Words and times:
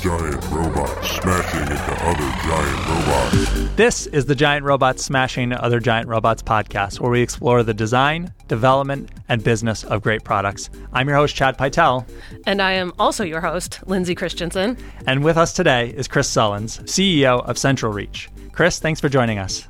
giant 0.00 0.44
robots 0.50 1.10
smashing 1.10 1.60
into 1.60 1.92
other 2.04 2.30
giant 2.46 2.88
robots. 2.88 3.76
This 3.76 4.06
is 4.06 4.26
the 4.26 4.34
Giant 4.34 4.64
Robots 4.64 5.02
Smashing 5.02 5.52
Other 5.52 5.80
Giant 5.80 6.08
Robots 6.08 6.42
podcast, 6.42 7.00
where 7.00 7.10
we 7.10 7.20
explore 7.20 7.62
the 7.64 7.74
design, 7.74 8.32
development, 8.46 9.10
and 9.28 9.42
business 9.42 9.82
of 9.84 10.02
great 10.02 10.22
products. 10.22 10.70
I'm 10.92 11.08
your 11.08 11.16
host, 11.16 11.34
Chad 11.34 11.58
Pytel. 11.58 12.08
And 12.46 12.62
I 12.62 12.72
am 12.72 12.92
also 12.98 13.24
your 13.24 13.40
host, 13.40 13.80
Lindsay 13.86 14.14
Christensen. 14.14 14.76
And 15.06 15.24
with 15.24 15.36
us 15.36 15.52
today 15.52 15.88
is 15.90 16.06
Chris 16.06 16.28
Sullens, 16.28 16.78
CEO 16.80 17.44
of 17.48 17.58
Central 17.58 17.92
Reach. 17.92 18.28
Chris, 18.52 18.78
thanks 18.78 19.00
for 19.00 19.08
joining 19.08 19.38
us. 19.38 19.66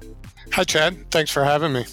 Hi, 0.52 0.64
Chad. 0.64 1.10
Thanks 1.10 1.30
for 1.30 1.44
having 1.44 1.72
me. 1.72 1.86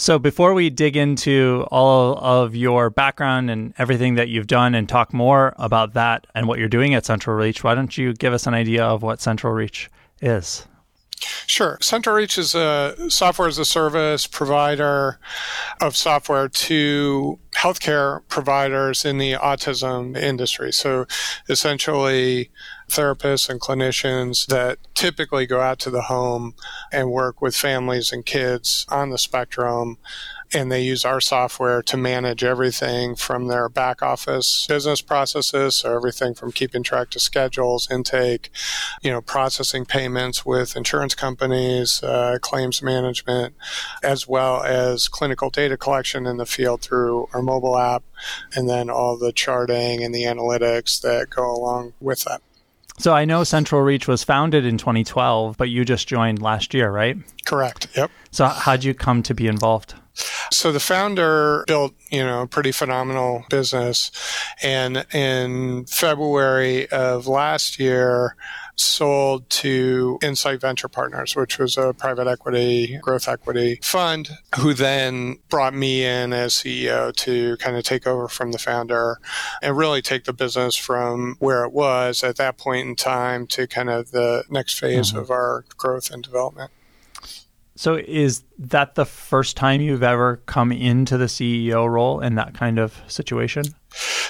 So, 0.00 0.18
before 0.18 0.54
we 0.54 0.70
dig 0.70 0.96
into 0.96 1.66
all 1.70 2.16
of 2.16 2.56
your 2.56 2.88
background 2.88 3.50
and 3.50 3.74
everything 3.76 4.14
that 4.14 4.30
you've 4.30 4.46
done 4.46 4.74
and 4.74 4.88
talk 4.88 5.12
more 5.12 5.54
about 5.58 5.92
that 5.92 6.26
and 6.34 6.48
what 6.48 6.58
you're 6.58 6.68
doing 6.68 6.94
at 6.94 7.04
Central 7.04 7.36
Reach, 7.36 7.62
why 7.62 7.74
don't 7.74 7.98
you 7.98 8.14
give 8.14 8.32
us 8.32 8.46
an 8.46 8.54
idea 8.54 8.82
of 8.82 9.02
what 9.02 9.20
Central 9.20 9.52
Reach 9.52 9.90
is? 10.22 10.66
Sure. 11.46 11.76
Central 11.82 12.16
Reach 12.16 12.38
is 12.38 12.54
a 12.54 13.10
software 13.10 13.46
as 13.46 13.58
a 13.58 13.64
service 13.66 14.26
provider 14.26 15.18
of 15.82 15.94
software 15.94 16.48
to 16.48 17.38
healthcare 17.52 18.22
providers 18.28 19.04
in 19.04 19.18
the 19.18 19.32
autism 19.32 20.16
industry. 20.16 20.72
So 20.72 21.04
essentially, 21.46 22.50
therapists 22.90 23.48
and 23.48 23.60
clinicians 23.60 24.46
that 24.46 24.78
typically 24.94 25.46
go 25.46 25.60
out 25.60 25.78
to 25.80 25.90
the 25.90 26.02
home 26.02 26.54
and 26.92 27.10
work 27.10 27.40
with 27.40 27.56
families 27.56 28.12
and 28.12 28.26
kids 28.26 28.86
on 28.88 29.10
the 29.10 29.18
spectrum 29.18 29.98
and 30.52 30.70
they 30.70 30.82
use 30.82 31.04
our 31.04 31.20
software 31.20 31.82
to 31.82 31.96
manage 31.96 32.42
everything 32.42 33.14
from 33.14 33.46
their 33.46 33.68
back 33.68 34.02
office 34.02 34.66
business 34.68 35.00
processes 35.00 35.76
so 35.76 35.94
everything 35.94 36.34
from 36.34 36.50
keeping 36.50 36.82
track 36.82 37.10
to 37.10 37.20
schedules 37.20 37.88
intake 37.90 38.50
you 39.02 39.10
know 39.10 39.20
processing 39.20 39.84
payments 39.84 40.44
with 40.44 40.76
insurance 40.76 41.14
companies 41.14 42.02
uh, 42.02 42.38
claims 42.40 42.82
management 42.82 43.54
as 44.02 44.26
well 44.26 44.62
as 44.62 45.08
clinical 45.08 45.50
data 45.50 45.76
collection 45.76 46.26
in 46.26 46.36
the 46.36 46.46
field 46.46 46.80
through 46.80 47.28
our 47.32 47.42
mobile 47.42 47.78
app 47.78 48.02
and 48.54 48.68
then 48.68 48.90
all 48.90 49.16
the 49.16 49.32
charting 49.32 50.02
and 50.02 50.14
the 50.14 50.24
analytics 50.24 51.00
that 51.00 51.30
go 51.30 51.50
along 51.50 51.92
with 52.00 52.24
that 52.24 52.42
so 53.00 53.14
I 53.14 53.24
know 53.24 53.44
Central 53.44 53.80
Reach 53.80 54.06
was 54.06 54.22
founded 54.22 54.64
in 54.66 54.78
2012, 54.78 55.56
but 55.56 55.70
you 55.70 55.84
just 55.84 56.06
joined 56.06 56.42
last 56.42 56.74
year, 56.74 56.90
right? 56.90 57.16
Correct. 57.44 57.88
Yep. 57.96 58.10
So 58.30 58.46
how'd 58.46 58.84
you 58.84 58.94
come 58.94 59.22
to 59.24 59.34
be 59.34 59.46
involved? 59.46 59.94
So 60.52 60.72
the 60.72 60.80
founder 60.80 61.64
built, 61.66 61.94
you 62.10 62.24
know, 62.24 62.42
a 62.42 62.46
pretty 62.46 62.72
phenomenal 62.72 63.44
business. 63.50 64.10
And 64.62 65.06
in 65.12 65.86
February 65.86 66.88
of 66.90 67.26
last 67.26 67.78
year, 67.78 68.36
sold 68.80 69.48
to 69.50 70.18
Insight 70.22 70.60
Venture 70.60 70.88
Partners, 70.88 71.36
which 71.36 71.58
was 71.58 71.76
a 71.76 71.92
private 71.92 72.26
equity, 72.26 72.98
growth 73.02 73.28
equity 73.28 73.78
fund, 73.82 74.30
who 74.58 74.74
then 74.74 75.38
brought 75.48 75.74
me 75.74 76.04
in 76.04 76.32
as 76.32 76.54
CEO 76.54 77.14
to 77.16 77.56
kind 77.58 77.76
of 77.76 77.84
take 77.84 78.06
over 78.06 78.28
from 78.28 78.52
the 78.52 78.58
founder 78.58 79.18
and 79.62 79.76
really 79.76 80.02
take 80.02 80.24
the 80.24 80.32
business 80.32 80.76
from 80.76 81.36
where 81.38 81.64
it 81.64 81.72
was 81.72 82.24
at 82.24 82.36
that 82.36 82.58
point 82.58 82.88
in 82.88 82.96
time 82.96 83.46
to 83.46 83.66
kind 83.66 83.90
of 83.90 84.10
the 84.10 84.44
next 84.48 84.78
phase 84.78 85.10
mm-hmm. 85.10 85.18
of 85.18 85.30
our 85.30 85.64
growth 85.76 86.10
and 86.10 86.22
development. 86.22 86.70
So, 87.80 87.94
is 87.94 88.44
that 88.58 88.94
the 88.94 89.06
first 89.06 89.56
time 89.56 89.80
you've 89.80 90.02
ever 90.02 90.42
come 90.44 90.70
into 90.70 91.16
the 91.16 91.24
CEO 91.24 91.88
role 91.88 92.20
in 92.20 92.34
that 92.34 92.52
kind 92.52 92.78
of 92.78 93.00
situation? 93.06 93.64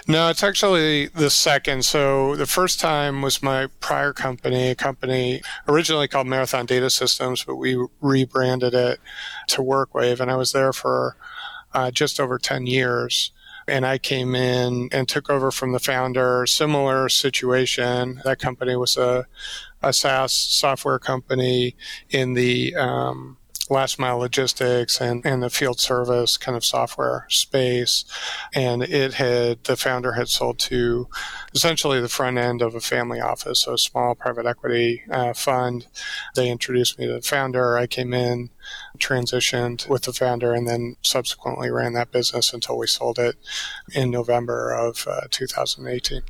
No, 0.06 0.28
it's 0.28 0.44
actually 0.44 1.08
the 1.08 1.30
second. 1.30 1.84
So, 1.84 2.36
the 2.36 2.46
first 2.46 2.78
time 2.78 3.22
was 3.22 3.42
my 3.42 3.66
prior 3.80 4.12
company, 4.12 4.70
a 4.70 4.76
company 4.76 5.42
originally 5.66 6.06
called 6.06 6.28
Marathon 6.28 6.64
Data 6.64 6.90
Systems, 6.90 7.42
but 7.42 7.56
we 7.56 7.76
rebranded 8.00 8.72
it 8.72 9.00
to 9.48 9.62
WorkWave, 9.62 10.20
and 10.20 10.30
I 10.30 10.36
was 10.36 10.52
there 10.52 10.72
for 10.72 11.16
uh, 11.74 11.90
just 11.90 12.20
over 12.20 12.38
10 12.38 12.68
years 12.68 13.32
and 13.66 13.86
I 13.86 13.98
came 13.98 14.34
in 14.34 14.88
and 14.90 15.08
took 15.08 15.30
over 15.30 15.50
from 15.50 15.72
the 15.72 15.78
founder. 15.78 16.44
Similar 16.46 17.08
situation. 17.08 18.20
That 18.24 18.40
company 18.40 18.74
was 18.74 18.96
a, 18.96 19.26
a 19.82 19.92
SaaS 19.92 20.32
software 20.32 20.98
company 20.98 21.76
in 22.10 22.34
the 22.34 22.74
um, 22.74 23.36
last 23.70 23.98
mile 23.98 24.18
logistics 24.18 25.00
and, 25.00 25.24
and 25.24 25.42
the 25.42 25.48
field 25.48 25.78
service 25.78 26.36
kind 26.36 26.56
of 26.56 26.64
software 26.64 27.24
space. 27.28 28.04
And 28.52 28.82
it 28.82 29.14
had, 29.14 29.64
the 29.64 29.76
founder 29.76 30.12
had 30.12 30.28
sold 30.28 30.58
to 30.60 31.08
essentially 31.54 32.00
the 32.00 32.08
front 32.08 32.36
end 32.36 32.60
of 32.60 32.74
a 32.74 32.80
family 32.80 33.20
office, 33.20 33.60
so 33.60 33.74
a 33.74 33.78
small 33.78 34.14
private 34.14 34.44
equity 34.44 35.02
uh, 35.10 35.32
fund. 35.32 35.86
They 36.34 36.50
introduced 36.50 36.98
me 36.98 37.06
to 37.06 37.14
the 37.14 37.22
founder. 37.22 37.76
I 37.76 37.86
came 37.86 38.12
in, 38.12 38.50
transitioned 38.98 39.88
with 39.88 40.02
the 40.02 40.12
founder, 40.12 40.52
and 40.52 40.66
then 40.66 40.96
subsequently 41.02 41.70
ran 41.70 41.92
that 41.94 42.10
business 42.10 42.52
until 42.52 42.76
we 42.76 42.88
sold 42.88 43.18
it 43.18 43.36
in 43.94 44.10
November 44.10 44.72
of 44.72 45.06
uh, 45.08 45.22
2018. 45.30 46.22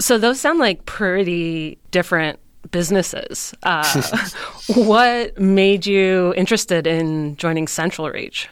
So 0.00 0.18
those 0.18 0.40
sound 0.40 0.58
like 0.58 0.86
pretty 0.86 1.78
different 1.90 2.40
businesses. 2.70 3.54
Uh, 3.62 4.02
what 4.74 5.38
made 5.38 5.86
you 5.86 6.34
interested 6.36 6.86
in 6.86 7.36
joining 7.36 7.68
Central 7.68 8.10
Reach? 8.10 8.48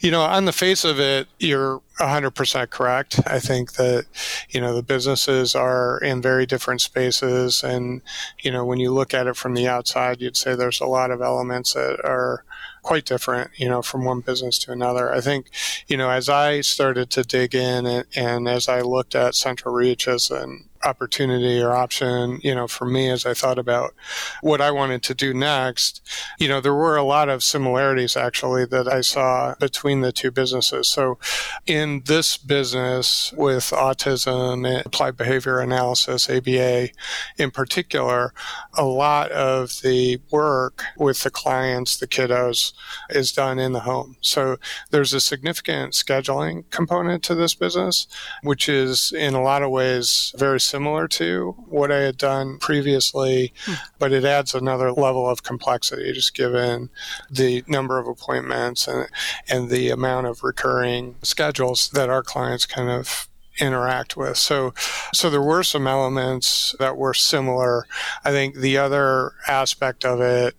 You 0.00 0.10
know, 0.12 0.22
on 0.22 0.44
the 0.44 0.52
face 0.52 0.84
of 0.84 1.00
it, 1.00 1.26
you're 1.38 1.80
100% 1.98 2.70
correct. 2.70 3.20
I 3.26 3.40
think 3.40 3.72
that, 3.72 4.06
you 4.50 4.60
know, 4.60 4.74
the 4.74 4.82
businesses 4.82 5.54
are 5.56 5.98
in 5.98 6.22
very 6.22 6.46
different 6.46 6.80
spaces. 6.80 7.64
And, 7.64 8.02
you 8.40 8.52
know, 8.52 8.64
when 8.64 8.78
you 8.78 8.92
look 8.92 9.12
at 9.12 9.26
it 9.26 9.36
from 9.36 9.54
the 9.54 9.66
outside, 9.66 10.20
you'd 10.20 10.36
say 10.36 10.54
there's 10.54 10.80
a 10.80 10.86
lot 10.86 11.10
of 11.10 11.20
elements 11.20 11.74
that 11.74 12.00
are 12.04 12.44
quite 12.82 13.04
different, 13.04 13.50
you 13.56 13.68
know, 13.68 13.82
from 13.82 14.04
one 14.04 14.20
business 14.20 14.58
to 14.60 14.72
another. 14.72 15.12
I 15.12 15.20
think, 15.20 15.50
you 15.88 15.96
know, 15.96 16.10
as 16.10 16.28
I 16.28 16.60
started 16.60 17.10
to 17.10 17.24
dig 17.24 17.54
in 17.54 17.84
and, 17.84 18.06
and 18.14 18.48
as 18.48 18.68
I 18.68 18.80
looked 18.80 19.14
at 19.14 19.34
Central 19.34 19.74
Reach 19.74 20.06
as 20.06 20.30
an 20.30 20.67
opportunity 20.84 21.60
or 21.60 21.72
option, 21.72 22.40
you 22.42 22.54
know, 22.54 22.66
for 22.66 22.84
me 22.84 23.10
as 23.10 23.26
I 23.26 23.34
thought 23.34 23.58
about 23.58 23.94
what 24.40 24.60
I 24.60 24.70
wanted 24.70 25.02
to 25.04 25.14
do 25.14 25.34
next, 25.34 26.00
you 26.38 26.48
know, 26.48 26.60
there 26.60 26.74
were 26.74 26.96
a 26.96 27.02
lot 27.02 27.28
of 27.28 27.42
similarities 27.42 28.16
actually 28.16 28.64
that 28.66 28.88
I 28.88 29.00
saw 29.00 29.54
between 29.60 30.00
the 30.00 30.12
two 30.12 30.30
businesses. 30.30 30.88
So 30.88 31.18
in 31.66 32.02
this 32.06 32.36
business 32.36 33.32
with 33.36 33.64
autism 33.64 34.66
and 34.68 34.86
applied 34.86 35.16
behavior 35.16 35.60
analysis, 35.60 36.28
ABA 36.30 36.88
in 37.36 37.50
particular, 37.50 38.32
a 38.74 38.84
lot 38.84 39.30
of 39.32 39.80
the 39.82 40.20
work 40.30 40.84
with 40.96 41.22
the 41.22 41.30
clients, 41.30 41.96
the 41.96 42.06
kiddos, 42.06 42.72
is 43.10 43.32
done 43.32 43.58
in 43.58 43.72
the 43.72 43.80
home. 43.80 44.16
So 44.20 44.56
there's 44.90 45.12
a 45.12 45.20
significant 45.20 45.92
scheduling 45.92 46.68
component 46.70 47.22
to 47.24 47.34
this 47.34 47.54
business, 47.54 48.06
which 48.42 48.68
is 48.68 49.12
in 49.12 49.34
a 49.34 49.42
lot 49.42 49.62
of 49.62 49.70
ways 49.70 50.32
very 50.36 50.60
similar 50.68 51.08
to 51.08 51.54
what 51.66 51.90
I 51.90 51.98
had 51.98 52.18
done 52.18 52.58
previously, 52.58 53.52
hmm. 53.64 53.74
but 53.98 54.12
it 54.12 54.24
adds 54.24 54.54
another 54.54 54.92
level 54.92 55.28
of 55.28 55.42
complexity 55.42 56.12
just 56.12 56.34
given 56.34 56.90
the 57.30 57.64
number 57.66 57.98
of 57.98 58.06
appointments 58.06 58.86
and, 58.86 59.08
and 59.48 59.70
the 59.70 59.90
amount 59.90 60.26
of 60.26 60.42
recurring 60.42 61.16
schedules 61.22 61.88
that 61.90 62.10
our 62.10 62.22
clients 62.22 62.66
kind 62.66 62.90
of 62.90 63.28
interact 63.60 64.16
with. 64.16 64.36
So, 64.36 64.72
so 65.12 65.30
there 65.30 65.42
were 65.42 65.62
some 65.62 65.86
elements 65.86 66.74
that 66.78 66.96
were 66.96 67.14
similar. 67.14 67.86
I 68.24 68.30
think 68.30 68.56
the 68.56 68.78
other 68.78 69.32
aspect 69.46 70.04
of 70.04 70.20
it 70.20 70.54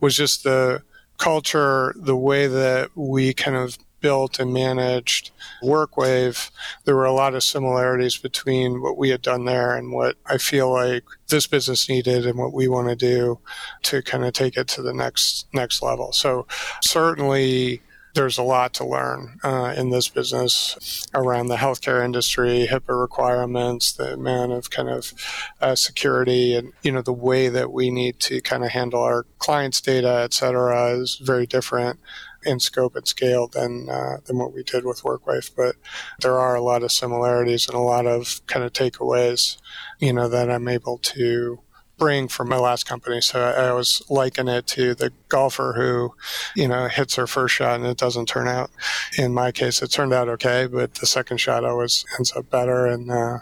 was 0.00 0.16
just 0.16 0.44
the 0.44 0.82
culture, 1.18 1.94
the 1.96 2.16
way 2.16 2.46
that 2.46 2.90
we 2.94 3.34
kind 3.34 3.56
of 3.56 3.78
built 4.04 4.38
and 4.38 4.52
managed 4.52 5.30
WorkWave, 5.62 6.50
there 6.84 6.94
were 6.94 7.06
a 7.06 7.12
lot 7.14 7.34
of 7.34 7.42
similarities 7.42 8.18
between 8.18 8.82
what 8.82 8.98
we 8.98 9.08
had 9.08 9.22
done 9.22 9.46
there 9.46 9.74
and 9.74 9.92
what 9.92 10.16
I 10.26 10.36
feel 10.36 10.70
like 10.70 11.04
this 11.28 11.46
business 11.46 11.88
needed 11.88 12.26
and 12.26 12.38
what 12.38 12.52
we 12.52 12.68
want 12.68 12.88
to 12.90 12.96
do 12.96 13.38
to 13.84 14.02
kind 14.02 14.26
of 14.26 14.34
take 14.34 14.58
it 14.58 14.68
to 14.68 14.82
the 14.82 14.92
next 14.92 15.46
next 15.54 15.80
level. 15.80 16.12
So 16.12 16.46
certainly 16.82 17.80
there's 18.12 18.36
a 18.36 18.42
lot 18.42 18.74
to 18.74 18.86
learn 18.86 19.38
uh, 19.42 19.72
in 19.74 19.88
this 19.88 20.10
business 20.10 21.06
around 21.14 21.46
the 21.46 21.56
healthcare 21.56 22.04
industry, 22.04 22.68
HIPAA 22.70 23.00
requirements, 23.00 23.92
the 23.92 24.12
amount 24.12 24.52
of 24.52 24.70
kind 24.70 24.90
of 24.90 25.14
uh, 25.62 25.74
security, 25.74 26.54
and 26.54 26.74
you 26.82 26.92
know 26.92 27.02
the 27.02 27.12
way 27.30 27.48
that 27.48 27.72
we 27.72 27.90
need 27.90 28.20
to 28.20 28.42
kind 28.42 28.64
of 28.64 28.70
handle 28.70 29.02
our 29.02 29.24
clients' 29.38 29.80
data, 29.80 30.20
et 30.24 30.34
cetera, 30.34 30.90
is 30.90 31.16
very 31.16 31.46
different 31.46 31.98
in 32.44 32.60
scope 32.60 32.96
and 32.96 33.06
scale 33.06 33.48
than 33.48 33.88
uh, 33.88 34.18
than 34.24 34.38
what 34.38 34.52
we 34.52 34.62
did 34.62 34.84
with 34.84 35.02
WorkWave. 35.02 35.50
But 35.56 35.76
there 36.20 36.38
are 36.38 36.54
a 36.54 36.62
lot 36.62 36.82
of 36.82 36.92
similarities 36.92 37.68
and 37.68 37.76
a 37.76 37.80
lot 37.80 38.06
of 38.06 38.40
kind 38.46 38.64
of 38.64 38.72
takeaways, 38.72 39.56
you 39.98 40.12
know, 40.12 40.28
that 40.28 40.50
I'm 40.50 40.68
able 40.68 40.98
to 40.98 41.60
bring 41.96 42.26
from 42.28 42.48
my 42.48 42.58
last 42.58 42.86
company. 42.86 43.20
So 43.20 43.40
I, 43.40 43.64
I 43.64 43.68
always 43.68 44.02
liken 44.10 44.48
it 44.48 44.66
to 44.68 44.94
the 44.94 45.12
golfer 45.28 45.74
who, 45.76 46.14
you 46.60 46.66
know, 46.66 46.88
hits 46.88 47.14
her 47.14 47.26
first 47.26 47.54
shot 47.54 47.78
and 47.78 47.86
it 47.86 47.98
doesn't 47.98 48.26
turn 48.26 48.48
out. 48.48 48.70
In 49.16 49.32
my 49.32 49.52
case, 49.52 49.80
it 49.80 49.92
turned 49.92 50.12
out 50.12 50.28
okay, 50.28 50.66
but 50.66 50.94
the 50.94 51.06
second 51.06 51.38
shot 51.38 51.64
always 51.64 52.04
ends 52.18 52.32
up 52.36 52.50
better. 52.50 52.86
And, 52.86 53.10
uh, 53.10 53.38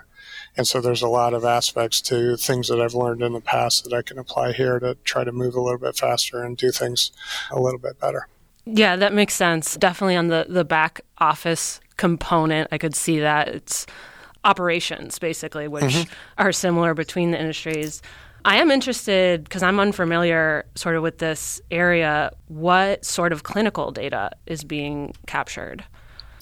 And 0.54 0.68
so 0.68 0.82
there's 0.82 1.00
a 1.00 1.08
lot 1.08 1.32
of 1.32 1.46
aspects 1.46 2.02
to 2.02 2.36
things 2.36 2.68
that 2.68 2.78
I've 2.78 2.94
learned 2.94 3.22
in 3.22 3.32
the 3.32 3.40
past 3.40 3.84
that 3.84 3.96
I 3.96 4.02
can 4.02 4.18
apply 4.18 4.52
here 4.52 4.78
to 4.80 4.96
try 5.02 5.24
to 5.24 5.32
move 5.32 5.54
a 5.54 5.62
little 5.62 5.78
bit 5.78 5.96
faster 5.96 6.42
and 6.44 6.58
do 6.58 6.70
things 6.70 7.10
a 7.50 7.58
little 7.58 7.80
bit 7.80 7.98
better. 7.98 8.28
Yeah, 8.64 8.96
that 8.96 9.12
makes 9.12 9.34
sense. 9.34 9.76
Definitely 9.76 10.16
on 10.16 10.28
the, 10.28 10.46
the 10.48 10.64
back 10.64 11.00
office 11.18 11.80
component, 11.96 12.68
I 12.72 12.78
could 12.78 12.94
see 12.94 13.20
that. 13.20 13.48
It's 13.48 13.86
operations, 14.44 15.18
basically, 15.18 15.68
which 15.68 15.84
mm-hmm. 15.84 16.12
are 16.38 16.52
similar 16.52 16.94
between 16.94 17.30
the 17.32 17.40
industries. 17.40 18.02
I 18.44 18.56
am 18.56 18.70
interested 18.70 19.44
because 19.44 19.62
I'm 19.62 19.78
unfamiliar 19.78 20.64
sort 20.74 20.96
of 20.96 21.02
with 21.02 21.18
this 21.18 21.60
area. 21.70 22.32
What 22.48 23.04
sort 23.04 23.32
of 23.32 23.44
clinical 23.44 23.92
data 23.92 24.30
is 24.46 24.64
being 24.64 25.14
captured? 25.26 25.84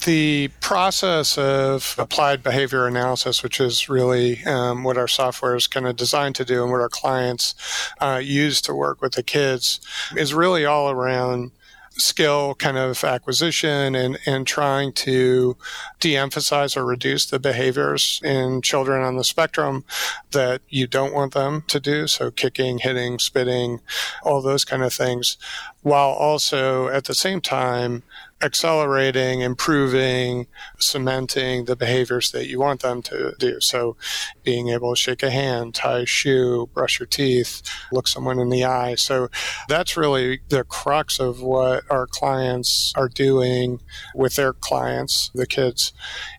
The 0.06 0.48
process 0.60 1.36
of 1.36 1.94
applied 1.98 2.42
behavior 2.42 2.86
analysis, 2.86 3.42
which 3.42 3.60
is 3.60 3.90
really 3.90 4.42
um, 4.44 4.82
what 4.82 4.96
our 4.96 5.08
software 5.08 5.54
is 5.54 5.66
kind 5.66 5.86
of 5.86 5.96
designed 5.96 6.36
to 6.36 6.44
do 6.44 6.62
and 6.62 6.72
what 6.72 6.80
our 6.80 6.88
clients 6.88 7.54
uh, 8.00 8.18
use 8.22 8.62
to 8.62 8.74
work 8.74 9.02
with 9.02 9.12
the 9.12 9.22
kids, 9.22 9.78
is 10.16 10.32
really 10.32 10.64
all 10.64 10.90
around 10.90 11.50
skill 12.00 12.54
kind 12.54 12.78
of 12.78 13.02
acquisition 13.04 13.94
and, 13.94 14.18
and 14.26 14.46
trying 14.46 14.92
to 14.92 15.56
de-emphasize 16.00 16.76
or 16.76 16.84
reduce 16.84 17.26
the 17.26 17.38
behaviors 17.38 18.20
in 18.24 18.62
children 18.62 19.02
on 19.02 19.16
the 19.16 19.24
spectrum 19.24 19.84
that 20.32 20.62
you 20.68 20.86
don't 20.86 21.14
want 21.14 21.34
them 21.34 21.62
to 21.68 21.78
do. 21.78 22.06
So 22.06 22.30
kicking, 22.30 22.78
hitting, 22.78 23.18
spitting, 23.18 23.80
all 24.22 24.40
those 24.42 24.64
kind 24.64 24.82
of 24.82 24.92
things, 24.92 25.36
while 25.82 26.10
also 26.10 26.88
at 26.88 27.04
the 27.04 27.14
same 27.14 27.40
time 27.40 28.02
accelerating, 28.42 29.40
improving, 29.40 30.46
cementing 30.78 31.66
the 31.66 31.76
behaviors 31.76 32.30
that 32.30 32.48
you 32.48 32.58
want 32.58 32.80
them 32.80 33.02
to 33.02 33.34
do. 33.38 33.60
So 33.60 33.96
being 34.42 34.68
able 34.68 34.94
to 34.94 35.00
shake 35.00 35.22
a 35.22 35.30
hand, 35.30 35.74
tie 35.74 36.00
a 36.00 36.06
shoe, 36.06 36.68
brush 36.72 36.98
your 36.98 37.06
teeth, 37.06 37.62
look 37.92 38.08
someone 38.08 38.38
in 38.38 38.48
the 38.48 38.64
eye. 38.64 38.94
So 38.94 39.28
that's 39.68 39.96
really 39.96 40.40
the 40.48 40.64
crux 40.64 41.20
of 41.20 41.42
what 41.42 41.84
our 41.90 42.06
clients 42.06 42.92
are 42.96 43.08
doing 43.08 43.80
with 44.14 44.36
their 44.36 44.52
clients, 44.52 45.30
the 45.34 45.46
kids. 45.46 45.92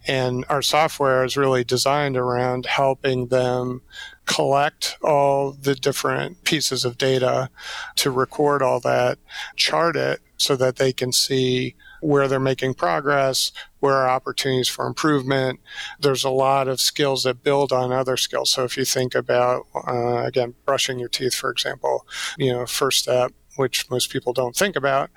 And 0.07 0.43
our 0.49 0.61
software 0.61 1.23
is 1.23 1.37
really 1.37 1.63
designed 1.63 2.17
around 2.17 2.65
helping 2.65 3.27
them 3.27 3.81
collect 4.25 4.97
all 5.03 5.51
the 5.51 5.75
different 5.75 6.43
pieces 6.43 6.85
of 6.85 6.97
data 6.97 7.49
to 7.97 8.09
record 8.09 8.61
all 8.61 8.79
that, 8.79 9.19
chart 9.55 9.95
it 9.95 10.21
so 10.37 10.55
that 10.55 10.77
they 10.77 10.93
can 10.93 11.11
see 11.11 11.75
where 12.01 12.27
they're 12.27 12.39
making 12.39 12.73
progress, 12.73 13.51
where 13.79 13.95
are 13.95 14.09
opportunities 14.09 14.67
for 14.67 14.85
improvement. 14.85 15.59
There's 15.99 16.23
a 16.23 16.29
lot 16.29 16.67
of 16.67 16.81
skills 16.81 17.23
that 17.23 17.43
build 17.43 17.71
on 17.71 17.91
other 17.91 18.17
skills. 18.17 18.51
So 18.51 18.63
if 18.63 18.77
you 18.77 18.85
think 18.85 19.15
about, 19.15 19.67
uh, 19.75 20.23
again, 20.23 20.55
brushing 20.65 20.99
your 20.99 21.09
teeth, 21.09 21.35
for 21.35 21.51
example, 21.51 22.05
you 22.37 22.51
know, 22.51 22.65
first 22.65 22.99
step, 22.99 23.31
which 23.55 23.89
most 23.89 24.09
people 24.11 24.33
don't 24.33 24.55
think 24.55 24.75
about, 24.75 25.09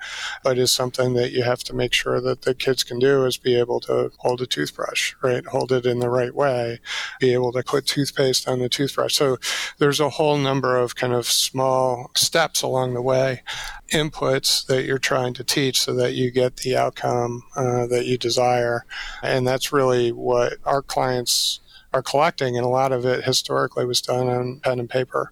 but 0.43 0.57
is 0.57 0.71
something 0.71 1.13
that 1.13 1.31
you 1.31 1.43
have 1.43 1.63
to 1.63 1.73
make 1.73 1.93
sure 1.93 2.19
that 2.21 2.43
the 2.43 2.53
kids 2.53 2.83
can 2.83 2.99
do 2.99 3.25
is 3.25 3.37
be 3.37 3.57
able 3.57 3.79
to 3.81 4.11
hold 4.17 4.41
a 4.41 4.45
toothbrush, 4.45 5.13
right? 5.21 5.45
Hold 5.47 5.71
it 5.71 5.85
in 5.85 5.99
the 5.99 6.09
right 6.09 6.33
way, 6.33 6.79
be 7.19 7.33
able 7.33 7.51
to 7.53 7.63
put 7.63 7.85
toothpaste 7.85 8.47
on 8.47 8.59
the 8.59 8.69
toothbrush. 8.69 9.15
So 9.15 9.37
there's 9.77 9.99
a 9.99 10.09
whole 10.09 10.37
number 10.37 10.77
of 10.77 10.95
kind 10.95 11.13
of 11.13 11.27
small 11.27 12.11
steps 12.15 12.61
along 12.61 12.93
the 12.93 13.01
way, 13.01 13.43
inputs 13.91 14.65
that 14.67 14.85
you're 14.85 14.97
trying 14.97 15.33
to 15.35 15.43
teach 15.43 15.81
so 15.81 15.93
that 15.95 16.13
you 16.13 16.31
get 16.31 16.57
the 16.57 16.75
outcome 16.75 17.43
uh, 17.55 17.87
that 17.87 18.05
you 18.05 18.17
desire. 18.17 18.85
And 19.21 19.47
that's 19.47 19.71
really 19.71 20.11
what 20.11 20.55
our 20.65 20.81
clients 20.81 21.59
are 21.95 22.03
collecting, 22.03 22.57
and 22.57 22.65
a 22.65 22.69
lot 22.69 22.91
of 22.91 23.05
it 23.05 23.23
historically 23.23 23.85
was 23.85 24.01
done 24.01 24.27
on 24.27 24.59
pen 24.59 24.79
and 24.81 24.89
paper. 24.89 25.31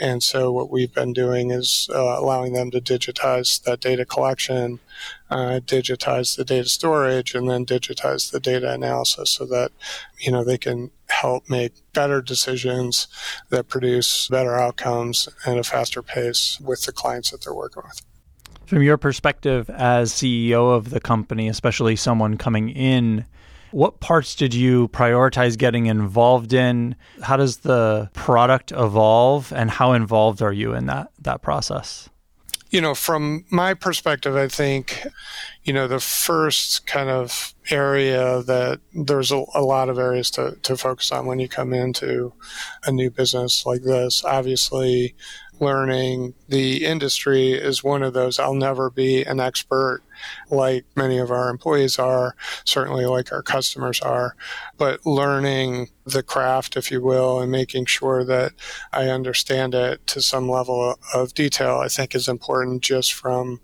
And 0.00 0.22
so 0.22 0.50
what 0.50 0.70
we've 0.70 0.92
been 0.92 1.12
doing 1.12 1.50
is 1.50 1.86
uh, 1.94 2.16
allowing 2.18 2.54
them 2.54 2.70
to 2.70 2.80
digitize 2.80 3.62
that 3.64 3.80
data 3.80 4.06
collection, 4.06 4.80
uh, 5.28 5.60
digitize 5.62 6.34
the 6.36 6.46
data 6.46 6.68
storage, 6.70 7.34
and 7.34 7.48
then 7.48 7.66
digitize 7.66 8.30
the 8.30 8.40
data 8.40 8.72
analysis 8.72 9.30
so 9.30 9.44
that 9.46 9.70
you 10.18 10.32
know 10.32 10.42
they 10.42 10.56
can 10.56 10.90
help 11.10 11.50
make 11.50 11.74
better 11.92 12.22
decisions 12.22 13.06
that 13.50 13.68
produce 13.68 14.28
better 14.28 14.54
outcomes 14.58 15.28
at 15.44 15.58
a 15.58 15.62
faster 15.62 16.02
pace 16.02 16.58
with 16.58 16.84
the 16.84 16.92
clients 16.92 17.30
that 17.30 17.42
they're 17.42 17.54
working 17.54 17.82
with. 17.84 18.00
From 18.64 18.82
your 18.82 18.96
perspective 18.96 19.68
as 19.68 20.10
CEO 20.10 20.74
of 20.74 20.88
the 20.88 21.00
company, 21.00 21.48
especially 21.48 21.96
someone 21.96 22.38
coming 22.38 22.70
in 22.70 23.26
what 23.70 24.00
parts 24.00 24.34
did 24.34 24.54
you 24.54 24.88
prioritize 24.88 25.56
getting 25.58 25.86
involved 25.86 26.52
in? 26.52 26.96
How 27.22 27.36
does 27.36 27.58
the 27.58 28.10
product 28.14 28.72
evolve 28.72 29.52
and 29.52 29.70
how 29.70 29.92
involved 29.92 30.42
are 30.42 30.52
you 30.52 30.74
in 30.74 30.86
that 30.86 31.10
that 31.20 31.42
process? 31.42 32.08
You 32.70 32.82
know, 32.82 32.94
from 32.94 33.46
my 33.50 33.72
perspective, 33.72 34.36
I 34.36 34.46
think, 34.46 35.06
you 35.64 35.72
know, 35.72 35.88
the 35.88 36.00
first 36.00 36.86
kind 36.86 37.08
of 37.08 37.54
area 37.70 38.42
that 38.42 38.80
there's 38.92 39.32
a, 39.32 39.42
a 39.54 39.62
lot 39.62 39.88
of 39.88 39.98
areas 39.98 40.30
to, 40.32 40.58
to 40.64 40.76
focus 40.76 41.10
on 41.10 41.24
when 41.24 41.38
you 41.38 41.48
come 41.48 41.72
into 41.72 42.34
a 42.84 42.92
new 42.92 43.10
business 43.10 43.64
like 43.64 43.84
this. 43.84 44.22
Obviously, 44.22 45.14
learning 45.60 46.34
the 46.48 46.84
industry 46.84 47.52
is 47.52 47.84
one 47.84 48.02
of 48.02 48.12
those. 48.12 48.38
I'll 48.38 48.54
never 48.54 48.90
be 48.90 49.22
an 49.22 49.40
expert 49.40 50.02
like 50.50 50.84
many 50.96 51.18
of 51.18 51.30
our 51.30 51.48
employees 51.48 51.98
are, 51.98 52.34
certainly 52.64 53.06
like 53.06 53.32
our 53.32 53.42
customers 53.42 54.00
are, 54.00 54.36
but 54.76 55.04
learning 55.06 55.88
the 56.04 56.22
craft, 56.22 56.76
if 56.76 56.90
you 56.90 57.02
will, 57.02 57.40
and 57.40 57.52
making 57.52 57.86
sure 57.86 58.24
that 58.24 58.52
I 58.92 59.08
understand 59.08 59.74
it 59.74 60.06
to 60.08 60.20
some 60.20 60.48
level 60.48 60.98
of 61.14 61.34
detail, 61.34 61.78
I 61.78 61.88
think 61.88 62.14
is 62.14 62.28
important 62.28 62.82
just 62.82 63.12
from 63.12 63.60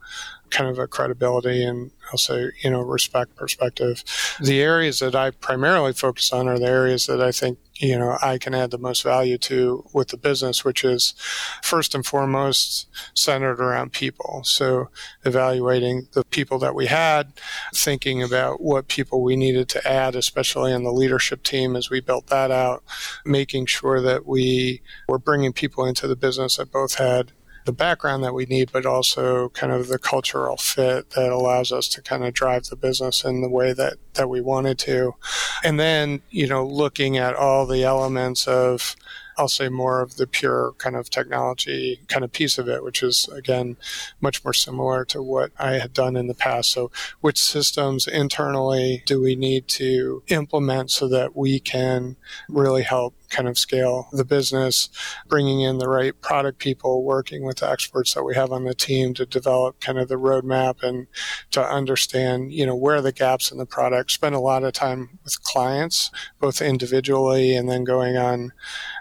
kind 0.54 0.70
of 0.70 0.78
a 0.78 0.86
credibility 0.86 1.64
and 1.64 1.90
say, 2.14 2.52
you 2.62 2.70
know, 2.70 2.80
respect 2.80 3.34
perspective. 3.34 4.04
The 4.40 4.62
areas 4.62 5.00
that 5.00 5.16
I 5.16 5.32
primarily 5.32 5.92
focus 5.92 6.32
on 6.32 6.48
are 6.48 6.58
the 6.58 6.66
areas 6.66 7.06
that 7.06 7.20
I 7.20 7.32
think, 7.32 7.58
you 7.74 7.98
know, 7.98 8.16
I 8.22 8.38
can 8.38 8.54
add 8.54 8.70
the 8.70 8.78
most 8.78 9.02
value 9.02 9.36
to 9.38 9.84
with 9.92 10.08
the 10.08 10.16
business, 10.16 10.64
which 10.64 10.84
is 10.84 11.14
first 11.60 11.92
and 11.92 12.06
foremost 12.06 12.86
centered 13.14 13.60
around 13.60 13.92
people. 13.92 14.42
So 14.44 14.90
evaluating 15.24 16.06
the 16.12 16.24
people 16.24 16.60
that 16.60 16.76
we 16.76 16.86
had, 16.86 17.32
thinking 17.74 18.22
about 18.22 18.60
what 18.60 18.86
people 18.86 19.22
we 19.22 19.34
needed 19.34 19.68
to 19.70 19.88
add, 19.88 20.14
especially 20.14 20.72
in 20.72 20.84
the 20.84 20.92
leadership 20.92 21.42
team 21.42 21.74
as 21.74 21.90
we 21.90 22.00
built 22.00 22.28
that 22.28 22.52
out, 22.52 22.84
making 23.24 23.66
sure 23.66 24.00
that 24.00 24.24
we 24.24 24.82
were 25.08 25.18
bringing 25.18 25.52
people 25.52 25.84
into 25.84 26.06
the 26.06 26.16
business 26.16 26.58
that 26.58 26.70
both 26.70 26.94
had 26.94 27.32
the 27.64 27.72
background 27.72 28.22
that 28.24 28.34
we 28.34 28.46
need, 28.46 28.70
but 28.72 28.86
also 28.86 29.48
kind 29.50 29.72
of 29.72 29.88
the 29.88 29.98
cultural 29.98 30.56
fit 30.56 31.10
that 31.10 31.32
allows 31.32 31.72
us 31.72 31.88
to 31.88 32.02
kind 32.02 32.24
of 32.24 32.34
drive 32.34 32.64
the 32.64 32.76
business 32.76 33.24
in 33.24 33.40
the 33.40 33.48
way 33.48 33.72
that, 33.72 33.94
that 34.14 34.28
we 34.28 34.40
wanted 34.40 34.78
to. 34.80 35.14
And 35.62 35.80
then, 35.80 36.22
you 36.30 36.46
know, 36.46 36.66
looking 36.66 37.16
at 37.16 37.34
all 37.34 37.66
the 37.66 37.84
elements 37.84 38.46
of 38.46 38.96
I'll 39.36 39.48
say 39.48 39.68
more 39.68 40.00
of 40.00 40.16
the 40.16 40.26
pure 40.26 40.74
kind 40.78 40.96
of 40.96 41.10
technology 41.10 42.00
kind 42.08 42.24
of 42.24 42.32
piece 42.32 42.58
of 42.58 42.68
it, 42.68 42.84
which 42.84 43.02
is 43.02 43.28
again 43.32 43.76
much 44.20 44.44
more 44.44 44.52
similar 44.52 45.04
to 45.06 45.22
what 45.22 45.50
I 45.58 45.72
had 45.74 45.92
done 45.92 46.16
in 46.16 46.26
the 46.26 46.34
past. 46.34 46.70
So, 46.70 46.90
which 47.20 47.40
systems 47.40 48.06
internally 48.06 49.02
do 49.06 49.20
we 49.20 49.34
need 49.34 49.68
to 49.68 50.22
implement 50.28 50.90
so 50.90 51.08
that 51.08 51.36
we 51.36 51.58
can 51.58 52.16
really 52.48 52.82
help 52.82 53.14
kind 53.34 53.48
of 53.48 53.58
scale 53.58 54.08
the 54.12 54.24
business, 54.24 54.88
bringing 55.26 55.60
in 55.60 55.78
the 55.78 55.88
right 55.88 56.18
product 56.20 56.58
people, 56.58 57.02
working 57.02 57.44
with 57.44 57.58
the 57.58 57.68
experts 57.68 58.14
that 58.14 58.22
we 58.22 58.34
have 58.34 58.52
on 58.52 58.64
the 58.64 58.74
team 58.74 59.12
to 59.14 59.26
develop 59.26 59.80
kind 59.80 59.98
of 59.98 60.08
the 60.08 60.14
roadmap 60.14 60.82
and 60.82 61.08
to 61.50 61.62
understand, 61.62 62.52
you 62.52 62.64
know, 62.64 62.76
where 62.76 63.02
the 63.02 63.12
gaps 63.12 63.50
in 63.50 63.58
the 63.58 63.66
product. 63.66 64.12
Spend 64.12 64.34
a 64.34 64.40
lot 64.40 64.62
of 64.62 64.72
time 64.72 65.18
with 65.24 65.42
clients, 65.42 66.10
both 66.38 66.62
individually 66.62 67.56
and 67.56 67.68
then 67.68 67.82
going 67.82 68.16
on 68.16 68.52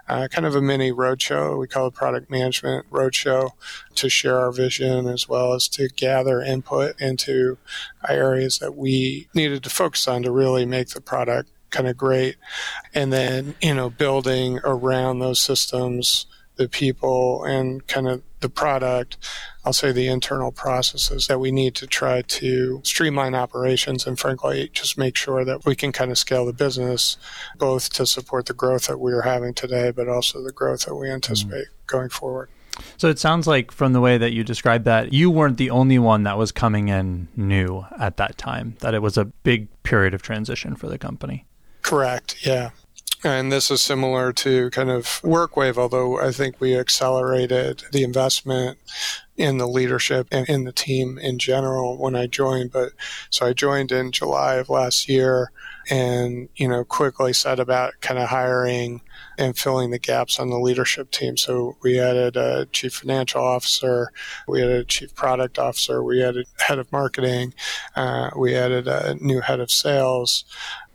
uh, 0.09 0.27
kind 0.29 0.45
of 0.45 0.55
a 0.55 0.61
mini 0.61 0.91
roadshow. 0.91 1.59
We 1.59 1.67
call 1.67 1.87
it 1.87 1.93
product 1.93 2.29
management 2.29 2.89
roadshow 2.89 3.51
to 3.95 4.09
share 4.09 4.39
our 4.39 4.51
vision 4.51 5.07
as 5.07 5.29
well 5.29 5.53
as 5.53 5.67
to 5.69 5.87
gather 5.89 6.41
input 6.41 6.99
into 6.99 7.57
areas 8.09 8.59
that 8.59 8.75
we 8.75 9.27
needed 9.33 9.63
to 9.63 9.69
focus 9.69 10.07
on 10.07 10.23
to 10.23 10.31
really 10.31 10.65
make 10.65 10.89
the 10.89 11.01
product 11.01 11.49
kind 11.73 11.89
of 11.89 11.97
great. 11.97 12.37
And 12.93 13.11
then, 13.11 13.55
you 13.61 13.73
know, 13.73 13.89
building 13.89 14.59
around 14.63 15.19
those 15.19 15.41
systems, 15.41 16.25
the 16.55 16.69
people 16.69 17.43
and 17.43 17.85
kind 17.87 18.07
of 18.07 18.21
the 18.39 18.49
product, 18.49 19.17
I'll 19.65 19.73
say 19.73 19.91
the 19.91 20.07
internal 20.07 20.51
processes 20.51 21.27
that 21.27 21.39
we 21.39 21.51
need 21.51 21.75
to 21.75 21.87
try 21.87 22.21
to 22.21 22.81
streamline 22.83 23.33
operations 23.33 24.05
and 24.05 24.19
frankly 24.19 24.69
just 24.71 24.97
make 24.97 25.15
sure 25.15 25.43
that 25.43 25.65
we 25.65 25.75
can 25.75 25.91
kind 25.91 26.11
of 26.11 26.17
scale 26.17 26.45
the 26.45 26.53
business 26.53 27.17
both 27.57 27.91
to 27.93 28.05
support 28.05 28.45
the 28.45 28.53
growth 28.53 28.87
that 28.87 28.99
we're 28.99 29.23
having 29.23 29.53
today, 29.53 29.91
but 29.91 30.07
also 30.07 30.43
the 30.43 30.51
growth 30.51 30.85
that 30.85 30.95
we 30.95 31.09
anticipate 31.09 31.65
mm-hmm. 31.65 31.85
going 31.87 32.09
forward. 32.09 32.49
So 32.97 33.07
it 33.07 33.19
sounds 33.19 33.47
like 33.47 33.71
from 33.71 33.93
the 33.93 34.01
way 34.01 34.17
that 34.17 34.33
you 34.33 34.43
described 34.43 34.85
that, 34.85 35.13
you 35.13 35.29
weren't 35.29 35.57
the 35.57 35.69
only 35.69 35.99
one 35.99 36.23
that 36.23 36.37
was 36.37 36.51
coming 36.51 36.89
in 36.89 37.27
new 37.35 37.85
at 37.99 38.17
that 38.17 38.37
time, 38.37 38.75
that 38.79 38.93
it 38.93 39.01
was 39.01 39.17
a 39.17 39.25
big 39.25 39.67
period 39.83 40.13
of 40.13 40.21
transition 40.21 40.75
for 40.75 40.87
the 40.87 40.97
company. 40.97 41.45
Correct. 41.83 42.45
Yeah 42.45 42.71
And 43.23 43.51
this 43.51 43.71
is 43.71 43.81
similar 43.81 44.33
to 44.33 44.69
kind 44.71 44.89
of 44.89 45.05
WorkWave, 45.21 45.77
although 45.77 46.19
I 46.19 46.31
think 46.31 46.59
we 46.59 46.77
accelerated 46.77 47.83
the 47.91 48.03
investment 48.03 48.77
in 49.37 49.57
the 49.57 49.67
leadership 49.67 50.27
and 50.31 50.47
in 50.49 50.63
the 50.65 50.71
team 50.71 51.17
in 51.17 51.39
general 51.39 51.97
when 51.97 52.15
I 52.15 52.27
joined. 52.27 52.71
But 52.71 52.93
so 53.29 53.45
I 53.45 53.53
joined 53.53 53.91
in 53.91 54.11
July 54.11 54.55
of 54.55 54.69
last 54.69 55.07
year 55.07 55.51
and, 55.89 56.49
you 56.55 56.67
know, 56.67 56.83
quickly 56.83 57.33
set 57.33 57.59
about 57.59 57.93
kind 58.01 58.19
of 58.19 58.29
hiring 58.29 59.01
and 59.37 59.57
filling 59.57 59.91
the 59.91 59.99
gaps 59.99 60.39
on 60.39 60.49
the 60.49 60.59
leadership 60.59 61.11
team. 61.11 61.37
So 61.37 61.77
we 61.81 61.99
added 61.99 62.37
a 62.37 62.65
chief 62.67 62.93
financial 62.93 63.43
officer, 63.43 64.11
we 64.47 64.61
added 64.61 64.81
a 64.81 64.85
chief 64.85 65.13
product 65.15 65.59
officer, 65.59 66.03
we 66.03 66.23
added 66.23 66.47
head 66.59 66.79
of 66.79 66.91
marketing, 66.91 67.53
uh, 67.95 68.31
we 68.35 68.55
added 68.55 68.87
a 68.87 69.15
new 69.15 69.41
head 69.41 69.59
of 69.59 69.71
sales. 69.71 70.45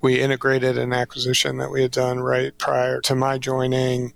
We 0.01 0.21
integrated 0.21 0.79
an 0.79 0.93
acquisition 0.93 1.57
that 1.57 1.73
we 1.73 1.83
had 1.83 1.91
done 1.91 2.21
right 2.21 2.57
prior 2.57 3.01
to 3.01 3.17
my 3.17 3.37
joining. 3.37 4.15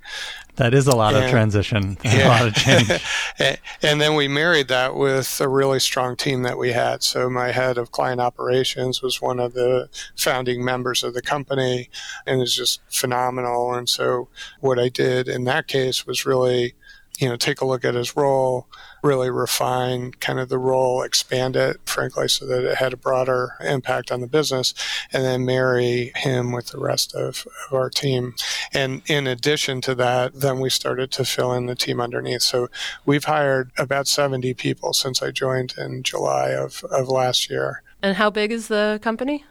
That 0.56 0.74
is 0.74 0.86
a 0.86 0.94
lot 0.94 1.14
and, 1.14 1.24
of 1.24 1.30
transition, 1.30 1.96
yeah. 2.04 2.26
a 2.26 2.28
lot 2.28 2.46
of 2.46 2.54
change. 2.54 2.90
and 3.82 4.00
then 4.00 4.14
we 4.14 4.28
married 4.28 4.68
that 4.68 4.94
with 4.94 5.40
a 5.40 5.48
really 5.48 5.80
strong 5.80 6.14
team 6.14 6.42
that 6.42 6.58
we 6.58 6.72
had. 6.72 7.02
So 7.02 7.30
my 7.30 7.52
head 7.52 7.78
of 7.78 7.90
client 7.90 8.20
operations 8.20 9.00
was 9.00 9.22
one 9.22 9.40
of 9.40 9.54
the 9.54 9.88
founding 10.14 10.62
members 10.62 11.02
of 11.02 11.14
the 11.14 11.22
company 11.22 11.88
and 12.26 12.42
is 12.42 12.54
just 12.54 12.82
phenomenal. 12.90 13.72
And 13.72 13.88
so 13.88 14.28
what 14.60 14.78
I 14.78 14.90
did 14.90 15.26
in 15.26 15.44
that 15.44 15.68
case 15.68 16.06
was 16.06 16.26
really, 16.26 16.74
you 17.18 17.30
know, 17.30 17.36
take 17.36 17.62
a 17.62 17.66
look 17.66 17.82
at 17.82 17.94
his 17.94 18.14
role, 18.14 18.66
really 19.02 19.30
refine 19.30 20.12
kind 20.12 20.38
of 20.38 20.48
the 20.48 20.58
role, 20.58 21.02
expand 21.02 21.56
it, 21.56 21.78
frankly, 21.84 22.28
so 22.28 22.46
that 22.46 22.64
it 22.64 22.76
had 22.76 22.92
a 22.92 22.96
broader 22.96 23.54
impact 23.60 24.12
on 24.12 24.20
the 24.20 24.26
business, 24.26 24.72
and 25.12 25.24
then 25.24 25.44
marry 25.44 26.12
him 26.16 26.52
with 26.52 26.68
the 26.68 26.78
rest 26.78 27.14
of, 27.14 27.46
of 27.66 27.74
our 27.74 27.90
team. 27.90 28.34
And 28.72 29.02
in 29.06 29.26
addition 29.26 29.80
to 29.82 29.94
that, 29.96 30.34
then 30.34 30.60
we 30.60 30.70
started 30.70 31.10
to 31.12 31.24
fill 31.24 31.52
in 31.52 31.66
the 31.66 31.74
team 31.74 32.00
underneath. 32.00 32.42
So 32.42 32.68
we've 33.04 33.24
hired 33.24 33.72
about 33.76 34.06
70 34.06 34.54
people 34.54 34.92
since 34.92 35.22
I 35.22 35.30
joined 35.32 35.74
in 35.76 36.02
July 36.02 36.50
of, 36.50 36.84
of 36.84 37.08
last 37.08 37.50
year. 37.50 37.82
And 38.02 38.16
how 38.16 38.30
big 38.30 38.52
is 38.52 38.68
the 38.68 39.00
company? 39.02 39.44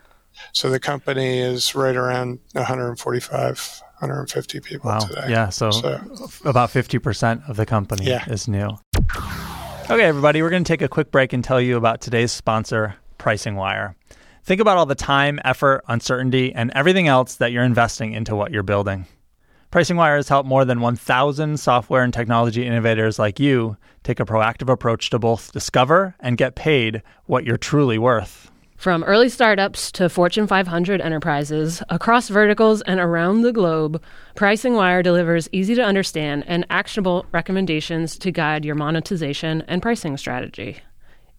So 0.54 0.70
the 0.70 0.80
company 0.80 1.40
is 1.40 1.76
right 1.76 1.96
around 1.96 2.40
145 2.54 3.84
150 4.02 4.60
people 4.62 4.90
wow. 4.90 5.00
today. 5.00 5.28
Yeah, 5.30 5.50
so, 5.50 5.72
so, 5.72 6.02
about 6.44 6.70
50% 6.70 7.48
of 7.48 7.56
the 7.56 7.66
company 7.66 8.06
yeah. 8.06 8.30
is 8.30 8.48
new. 8.48 8.78
Okay, 9.90 10.04
everybody, 10.04 10.42
we're 10.42 10.50
going 10.50 10.64
to 10.64 10.68
take 10.68 10.82
a 10.82 10.88
quick 10.88 11.12
break 11.12 11.34
and 11.34 11.44
tell 11.44 11.62
you 11.62 11.78
about 11.78 12.02
today's 12.02 12.32
sponsor, 12.32 12.96
Pricing 13.18 13.60
I/O. 13.60 13.94
Think 14.44 14.60
about 14.60 14.78
all 14.78 14.86
the 14.86 14.96
time, 14.96 15.40
effort, 15.46 15.84
uncertainty, 15.88 16.54
and 16.54 16.72
everything 16.74 17.08
else 17.08 17.36
that 17.36 17.52
you're 17.52 17.64
investing 17.64 18.14
into 18.14 18.36
what 18.36 18.52
you're 18.52 18.64
building. 18.64 19.06
Pricing 19.70 19.98
I/O 20.00 20.16
has 20.18 20.28
helped 20.28 20.50
more 20.50 20.66
than 20.66 20.82
1,000 20.82 21.58
software 21.58 22.04
and 22.04 22.14
technology 22.14 22.66
innovators 22.66 23.18
like 23.20 23.40
you 23.40 23.78
take 24.04 24.20
a 24.20 24.26
proactive 24.26 24.72
approach 24.72 25.10
to 25.12 25.20
both 25.20 25.54
discover 25.54 26.16
and 26.20 26.38
get 26.38 26.56
paid 26.56 27.04
what 27.26 27.46
you're 27.46 27.58
truly 27.58 27.98
worth. 27.98 28.51
From 28.82 29.04
early 29.04 29.30
startups 29.30 29.92
to 29.92 30.10
Fortune 30.10 30.48
500 30.48 31.02
enterprises, 31.02 31.84
across 31.90 32.30
verticals 32.30 32.82
and 32.82 33.00
around 33.00 33.44
the 33.44 33.54
globe, 33.54 34.02
Pricing 34.34 34.76
I/O 34.76 35.04
delivers 35.04 35.48
easy 35.52 35.76
to 35.76 35.84
understand 35.84 36.46
and 36.48 36.66
actionable 36.72 37.28
recommendations 37.32 38.18
to 38.18 38.32
guide 38.32 38.66
your 38.66 38.74
monetization 38.74 39.64
and 39.68 39.84
pricing 39.84 40.18
strategy. 40.18 40.80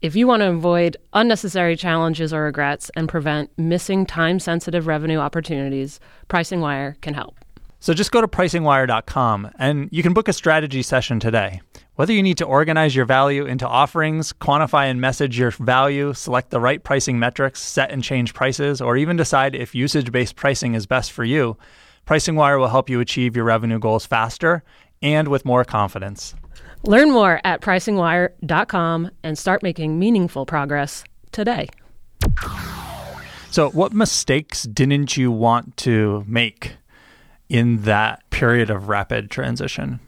If 0.01 0.15
you 0.15 0.29
want 0.29 0.43
to 0.43 0.51
avoid 0.51 0.97
unnecessary 1.15 1.75
challenges 1.75 2.33
or 2.33 2.45
regrets 2.45 2.93
and 2.95 3.09
prevent 3.09 3.51
missing 3.59 4.07
time 4.07 4.39
sensitive 4.39 4.87
revenue 4.87 5.19
opportunities, 5.19 5.99
Pricing 6.29 6.63
I/O 6.63 6.93
can 7.01 7.15
help. 7.15 7.42
So 7.83 7.93
just 7.93 8.13
go 8.13 8.21
to 8.21 8.29
pricingio.com 8.29 9.51
and 9.59 9.89
you 9.91 10.05
can 10.05 10.15
book 10.15 10.29
a 10.29 10.33
strategy 10.33 10.83
session 10.83 11.19
today. 11.19 11.61
Whether 11.97 12.13
you 12.13 12.23
need 12.23 12.39
to 12.39 12.45
organize 12.45 12.95
your 12.95 13.07
value 13.07 13.45
into 13.45 13.67
offerings, 13.67 14.33
quantify 14.33 14.89
and 14.89 15.01
message 15.01 15.37
your 15.37 15.51
value, 15.51 16.15
select 16.15 16.51
the 16.51 16.61
right 16.61 16.81
pricing 16.83 17.19
metrics, 17.19 17.61
set 17.61 17.91
and 17.91 18.05
change 18.05 18.35
prices, 18.35 18.81
or 18.81 18.97
even 18.97 19.17
decide 19.17 19.57
if 19.57 19.75
usage 19.75 20.13
based 20.13 20.37
pricing 20.37 20.77
is 20.77 20.87
best 20.87 21.11
for 21.11 21.25
you, 21.25 21.57
Pricing 22.05 22.39
I/O 22.39 22.59
will 22.61 22.69
help 22.69 22.89
you 22.89 23.01
achieve 23.01 23.35
your 23.35 23.45
revenue 23.45 23.81
goals 23.81 24.07
faster 24.07 24.63
and 25.03 25.27
with 25.27 25.45
more 25.45 25.65
confidence. 25.65 26.37
Learn 26.85 27.11
more 27.11 27.41
at 27.43 27.61
pricingio.com 27.61 29.11
and 29.25 29.37
start 29.37 29.63
making 29.65 29.99
meaningful 29.99 30.47
progress 30.47 31.03
today. 31.33 31.69
So, 33.51 33.71
what 33.71 33.93
mistakes 33.93 34.63
didn't 34.63 35.17
you 35.17 35.31
want 35.31 35.77
to 35.79 36.25
make 36.29 36.77
in 37.53 37.83
that 37.83 38.29
period 38.31 38.71
of 38.71 38.89
rapid 38.89 39.31
transition? 39.31 40.01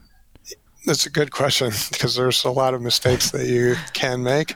That's 0.87 1.05
a 1.05 1.11
good 1.11 1.31
question 1.31 1.71
because 1.91 2.15
there's 2.15 2.43
a 2.43 2.49
lot 2.49 2.73
of 2.73 2.81
mistakes 2.81 3.29
that 3.31 3.45
you 3.45 3.75
can 3.93 4.23
make. 4.23 4.55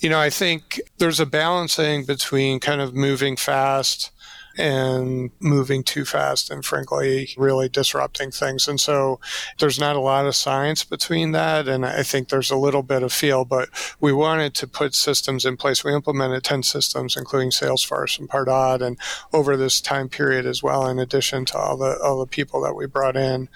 You 0.00 0.10
know, 0.10 0.20
I 0.20 0.28
think 0.28 0.78
there's 0.98 1.18
a 1.18 1.26
balancing 1.26 2.04
between 2.04 2.60
kind 2.60 2.82
of 2.82 2.94
moving 2.94 3.36
fast 3.36 4.10
and 4.58 5.30
moving 5.40 5.82
too 5.82 6.04
fast 6.04 6.50
and 6.50 6.64
frankly 6.64 7.30
really 7.36 7.68
disrupting 7.68 8.30
things. 8.30 8.66
And 8.68 8.80
so 8.80 9.20
there's 9.58 9.78
not 9.78 9.96
a 9.96 10.00
lot 10.00 10.26
of 10.26 10.34
science 10.34 10.84
between 10.84 11.32
that. 11.32 11.68
And 11.68 11.84
I 11.84 12.02
think 12.02 12.28
there's 12.28 12.50
a 12.50 12.56
little 12.56 12.82
bit 12.82 13.02
of 13.02 13.12
feel, 13.12 13.44
but 13.44 13.68
we 14.00 14.12
wanted 14.12 14.54
to 14.54 14.66
put 14.66 14.94
systems 14.94 15.44
in 15.44 15.56
place. 15.56 15.84
We 15.84 15.94
implemented 15.94 16.44
10 16.44 16.62
systems, 16.62 17.16
including 17.16 17.50
Salesforce 17.50 18.18
and 18.18 18.28
Pardot 18.28 18.80
and 18.80 18.98
over 19.32 19.56
this 19.56 19.80
time 19.80 20.08
period 20.08 20.46
as 20.46 20.62
well, 20.62 20.86
in 20.86 20.98
addition 20.98 21.44
to 21.46 21.58
all 21.58 21.76
the, 21.76 21.98
all 22.02 22.18
the 22.18 22.26
people 22.26 22.60
that 22.62 22.74
we 22.74 22.86
brought 22.86 23.16
in. 23.16 23.48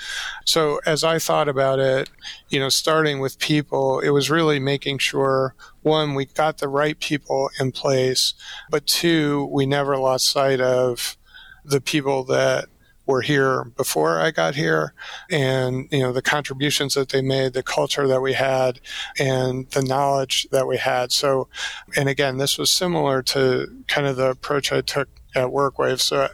So 0.44 0.80
as 0.86 1.04
I 1.04 1.18
thought 1.18 1.48
about 1.48 1.78
it, 1.78 2.10
you 2.48 2.60
know, 2.60 2.68
starting 2.68 3.20
with 3.20 3.38
people, 3.38 4.00
it 4.00 4.10
was 4.10 4.30
really 4.30 4.58
making 4.58 4.98
sure 4.98 5.54
one, 5.82 6.14
we 6.14 6.26
got 6.26 6.58
the 6.58 6.68
right 6.68 6.98
people 6.98 7.50
in 7.58 7.72
place, 7.72 8.34
but 8.70 8.86
two, 8.86 9.48
we 9.52 9.66
never 9.66 9.96
lost 9.96 10.30
sight 10.30 10.60
of 10.60 11.16
the 11.64 11.80
people 11.80 12.24
that 12.24 12.66
were 13.06 13.22
here 13.22 13.64
before 13.76 14.20
I 14.20 14.30
got 14.30 14.54
here 14.54 14.94
and 15.30 15.88
you 15.90 15.98
know 15.98 16.12
the 16.12 16.22
contributions 16.22 16.94
that 16.94 17.08
they 17.08 17.20
made 17.20 17.54
the 17.54 17.62
culture 17.62 18.06
that 18.06 18.20
we 18.20 18.34
had 18.34 18.80
and 19.18 19.68
the 19.70 19.82
knowledge 19.82 20.46
that 20.52 20.68
we 20.68 20.76
had 20.76 21.10
so 21.10 21.48
and 21.96 22.08
again 22.08 22.38
this 22.38 22.56
was 22.56 22.70
similar 22.70 23.20
to 23.22 23.66
kind 23.88 24.06
of 24.06 24.14
the 24.14 24.30
approach 24.30 24.70
I 24.70 24.80
took 24.80 25.08
at 25.34 25.48
WorkWave. 25.48 26.00
So, 26.00 26.28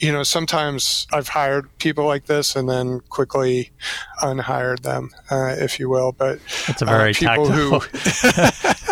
you 0.00 0.12
know, 0.12 0.22
sometimes 0.22 1.06
I've 1.12 1.28
hired 1.28 1.66
people 1.78 2.04
like 2.04 2.26
this 2.26 2.54
and 2.54 2.68
then 2.68 3.00
quickly 3.08 3.70
unhired 4.20 4.82
them, 4.82 5.10
uh, 5.30 5.56
if 5.58 5.78
you 5.80 5.88
will. 5.88 6.12
But 6.12 6.38
it's 6.68 6.82
a 6.82 6.84
very 6.84 7.10
uh, 7.10 7.14
people 7.14 7.46
tactile. 7.46 7.80
who 7.80 8.91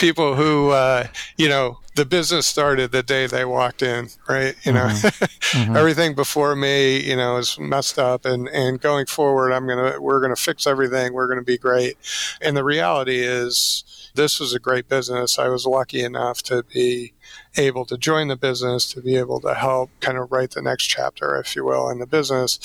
people 0.00 0.34
who 0.34 0.70
uh, 0.70 1.06
you 1.36 1.48
know 1.48 1.78
the 1.94 2.06
business 2.06 2.46
started 2.46 2.90
the 2.90 3.02
day 3.02 3.26
they 3.26 3.44
walked 3.44 3.82
in, 3.82 4.08
right? 4.28 4.56
You 4.64 4.72
know, 4.72 4.86
mm-hmm. 4.86 5.24
mm-hmm. 5.58 5.76
everything 5.76 6.14
before 6.14 6.56
me, 6.56 6.98
you 6.98 7.14
know, 7.14 7.36
is 7.36 7.58
messed 7.58 7.98
up, 7.98 8.24
and 8.24 8.48
and 8.48 8.80
going 8.80 9.06
forward, 9.06 9.52
I'm 9.52 9.68
gonna 9.68 10.00
we're 10.00 10.20
gonna 10.20 10.36
fix 10.36 10.66
everything. 10.66 11.12
We're 11.12 11.28
gonna 11.28 11.42
be 11.42 11.58
great, 11.58 11.96
and 12.40 12.56
the 12.56 12.64
reality 12.64 13.20
is. 13.20 13.84
This 14.12 14.40
was 14.40 14.52
a 14.52 14.58
great 14.58 14.88
business. 14.88 15.38
I 15.38 15.46
was 15.46 15.64
lucky 15.64 16.02
enough 16.02 16.42
to 16.42 16.64
be 16.64 17.12
able 17.56 17.84
to 17.84 17.96
join 17.96 18.26
the 18.26 18.36
business, 18.36 18.92
to 18.92 19.00
be 19.00 19.14
able 19.16 19.40
to 19.42 19.54
help 19.54 19.88
kind 20.00 20.18
of 20.18 20.32
write 20.32 20.50
the 20.50 20.62
next 20.62 20.86
chapter, 20.86 21.36
if 21.36 21.54
you 21.54 21.64
will, 21.64 21.88
in 21.88 22.00
the 22.00 22.08
business. 22.08 22.58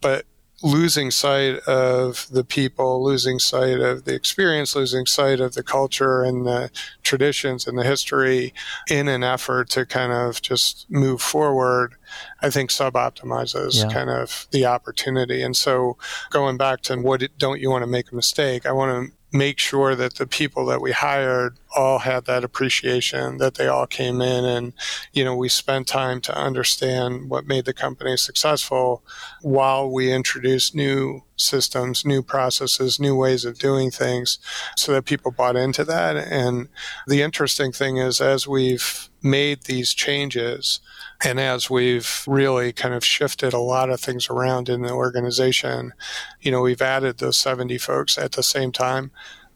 But 0.00 0.26
losing 0.62 1.10
sight 1.10 1.58
of 1.60 2.26
the 2.30 2.44
people, 2.44 3.02
losing 3.02 3.38
sight 3.38 3.80
of 3.80 4.04
the 4.04 4.14
experience, 4.14 4.76
losing 4.76 5.06
sight 5.06 5.40
of 5.40 5.54
the 5.54 5.62
culture 5.62 6.22
and 6.22 6.46
the 6.46 6.70
traditions 7.02 7.66
and 7.66 7.78
the 7.78 7.84
history 7.84 8.54
in 8.88 9.08
an 9.08 9.24
effort 9.24 9.68
to 9.70 9.84
kind 9.84 10.12
of 10.12 10.40
just 10.42 10.86
move 10.90 11.20
forward, 11.20 11.94
I 12.40 12.50
think 12.50 12.70
sub 12.70 12.94
optimizes 12.94 13.82
yeah. 13.82 13.92
kind 13.92 14.10
of 14.10 14.46
the 14.50 14.66
opportunity. 14.66 15.42
And 15.42 15.56
so 15.56 15.96
going 16.30 16.56
back 16.56 16.82
to 16.82 16.96
what 16.96 17.22
don't 17.38 17.60
you 17.60 17.70
want 17.70 17.82
to 17.82 17.90
make 17.90 18.12
a 18.12 18.14
mistake? 18.14 18.66
I 18.66 18.72
want 18.72 19.08
to 19.08 19.16
make 19.32 19.58
sure 19.58 19.94
that 19.94 20.16
the 20.16 20.26
people 20.26 20.66
that 20.66 20.80
we 20.80 20.92
hired 20.92 21.58
all 21.74 22.00
had 22.00 22.26
that 22.26 22.44
appreciation 22.44 23.38
that 23.38 23.54
they 23.54 23.66
all 23.66 23.86
came 23.86 24.20
in 24.20 24.44
and 24.44 24.72
you 25.12 25.24
know 25.24 25.34
we 25.34 25.48
spent 25.48 25.86
time 25.86 26.20
to 26.20 26.36
understand 26.36 27.30
what 27.30 27.46
made 27.46 27.64
the 27.64 27.72
company 27.72 28.16
successful 28.16 29.02
while 29.40 29.90
we 29.90 30.12
introduced 30.12 30.74
new 30.74 31.22
systems 31.36 32.04
new 32.04 32.22
processes 32.22 33.00
new 33.00 33.16
ways 33.16 33.44
of 33.44 33.58
doing 33.58 33.90
things 33.90 34.38
so 34.76 34.92
that 34.92 35.04
people 35.04 35.30
bought 35.30 35.56
into 35.56 35.84
that. 35.84 36.16
And 36.16 36.68
the 37.06 37.22
interesting 37.22 37.72
thing 37.72 37.96
is 37.96 38.20
as 38.20 38.46
we've 38.46 39.08
made 39.22 39.62
these 39.62 39.94
changes 39.94 40.80
and 41.24 41.38
as 41.38 41.70
we've 41.70 42.24
really 42.26 42.72
kind 42.72 42.94
of 42.94 43.04
shifted 43.04 43.52
a 43.52 43.58
lot 43.58 43.90
of 43.90 44.00
things 44.00 44.28
around 44.28 44.68
in 44.68 44.82
the 44.82 44.92
organization, 44.92 45.92
you 46.40 46.50
know, 46.50 46.60
we've 46.62 46.82
added 46.82 47.18
those 47.18 47.36
70 47.36 47.78
folks 47.78 48.18
at 48.18 48.32
the 48.32 48.42
same 48.42 48.72
time. 48.72 49.10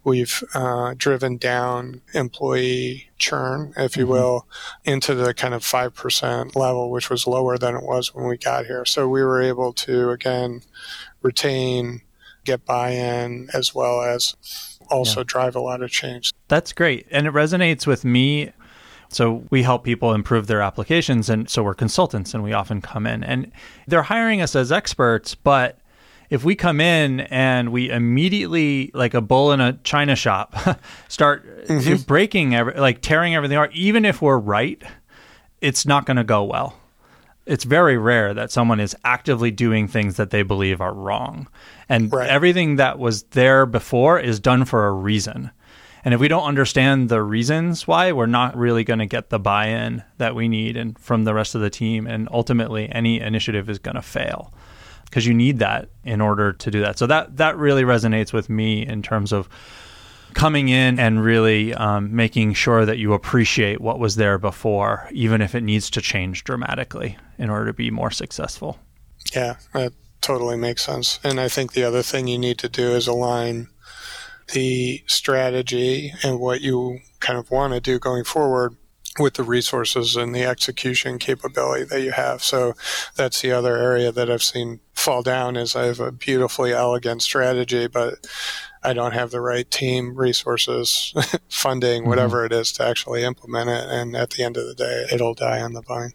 We've 0.05 0.45
uh, 0.55 0.95
driven 0.97 1.37
down 1.37 2.03
employee 2.15 3.11
churn, 3.19 3.73
if 3.77 3.97
you 3.97 4.05
mm-hmm. 4.05 4.13
will, 4.13 4.47
into 4.85 5.17
the 5.17 5.35
kind 5.35 5.53
of 5.53 5.63
5% 5.63 6.55
level, 6.55 6.93
which 6.93 7.11
was 7.11 7.27
lower 7.27 7.59
than 7.59 7.75
it 7.75 7.83
was 7.83 8.15
when 8.15 8.29
we 8.29 8.37
got 8.37 8.67
here. 8.67 8.85
So 8.85 9.09
we 9.09 9.25
were 9.25 9.43
able 9.43 9.73
to, 9.73 10.11
again, 10.11 10.63
retain, 11.23 12.03
get 12.45 12.65
buy 12.65 12.91
in, 12.91 13.49
as 13.53 13.75
well 13.75 14.01
as 14.03 14.37
also 14.89 15.21
yeah. 15.21 15.25
drive 15.27 15.57
a 15.57 15.61
lot 15.61 15.83
of 15.83 15.91
change. 15.91 16.33
That's 16.47 16.73
great. 16.73 17.09
And 17.11 17.27
it 17.27 17.33
resonates 17.33 17.85
with 17.85 18.05
me. 18.05 18.53
So 19.09 19.45
we 19.51 19.63
help 19.63 19.85
people 19.85 20.13
improve 20.13 20.47
their 20.47 20.61
applications. 20.61 21.29
And 21.29 21.49
so 21.49 21.63
we're 21.63 21.75
consultants 21.75 22.35
and 22.35 22.43
we 22.43 22.53
often 22.53 22.81
come 22.81 23.07
in 23.07 23.23
and 23.25 23.51
they're 23.87 24.03
hiring 24.03 24.41
us 24.41 24.57
as 24.57 24.73
experts, 24.73 25.35
but 25.35 25.79
if 26.31 26.45
we 26.45 26.55
come 26.55 26.81
in 26.81 27.21
and 27.21 27.71
we 27.71 27.91
immediately 27.91 28.91
like 28.95 29.15
a 29.15 29.21
bull 29.21 29.53
in 29.53 29.61
a 29.61 29.75
china 29.85 30.17
shop 30.17 30.57
start 31.09 31.67
mm-hmm. 31.67 32.03
breaking 32.03 32.55
every, 32.55 32.75
like 32.75 33.01
tearing 33.01 33.35
everything 33.35 33.57
apart 33.57 33.73
even 33.75 34.05
if 34.05 34.21
we're 34.21 34.39
right 34.39 34.83
it's 35.61 35.87
not 35.87 36.07
going 36.07 36.17
to 36.17 36.25
go 36.25 36.45
well 36.45 36.79
it's 37.45 37.65
very 37.65 37.97
rare 37.97 38.35
that 38.35 38.51
someone 38.51 38.81
is 38.81 38.97
actively 39.05 39.53
doing 39.53 39.87
things 39.87 40.17
that 40.17 40.31
they 40.31 40.43
believe 40.43 40.81
are 40.81 40.95
wrong 40.95 41.47
and 41.89 42.13
right. 42.13 42.29
everything 42.29 42.77
that 42.77 42.99
was 42.99 43.23
there 43.25 43.67
before 43.67 44.19
is 44.19 44.41
done 44.41 44.65
for 44.65 44.87
a 44.87 44.93
reason 44.93 45.51
and 46.07 46.15
if 46.15 46.21
we 46.21 46.29
don't 46.29 46.45
understand 46.45 47.09
the 47.09 47.21
reasons 47.21 47.89
why 47.89 48.13
we're 48.13 48.27
not 48.27 48.57
really 48.57 48.85
going 48.85 49.01
to 49.01 49.07
get 49.07 49.29
the 49.31 49.41
buy-in 49.41 50.05
that 50.19 50.37
we 50.37 50.47
need 50.47 50.77
and 50.77 50.97
from 51.01 51.25
the 51.25 51.35
rest 51.35 51.57
of 51.57 51.61
the 51.61 51.69
team 51.69 52.07
and 52.07 52.29
ultimately 52.31 52.89
any 52.93 53.21
initiative 53.21 53.69
is 53.69 53.81
going 53.81 53.97
to 53.97 54.03
fail 54.03 54.55
because 55.07 55.27
you 55.27 55.35
need 55.35 55.59
that 55.59 55.89
in 56.05 56.21
order 56.21 56.53
to 56.53 56.71
do 56.71 56.81
that. 56.81 56.97
So 56.97 57.09
that 57.09 57.39
that 57.39 57.57
really 57.57 57.83
resonates 57.83 58.33
with 58.33 58.49
me 58.49 58.87
in 58.87 59.03
terms 59.03 59.33
of 59.33 59.49
coming 60.33 60.69
in 60.69 61.01
and 61.01 61.25
really 61.25 61.75
um, 61.75 62.15
making 62.15 62.53
sure 62.53 62.87
that 62.87 62.99
you 62.99 63.13
appreciate 63.13 63.81
what 63.81 63.99
was 63.99 64.15
there 64.15 64.39
before, 64.39 65.09
even 65.11 65.41
if 65.41 65.57
it 65.57 65.63
needs 65.63 65.91
to 65.91 66.01
change 66.01 66.45
dramatically 66.45 67.19
in 67.37 67.51
order 67.51 67.67
to 67.67 67.73
be 67.73 67.91
more 67.91 68.13
successful. 68.13 68.79
Yeah, 69.35 69.57
that 69.73 69.93
totally 70.21 70.57
makes 70.57 70.85
sense. 70.85 71.19
And 71.25 71.41
I 71.41 71.49
think 71.49 71.73
the 71.73 71.83
other 71.83 72.03
thing 72.03 72.29
you 72.29 72.39
need 72.39 72.59
to 72.59 72.69
do 72.69 72.91
is 72.93 73.09
align 73.09 73.67
the 74.53 75.03
strategy 75.07 76.13
and 76.23 76.39
what 76.39 76.61
you 76.61 77.01
kind 77.21 77.39
of 77.39 77.51
want 77.51 77.73
to 77.73 77.81
do 77.81 77.99
going 77.99 78.25
forward 78.25 78.77
with 79.19 79.35
the 79.35 79.43
resources 79.43 80.17
and 80.17 80.35
the 80.35 80.45
execution 80.45 81.19
capability 81.19 81.85
that 81.85 82.03
you 82.03 82.13
have. 82.13 82.43
So 82.43 82.75
that's 83.15 83.41
the 83.41 83.53
other 83.53 83.77
area 83.77 84.13
that 84.13 84.31
I've 84.31 84.43
seen 84.43 84.81
fall 84.93 85.23
down 85.23 85.57
is 85.57 85.75
I 85.75 85.87
have 85.87 86.01
a 86.01 86.13
beautifully 86.13 86.73
elegant 86.73 87.23
strategy, 87.23 87.87
but 87.87 88.27
I 88.83 88.93
don't 88.93 89.13
have 89.13 89.31
the 89.31 89.41
right 89.41 89.71
team 89.71 90.15
resources, 90.17 91.15
funding, 91.49 92.03
mm-hmm. 92.03 92.09
whatever 92.09 92.45
it 92.45 92.53
is 92.53 92.73
to 92.73 92.87
actually 92.87 93.25
implement 93.25 93.71
it. 93.71 93.89
And 93.89 94.17
at 94.17 94.31
the 94.31 94.45
end 94.45 94.57
of 94.57 94.67
the 94.67 94.75
day, 94.75 95.07
it'll 95.13 95.35
die 95.35 95.61
on 95.61 95.73
the 95.73 95.83
vine. 95.83 96.13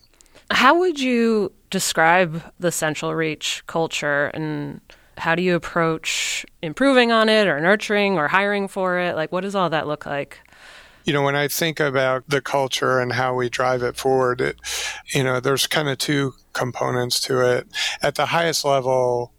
How 0.52 0.78
would 0.78 1.00
you 1.00 1.52
describe 1.70 2.44
the 2.60 2.72
Central 2.72 3.16
Reach 3.16 3.64
culture 3.68 4.28
and 4.28 4.82
how 5.18 5.36
do 5.36 5.44
you 5.44 5.56
approach 5.56 6.46
improving 6.62 7.12
on 7.12 7.30
it 7.30 7.48
or 7.48 7.60
nurturing 7.60 8.18
or 8.18 8.28
hiring 8.28 8.68
for 8.68 9.00
it? 9.00 9.16
Like, 9.16 9.32
what 9.32 9.42
does 9.42 9.56
all 9.56 9.70
that 9.70 9.88
look 9.88 10.06
like? 10.06 10.40
you 11.04 11.14
know, 11.14 11.24
when 11.24 11.36
I 11.36 11.48
think 11.48 11.80
about 11.80 12.28
the 12.28 12.42
culture 12.42 13.00
and 13.00 13.14
how 13.14 13.34
we 13.34 13.50
drive 13.50 13.84
it 13.84 13.98
forward, 13.98 14.42
it, 14.42 14.58
you 15.14 15.24
know, 15.24 15.40
there's 15.40 15.68
kind 15.68 15.90
of 15.90 15.98
two 15.98 16.34
components 16.54 17.20
to 17.22 17.42
it. 17.42 17.68
At 18.02 18.16
the 18.16 18.28
highest 18.28 18.64
level, 18.66 19.34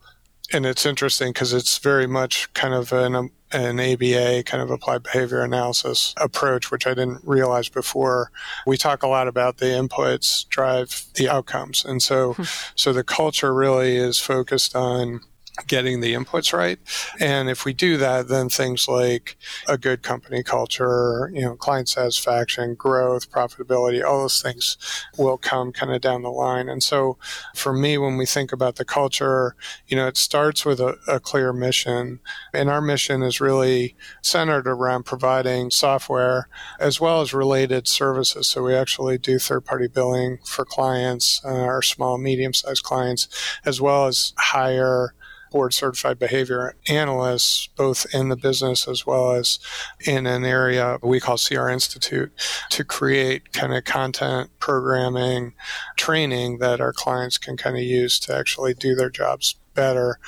and 0.53 0.67
it's 0.67 0.85
interesting 0.85 1.33
because 1.33 1.53
it's 1.53 1.79
very 1.79 2.07
much 2.07 2.53
kind 2.53 2.75
of 2.75 2.93
an, 2.93 3.31
an 3.53 3.81
ABA 3.81 4.43
kind 4.45 4.63
of 4.63 4.71
applied 4.71 5.05
behavior 5.05 5.43
analysis 5.43 6.15
approach, 6.17 6.71
which 6.71 6.87
I 6.87 6.91
didn't 6.91 7.21
realize 7.25 7.69
before. 7.69 8.31
We 8.67 8.77
talk 8.77 9.03
a 9.03 9.09
lot 9.09 9.29
about 9.29 9.59
the 9.59 9.67
inputs 9.67 10.49
drive 10.49 11.07
the 11.15 11.29
outcomes. 11.29 11.85
And 11.85 12.03
so, 12.03 12.35
hmm. 12.35 12.43
so 12.75 12.93
the 12.93 13.05
culture 13.05 13.55
really 13.55 13.97
is 13.97 14.19
focused 14.19 14.75
on 14.75 15.21
getting 15.67 16.01
the 16.01 16.15
inputs 16.15 16.57
right. 16.57 16.79
And 17.21 17.51
if 17.51 17.65
we 17.65 17.75
do 17.75 17.99
that, 17.99 18.29
then 18.29 18.49
things 18.49 18.89
like 18.89 19.37
a 19.69 19.77
good 19.77 20.03
company 20.03 20.43
culture, 20.43 21.31
you 21.35 21.43
know, 21.43 21.57
client 21.57 21.91
satisfaction, 21.91 22.75
growth, 22.75 23.31
profitability, 23.31 24.03
all 24.03 24.23
those 24.23 24.41
things 24.41 24.79
will 25.19 25.37
come 25.37 25.73
kind 25.73 25.93
of 25.93 26.01
down 26.01 26.23
the 26.23 26.31
line. 26.31 26.69
And 26.69 26.83
so 26.83 27.19
for 27.55 27.75
me, 27.75 27.99
when 27.99 28.17
we 28.17 28.25
think 28.25 28.51
about 28.51 28.77
the 28.77 28.85
culture, 28.85 29.55
you 29.87 29.97
know, 29.97 30.07
it 30.07 30.17
starts 30.17 30.65
with 30.65 30.81
a, 30.81 30.97
a 31.07 31.21
clear 31.21 31.53
mission. 31.53 32.21
And 32.55 32.71
our 32.71 32.81
mission 32.81 33.23
is 33.23 33.41
really 33.41 33.95
centered 34.23 34.67
around 34.67 35.05
providing 35.05 35.71
software 35.71 36.49
as 36.81 36.99
well 36.99 37.21
as 37.21 37.35
related 37.35 37.87
services. 37.87 38.49
So 38.49 38.63
we 38.63 38.75
actually 38.75 39.19
do 39.19 39.39
third 39.39 39.67
party 39.67 39.89
billing 39.89 40.39
for 40.47 40.65
clients, 40.65 41.43
uh, 41.45 41.49
our 41.49 41.83
small, 41.83 42.17
medium 42.17 42.55
sized 42.55 42.83
clients, 42.83 43.29
as 43.67 43.83
well 43.83 44.07
as 44.07 44.33
hire 44.39 45.15
board 45.53 45.75
certified 45.75 46.19
behavior 46.19 46.75
analysts, 46.89 47.69
both 47.77 48.07
in 48.15 48.29
the 48.29 48.37
business 48.37 48.89
as 48.89 49.07
well 49.07 49.33
as 49.33 49.59
in 50.07 50.27
an 50.27 50.45
area 50.45 50.99
we 51.03 51.21
call 51.21 51.37
CR 51.37 51.69
Institute, 51.69 52.33
to 52.71 52.85
create 52.85 53.53
kind 53.53 53.75
of 53.75 53.85
content 53.85 54.51
programming 54.59 55.53
training 55.97 56.59
that 56.59 56.81
our 56.81 56.93
clients 56.93 57.39
can 57.39 57.57
kind 57.57 57.77
of 57.77 57.83
use 57.83 58.19
to 58.19 58.35
actually 58.35 58.75
do 58.75 58.95
their 58.95 59.11
jobs 59.11 59.57
better 59.75 60.19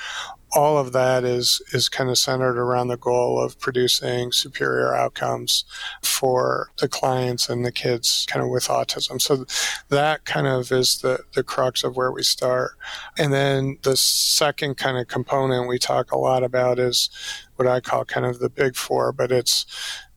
all 0.55 0.77
of 0.77 0.93
that 0.93 1.23
is 1.23 1.61
is 1.73 1.89
kind 1.89 2.09
of 2.09 2.17
centered 2.17 2.57
around 2.57 2.87
the 2.87 2.97
goal 2.97 3.39
of 3.39 3.59
producing 3.59 4.31
superior 4.31 4.95
outcomes 4.95 5.65
for 6.01 6.71
the 6.79 6.87
clients 6.87 7.49
and 7.49 7.65
the 7.65 7.71
kids 7.71 8.25
kind 8.29 8.43
of 8.43 8.49
with 8.49 8.67
autism. 8.67 9.21
So 9.21 9.45
that 9.89 10.25
kind 10.25 10.47
of 10.47 10.71
is 10.71 10.99
the 10.99 11.19
the 11.33 11.43
crux 11.43 11.83
of 11.83 11.97
where 11.97 12.11
we 12.11 12.23
start. 12.23 12.71
And 13.17 13.33
then 13.33 13.77
the 13.83 13.97
second 13.97 14.77
kind 14.77 14.97
of 14.97 15.07
component 15.07 15.67
we 15.67 15.77
talk 15.77 16.11
a 16.11 16.17
lot 16.17 16.43
about 16.43 16.79
is 16.79 17.09
what 17.57 17.67
I 17.67 17.79
call 17.79 18.05
kind 18.05 18.25
of 18.25 18.39
the 18.39 18.49
big 18.49 18.75
four, 18.75 19.11
but 19.11 19.31
it's 19.31 19.65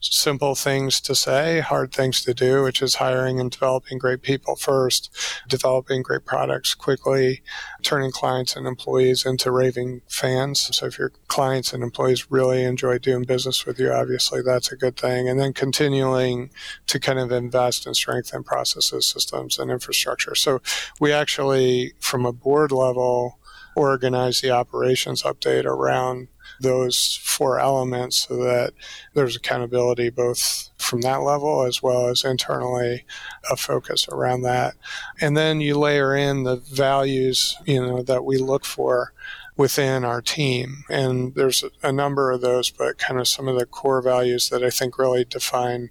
simple 0.00 0.54
things 0.54 1.00
to 1.00 1.14
say, 1.14 1.60
hard 1.60 1.92
things 1.92 2.22
to 2.22 2.32
do, 2.32 2.62
which 2.62 2.80
is 2.82 2.96
hiring 2.96 3.40
and 3.40 3.50
developing 3.50 3.98
great 3.98 4.22
people 4.22 4.54
first, 4.54 5.10
developing 5.48 6.02
great 6.02 6.24
products 6.24 6.74
quickly, 6.74 7.42
turning 7.82 8.12
clients 8.12 8.54
and 8.54 8.66
employees 8.66 9.26
into 9.26 9.50
raving 9.50 10.02
fans. 10.08 10.74
So 10.76 10.86
if 10.86 10.98
your 10.98 11.10
clients 11.26 11.72
and 11.72 11.82
employees 11.82 12.30
really 12.30 12.62
enjoy 12.62 12.98
doing 12.98 13.24
business 13.24 13.66
with 13.66 13.78
you, 13.78 13.92
obviously 13.92 14.40
that's 14.42 14.70
a 14.70 14.76
good 14.76 14.96
thing. 14.96 15.28
And 15.28 15.38
then 15.40 15.52
continuing 15.52 16.50
to 16.86 17.00
kind 17.00 17.18
of 17.18 17.32
invest 17.32 17.86
and 17.86 17.96
strengthen 17.96 18.44
processes, 18.44 19.06
systems, 19.06 19.58
and 19.58 19.70
infrastructure. 19.70 20.34
So 20.34 20.60
we 21.00 21.12
actually, 21.12 21.94
from 21.98 22.24
a 22.24 22.32
board 22.32 22.70
level, 22.70 23.38
organize 23.74 24.40
the 24.40 24.50
operations 24.50 25.22
update 25.22 25.64
around 25.64 26.28
those 26.60 27.20
four 27.22 27.58
elements 27.60 28.26
so 28.28 28.36
that 28.36 28.72
there's 29.14 29.36
accountability 29.36 30.10
both 30.10 30.70
from 30.78 31.00
that 31.02 31.22
level 31.22 31.64
as 31.64 31.82
well 31.82 32.08
as 32.08 32.24
internally 32.24 33.04
a 33.50 33.56
focus 33.56 34.08
around 34.08 34.42
that. 34.42 34.74
And 35.20 35.36
then 35.36 35.60
you 35.60 35.78
layer 35.78 36.16
in 36.16 36.44
the 36.44 36.56
values, 36.56 37.56
you 37.66 37.80
know, 37.80 38.02
that 38.02 38.24
we 38.24 38.38
look 38.38 38.64
for 38.64 39.12
within 39.58 40.04
our 40.04 40.22
team. 40.22 40.84
And 40.88 41.34
there's 41.34 41.64
a 41.82 41.90
number 41.90 42.30
of 42.30 42.40
those, 42.40 42.70
but 42.70 42.96
kind 42.96 43.18
of 43.18 43.26
some 43.26 43.48
of 43.48 43.58
the 43.58 43.66
core 43.66 44.00
values 44.00 44.50
that 44.50 44.62
I 44.62 44.70
think 44.70 44.96
really 44.98 45.24
define 45.24 45.90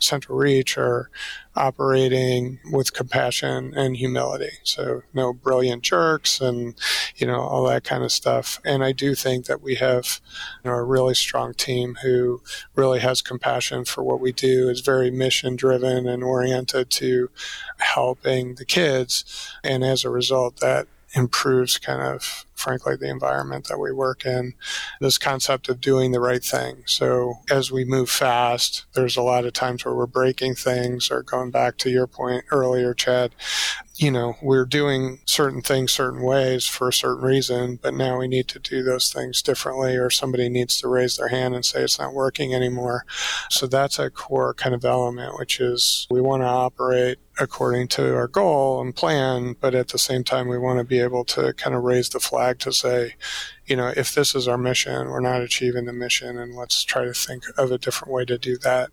Central 0.00 0.36
Reach 0.36 0.76
are 0.76 1.08
operating 1.54 2.58
with 2.70 2.92
compassion 2.92 3.72
and 3.76 3.96
humility. 3.96 4.50
So 4.64 5.04
no 5.14 5.32
brilliant 5.32 5.84
jerks 5.84 6.40
and, 6.40 6.74
you 7.14 7.28
know, 7.28 7.40
all 7.40 7.64
that 7.68 7.84
kind 7.84 8.02
of 8.02 8.10
stuff. 8.10 8.60
And 8.64 8.82
I 8.82 8.90
do 8.90 9.14
think 9.14 9.46
that 9.46 9.62
we 9.62 9.76
have 9.76 10.20
you 10.64 10.70
know, 10.70 10.76
a 10.76 10.82
really 10.82 11.14
strong 11.14 11.54
team 11.54 11.98
who 12.02 12.42
really 12.74 12.98
has 12.98 13.22
compassion 13.22 13.84
for 13.84 14.02
what 14.02 14.20
we 14.20 14.32
do, 14.32 14.68
is 14.68 14.80
very 14.80 15.12
mission 15.12 15.54
driven 15.54 16.08
and 16.08 16.24
oriented 16.24 16.90
to 16.90 17.30
helping 17.78 18.56
the 18.56 18.64
kids. 18.64 19.48
And 19.62 19.84
as 19.84 20.04
a 20.04 20.10
result, 20.10 20.56
that 20.56 20.88
improves 21.16 21.78
kind 21.78 22.02
of 22.02 22.46
frankly 22.54 22.96
the 22.96 23.10
environment 23.10 23.66
that 23.68 23.78
we 23.78 23.92
work 23.92 24.24
in. 24.24 24.52
This 25.00 25.18
concept 25.18 25.68
of 25.68 25.80
doing 25.80 26.12
the 26.12 26.20
right 26.20 26.44
thing. 26.44 26.82
So 26.86 27.34
as 27.50 27.72
we 27.72 27.84
move 27.84 28.10
fast 28.10 28.86
there's 28.94 29.16
a 29.16 29.22
lot 29.22 29.44
of 29.44 29.52
times 29.52 29.84
where 29.84 29.94
we're 29.94 30.06
breaking 30.06 30.54
things 30.54 31.10
or 31.10 31.22
going 31.22 31.50
back 31.50 31.78
to 31.78 31.90
your 31.90 32.06
point 32.06 32.44
earlier 32.50 32.94
chad 32.94 33.34
you 33.96 34.10
know 34.10 34.36
we're 34.42 34.64
doing 34.64 35.20
certain 35.24 35.62
things 35.62 35.92
certain 35.92 36.22
ways 36.22 36.66
for 36.66 36.88
a 36.88 36.92
certain 36.92 37.24
reason 37.24 37.78
but 37.82 37.94
now 37.94 38.18
we 38.18 38.28
need 38.28 38.48
to 38.48 38.58
do 38.58 38.82
those 38.82 39.12
things 39.12 39.42
differently 39.42 39.96
or 39.96 40.10
somebody 40.10 40.48
needs 40.48 40.78
to 40.78 40.88
raise 40.88 41.16
their 41.16 41.28
hand 41.28 41.54
and 41.54 41.64
say 41.64 41.82
it's 41.82 41.98
not 41.98 42.14
working 42.14 42.54
anymore. 42.54 43.04
So 43.50 43.66
that's 43.66 43.98
a 43.98 44.10
core 44.10 44.54
kind 44.54 44.74
of 44.74 44.84
element 44.84 45.38
which 45.38 45.60
is 45.60 46.06
we 46.10 46.20
want 46.20 46.42
to 46.42 46.46
operate 46.46 47.18
according 47.38 47.88
to 47.88 48.14
our 48.14 48.28
goal 48.28 48.80
and 48.80 48.94
plan, 48.94 49.56
but 49.60 49.74
at 49.74 49.88
the 49.88 49.98
same 49.98 50.24
time, 50.24 50.48
we 50.48 50.58
want 50.58 50.78
to 50.78 50.84
be 50.84 51.00
able 51.00 51.24
to 51.24 51.52
kind 51.54 51.76
of 51.76 51.82
raise 51.82 52.08
the 52.08 52.20
flag 52.20 52.58
to 52.60 52.72
say, 52.72 53.14
you 53.66 53.76
know, 53.76 53.92
if 53.96 54.14
this 54.14 54.34
is 54.34 54.48
our 54.48 54.56
mission, 54.56 55.08
we're 55.08 55.20
not 55.20 55.42
achieving 55.42 55.84
the 55.84 55.92
mission, 55.92 56.38
and 56.38 56.54
let's 56.54 56.82
try 56.84 57.04
to 57.04 57.12
think 57.12 57.44
of 57.58 57.70
a 57.70 57.78
different 57.78 58.12
way 58.12 58.24
to 58.24 58.38
do 58.38 58.56
that. 58.58 58.90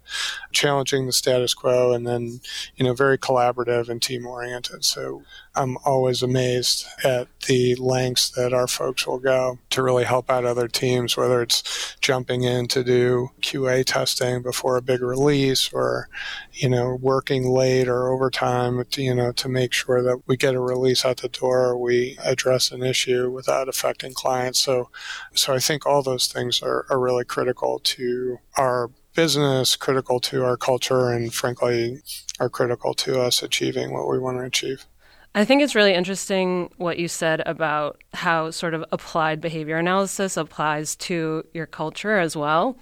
Challenging 0.51 1.05
the 1.05 1.13
status 1.13 1.53
quo, 1.53 1.93
and 1.93 2.05
then, 2.05 2.41
you 2.75 2.85
know, 2.85 2.93
very 2.93 3.17
collaborative 3.17 3.87
and 3.87 4.01
team 4.01 4.25
oriented. 4.25 4.83
So 4.83 5.23
I'm 5.55 5.77
always 5.85 6.23
amazed 6.23 6.87
at 7.03 7.27
the 7.47 7.75
lengths 7.75 8.31
that 8.31 8.53
our 8.53 8.67
folks 8.67 9.05
will 9.05 9.19
go 9.19 9.59
to 9.69 9.83
really 9.83 10.03
help 10.03 10.31
out 10.31 10.45
other 10.45 10.67
teams, 10.67 11.15
whether 11.15 11.43
it's 11.43 11.95
jumping 12.01 12.43
in 12.43 12.67
to 12.69 12.83
do 12.83 13.29
QA 13.41 13.85
testing 13.85 14.41
before 14.41 14.77
a 14.77 14.81
big 14.81 15.01
release 15.01 15.71
or, 15.71 16.09
you 16.53 16.69
know, 16.69 16.97
working 16.99 17.47
late 17.47 17.87
or 17.87 18.11
overtime, 18.11 18.83
to, 18.83 19.03
you 19.03 19.13
know, 19.13 19.31
to 19.33 19.47
make 19.47 19.73
sure 19.73 20.01
that 20.01 20.23
we 20.25 20.37
get 20.37 20.55
a 20.55 20.59
release 20.59 21.05
out 21.05 21.17
the 21.17 21.29
door, 21.29 21.77
we 21.77 22.17
address 22.23 22.71
an 22.71 22.81
issue 22.81 23.29
without 23.29 23.69
affecting 23.69 24.13
clients. 24.13 24.59
So, 24.59 24.89
so 25.35 25.53
I 25.53 25.59
think 25.59 25.85
all 25.85 26.01
those 26.01 26.27
things 26.27 26.63
are, 26.63 26.87
are 26.89 26.99
really 26.99 27.25
critical 27.25 27.79
to 27.79 28.39
our 28.57 28.89
business, 29.13 29.75
critical 29.75 30.19
to 30.19 30.43
our 30.43 30.57
culture, 30.57 31.11
and 31.11 31.31
frankly, 31.31 32.01
are 32.39 32.49
critical 32.49 32.95
to 32.95 33.21
us 33.21 33.43
achieving 33.43 33.93
what 33.93 34.09
we 34.09 34.17
want 34.17 34.37
to 34.37 34.43
achieve. 34.43 34.87
I 35.35 35.45
think 35.45 35.61
it's 35.61 35.73
really 35.73 35.93
interesting 35.93 36.69
what 36.77 36.99
you 36.99 37.07
said 37.07 37.41
about 37.45 38.01
how 38.13 38.51
sort 38.51 38.73
of 38.73 38.85
applied 38.91 39.41
behavior 39.41 39.77
analysis 39.77 40.37
applies 40.37 40.95
to 40.97 41.43
your 41.53 41.65
culture 41.65 42.19
as 42.19 42.35
well. 42.35 42.77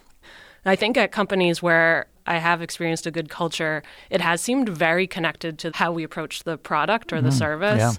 I 0.65 0.75
think 0.75 0.97
at 0.97 1.11
companies 1.11 1.63
where 1.63 2.07
I 2.27 2.37
have 2.37 2.61
experienced 2.61 3.07
a 3.07 3.11
good 3.11 3.29
culture, 3.29 3.83
it 4.09 4.21
has 4.21 4.41
seemed 4.41 4.69
very 4.69 5.07
connected 5.07 5.57
to 5.59 5.71
how 5.73 5.91
we 5.91 6.03
approach 6.03 6.43
the 6.43 6.57
product 6.57 7.13
or 7.13 7.17
mm-hmm. 7.17 7.25
the 7.25 7.31
service. 7.31 7.79
Yeah. 7.79 7.93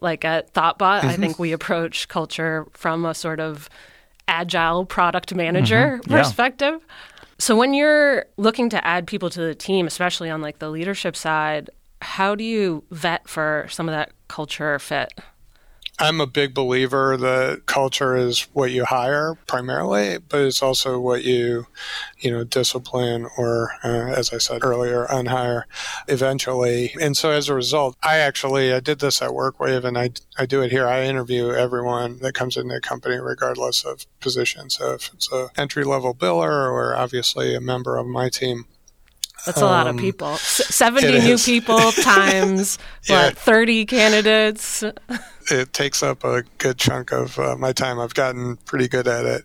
Like 0.00 0.24
at 0.24 0.52
Thoughtbot, 0.52 1.00
mm-hmm. 1.00 1.08
I 1.08 1.16
think 1.16 1.38
we 1.38 1.52
approach 1.52 2.08
culture 2.08 2.66
from 2.72 3.06
a 3.06 3.14
sort 3.14 3.40
of 3.40 3.68
agile 4.28 4.84
product 4.84 5.34
manager 5.34 5.98
mm-hmm. 6.02 6.12
perspective. 6.12 6.80
Yeah. 6.80 6.94
So 7.38 7.56
when 7.56 7.74
you're 7.74 8.26
looking 8.36 8.70
to 8.70 8.86
add 8.86 9.06
people 9.06 9.30
to 9.30 9.40
the 9.40 9.54
team, 9.54 9.86
especially 9.86 10.30
on 10.30 10.40
like 10.40 10.58
the 10.58 10.70
leadership 10.70 11.16
side, 11.16 11.70
how 12.02 12.34
do 12.34 12.44
you 12.44 12.84
vet 12.90 13.28
for 13.28 13.66
some 13.70 13.88
of 13.88 13.92
that 13.92 14.12
culture 14.28 14.78
fit? 14.78 15.12
I'm 15.98 16.20
a 16.20 16.26
big 16.26 16.52
believer 16.52 17.16
that 17.16 17.62
culture 17.64 18.14
is 18.16 18.42
what 18.52 18.70
you 18.70 18.84
hire 18.84 19.34
primarily, 19.46 20.18
but 20.18 20.42
it's 20.42 20.62
also 20.62 21.00
what 21.00 21.24
you, 21.24 21.68
you 22.18 22.30
know, 22.30 22.44
discipline 22.44 23.26
or, 23.38 23.70
uh, 23.82 24.12
as 24.12 24.30
I 24.30 24.36
said 24.36 24.62
earlier, 24.62 25.06
unhire 25.06 25.62
eventually. 26.06 26.94
And 27.00 27.16
so 27.16 27.30
as 27.30 27.48
a 27.48 27.54
result, 27.54 27.96
I 28.02 28.18
actually, 28.18 28.74
I 28.74 28.80
did 28.80 28.98
this 28.98 29.22
at 29.22 29.30
WorkWave 29.30 29.84
and 29.84 29.96
I, 29.96 30.10
I 30.36 30.44
do 30.44 30.60
it 30.60 30.70
here. 30.70 30.86
I 30.86 31.04
interview 31.04 31.50
everyone 31.52 32.18
that 32.18 32.34
comes 32.34 32.58
into 32.58 32.74
the 32.74 32.80
company 32.82 33.16
regardless 33.16 33.82
of 33.82 34.06
position. 34.20 34.68
So 34.68 34.92
if 34.92 35.10
it's 35.14 35.32
a 35.32 35.48
entry 35.56 35.84
level 35.84 36.14
biller 36.14 36.70
or 36.70 36.94
obviously 36.94 37.54
a 37.54 37.60
member 37.60 37.96
of 37.96 38.06
my 38.06 38.28
team, 38.28 38.66
that's 39.46 39.60
a 39.60 39.64
um, 39.64 39.70
lot 39.70 39.86
of 39.86 39.94
um, 39.94 39.98
people. 39.98 40.28
S- 40.34 40.74
70 40.74 41.20
new 41.20 41.38
people 41.38 41.78
times, 42.02 42.78
yeah. 43.04 43.26
what, 43.26 43.38
30 43.38 43.86
candidates? 43.86 44.84
It 45.50 45.72
takes 45.72 46.02
up 46.02 46.24
a 46.24 46.42
good 46.58 46.78
chunk 46.78 47.12
of 47.12 47.38
uh, 47.38 47.56
my 47.56 47.72
time. 47.72 47.98
I've 47.98 48.14
gotten 48.14 48.56
pretty 48.58 48.88
good 48.88 49.06
at 49.06 49.24
it. 49.24 49.44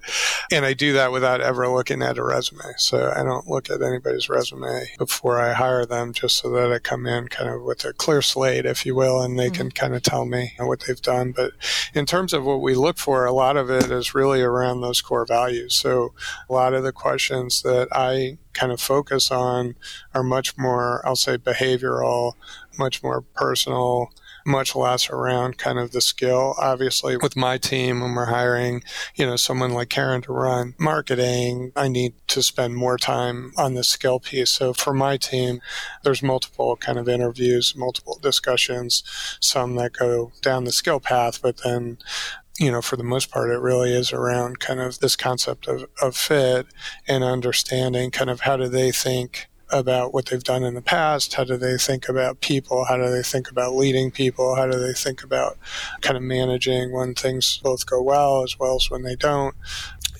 And 0.51 0.65
I 0.65 0.73
do 0.73 0.93
that 0.93 1.11
without 1.11 1.41
ever 1.41 1.67
looking 1.67 2.01
at 2.01 2.17
a 2.17 2.23
resume. 2.23 2.73
So 2.77 3.13
I 3.15 3.23
don't 3.23 3.47
look 3.47 3.69
at 3.69 3.81
anybody's 3.81 4.29
resume 4.29 4.87
before 4.97 5.39
I 5.39 5.53
hire 5.53 5.85
them 5.85 6.13
just 6.13 6.37
so 6.37 6.49
that 6.51 6.71
I 6.71 6.79
come 6.79 7.05
in 7.05 7.27
kind 7.27 7.49
of 7.49 7.61
with 7.63 7.85
a 7.85 7.93
clear 7.93 8.21
slate, 8.21 8.65
if 8.65 8.85
you 8.85 8.95
will, 8.95 9.21
and 9.21 9.37
they 9.37 9.47
mm-hmm. 9.47 9.55
can 9.55 9.71
kind 9.71 9.95
of 9.95 10.03
tell 10.03 10.25
me 10.25 10.53
what 10.57 10.81
they've 10.81 11.01
done. 11.01 11.31
But 11.31 11.53
in 11.93 12.05
terms 12.05 12.33
of 12.33 12.43
what 12.43 12.61
we 12.61 12.75
look 12.75 12.97
for, 12.97 13.25
a 13.25 13.33
lot 13.33 13.57
of 13.57 13.69
it 13.69 13.91
is 13.91 14.15
really 14.15 14.41
around 14.41 14.81
those 14.81 15.01
core 15.01 15.25
values. 15.25 15.75
So 15.75 16.13
a 16.49 16.53
lot 16.53 16.73
of 16.73 16.83
the 16.83 16.93
questions 16.93 17.61
that 17.61 17.87
I 17.91 18.37
kind 18.53 18.71
of 18.71 18.81
focus 18.81 19.31
on 19.31 19.75
are 20.13 20.23
much 20.23 20.57
more, 20.57 21.01
I'll 21.05 21.15
say, 21.15 21.37
behavioral, 21.37 22.33
much 22.77 23.01
more 23.03 23.21
personal 23.21 24.11
much 24.45 24.75
less 24.75 25.09
around 25.09 25.57
kind 25.57 25.79
of 25.79 25.91
the 25.91 26.01
skill. 26.01 26.55
Obviously, 26.57 27.17
with 27.17 27.35
my 27.35 27.57
team, 27.57 28.01
when 28.01 28.13
we're 28.13 28.25
hiring, 28.25 28.83
you 29.15 29.25
know, 29.25 29.35
someone 29.35 29.71
like 29.71 29.89
Karen 29.89 30.21
to 30.23 30.33
run 30.33 30.75
marketing, 30.79 31.71
I 31.75 31.87
need 31.87 32.13
to 32.27 32.41
spend 32.41 32.75
more 32.75 32.97
time 32.97 33.53
on 33.57 33.73
the 33.73 33.83
skill 33.83 34.19
piece. 34.19 34.51
So 34.51 34.73
for 34.73 34.93
my 34.93 35.17
team, 35.17 35.61
there's 36.03 36.23
multiple 36.23 36.75
kind 36.77 36.97
of 36.97 37.09
interviews, 37.09 37.75
multiple 37.75 38.19
discussions, 38.21 39.03
some 39.39 39.75
that 39.75 39.93
go 39.93 40.31
down 40.41 40.63
the 40.63 40.71
skill 40.71 40.99
path, 40.99 41.41
but 41.41 41.57
then 41.63 41.97
you 42.59 42.71
know, 42.71 42.81
for 42.81 42.95
the 42.95 43.03
most 43.03 43.31
part, 43.31 43.49
it 43.49 43.59
really 43.59 43.91
is 43.91 44.13
around 44.13 44.59
kind 44.59 44.79
of 44.79 44.99
this 44.99 45.15
concept 45.15 45.67
of, 45.67 45.87
of 46.01 46.15
fit 46.15 46.67
and 47.07 47.23
understanding 47.23 48.11
kind 48.11 48.29
of 48.29 48.41
how 48.41 48.55
do 48.55 48.67
they 48.67 48.91
think 48.91 49.49
about 49.71 50.13
what 50.13 50.27
they've 50.27 50.43
done 50.43 50.63
in 50.63 50.73
the 50.73 50.81
past? 50.81 51.33
How 51.33 51.43
do 51.43 51.57
they 51.57 51.77
think 51.77 52.09
about 52.09 52.41
people? 52.41 52.85
How 52.85 52.97
do 52.97 53.09
they 53.09 53.23
think 53.23 53.49
about 53.49 53.75
leading 53.75 54.11
people? 54.11 54.55
How 54.55 54.67
do 54.67 54.79
they 54.79 54.93
think 54.93 55.23
about 55.23 55.57
kind 56.01 56.17
of 56.17 56.23
managing 56.23 56.91
when 56.91 57.13
things 57.13 57.59
both 57.63 57.85
go 57.85 58.01
well 58.01 58.43
as 58.43 58.59
well 58.59 58.75
as 58.75 58.89
when 58.89 59.03
they 59.03 59.15
don't? 59.15 59.55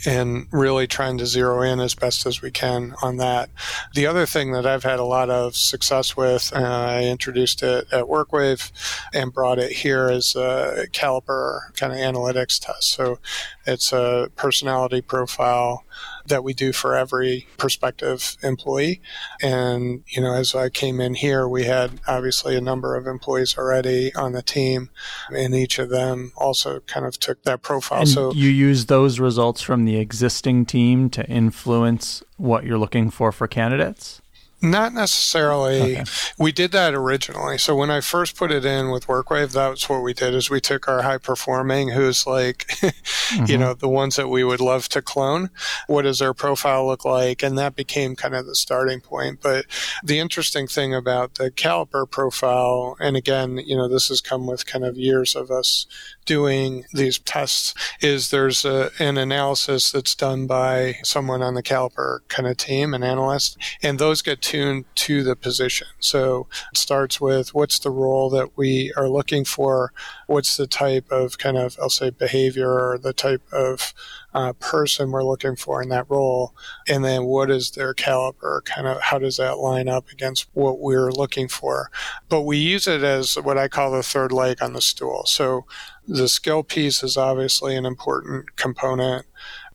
and 0.06 0.48
really 0.52 0.88
trying 0.88 1.18
to 1.18 1.26
zero 1.26 1.62
in 1.62 1.80
as 1.80 1.96
best 1.96 2.26
as 2.26 2.42
we 2.42 2.52
can 2.52 2.96
on 3.02 3.18
that. 3.18 3.50
The 3.94 4.08
other 4.08 4.26
thing 4.26 4.52
that 4.54 4.66
I've 4.66 4.84
had 4.84 5.00
a 5.00 5.04
lot 5.04 5.30
of 5.30 5.56
success 5.56 6.18
with, 6.18 6.52
uh, 6.56 6.60
I 6.60 7.04
introduced 7.04 7.62
it 7.64 7.88
at 7.92 8.06
WorkWave 8.06 8.72
and 9.14 9.34
brought 9.34 9.60
it 9.60 9.72
here 9.72 10.10
as 10.10 10.36
a 10.36 10.88
caliper 10.92 11.74
kind 11.76 11.94
of 11.94 12.00
analytics 12.00 12.60
test. 12.60 12.92
So 12.92 13.20
it's 13.66 13.94
a 13.94 14.30
personality 14.36 15.02
profile 15.02 15.86
that 16.32 16.44
we 16.44 16.54
do 16.54 16.74
for 16.74 16.96
every 16.96 17.48
prospective 17.58 18.36
employee. 18.42 19.02
And, 19.42 20.04
you 20.08 20.22
know, 20.22 20.34
as 20.34 20.56
I 20.56 20.70
came 20.70 21.00
in 21.00 21.14
here, 21.14 21.48
we 21.48 21.66
had 21.66 22.02
obviously 22.08 22.58
a 22.58 22.62
number 22.62 22.96
of 22.96 23.06
employees 23.06 23.58
already 23.58 24.14
on 24.16 24.32
the 24.32 24.42
team, 24.42 24.90
and 25.30 25.54
each 25.54 25.78
of 25.78 25.90
them 25.90 26.32
also 26.36 26.80
kind 26.82 27.06
of 27.06 27.20
took 27.20 27.44
that 27.44 27.62
profile. 27.62 28.00
And 28.00 28.10
so 28.10 28.34
you 28.34 28.50
use 28.50 28.88
those 28.88 29.20
results 29.20 29.62
from 29.62 29.86
the 29.86 29.98
existing 29.98 30.66
team 30.66 31.10
to 31.12 31.26
influence 31.28 32.24
what 32.38 32.64
you're 32.66 32.78
looking 32.78 33.12
for 33.12 33.32
for 33.32 33.48
candidates? 33.48 34.21
Not 34.62 34.94
necessarily. 34.94 35.98
Okay. 35.98 36.04
We 36.38 36.52
did 36.52 36.72
that 36.72 36.94
originally. 36.94 37.58
So 37.58 37.76
when 37.76 37.90
I 37.90 38.00
first 38.00 38.36
put 38.36 38.52
it 38.52 38.64
in 38.64 38.92
with 38.92 39.08
WorkWave, 39.08 39.52
that's 39.52 39.90
what 39.90 40.04
we 40.04 40.14
did 40.14 40.36
is 40.36 40.50
we 40.50 40.62
took 40.62 40.88
our 40.88 41.02
high 41.02 41.18
performing, 41.18 41.90
who's 41.90 42.28
like, 42.28 42.68
mm-hmm. 42.68 43.46
you 43.46 43.58
know, 43.58 43.74
the 43.74 43.90
ones 43.90 44.18
that 44.18 44.28
we 44.28 44.44
would 44.44 44.62
love 44.62 44.88
to 44.90 45.02
clone. 45.02 45.50
What 45.88 46.04
does 46.04 46.20
their 46.20 46.36
profile 46.36 46.86
look 46.86 47.04
like? 47.04 47.42
And 47.42 47.58
that 47.58 47.76
became 47.76 48.16
kind 48.16 48.36
of 48.36 48.46
the 48.46 48.56
starting 48.56 49.02
point. 49.02 49.40
But 49.42 49.66
the 50.04 50.20
interesting 50.20 50.68
thing 50.68 50.94
about 50.94 51.36
the 51.36 51.50
caliper 51.50 52.10
profile, 52.10 52.98
and 53.00 53.18
again, 53.18 53.58
you 53.58 53.76
know, 53.76 53.88
this 53.88 54.10
has 54.10 54.22
come 54.22 54.46
with 54.46 54.68
kind 54.68 54.86
of 54.86 54.96
years 54.96 55.36
of 55.36 55.50
us 55.50 55.88
doing 56.26 56.86
these 56.94 57.20
tests 57.20 57.74
is 58.00 58.30
there's 58.30 58.64
a, 58.64 58.92
an 59.00 59.18
analysis 59.18 59.92
that's 59.92 60.16
done 60.16 60.46
by 60.48 60.96
someone 61.04 61.42
on 61.42 61.56
the 61.56 61.64
caliper 61.64 62.20
kind 62.28 62.48
of 62.48 62.58
team, 62.58 62.94
an 62.94 63.04
analyst, 63.04 63.58
and 63.82 63.98
those 63.98 64.22
get 64.22 64.42
tuned 64.52 64.84
to 64.96 65.24
the 65.24 65.36
position. 65.38 65.88
So 66.00 66.48
it 66.74 66.78
starts 66.78 67.22
with 67.22 67.54
what's 67.54 67.80
the 67.80 67.90
role 67.90 68.30
that 68.32 68.58
we 68.58 68.92
are 68.98 69.08
looking 69.08 69.46
for, 69.46 69.94
what's 70.28 70.58
the 70.58 70.68
type 70.68 71.10
of 71.10 71.38
kind 71.38 71.56
of, 71.56 71.78
I'll 71.82 71.90
say, 71.90 72.10
behavior 72.10 72.70
or 72.70 72.98
the 72.98 73.14
type 73.14 73.44
of 73.54 73.94
uh, 74.34 74.52
person 74.54 75.12
we're 75.12 75.24
looking 75.24 75.56
for 75.56 75.82
in 75.82 75.88
that 75.90 76.10
role, 76.10 76.54
and 76.88 77.04
then 77.04 77.26
what 77.26 77.50
is 77.50 77.72
their 77.72 77.94
caliber, 77.94 78.62
Kind 78.66 78.88
of 78.88 79.02
how 79.02 79.20
does 79.20 79.38
that 79.38 79.58
line 79.58 79.88
up 79.88 80.10
against 80.10 80.48
what 80.54 80.80
we're 80.80 81.12
looking 81.12 81.48
for? 81.48 81.90
But 82.28 82.42
we 82.42 82.58
use 82.58 82.88
it 82.88 83.04
as 83.04 83.36
what 83.36 83.58
I 83.58 83.70
call 83.70 83.92
the 83.92 84.04
third 84.04 84.34
leg 84.34 84.62
on 84.62 84.74
the 84.74 84.82
stool. 84.82 85.24
So 85.26 85.66
the 86.08 86.28
skill 86.28 86.64
piece 86.64 87.04
is 87.04 87.16
obviously 87.16 87.76
an 87.76 87.86
important 87.86 88.56
component. 88.58 89.26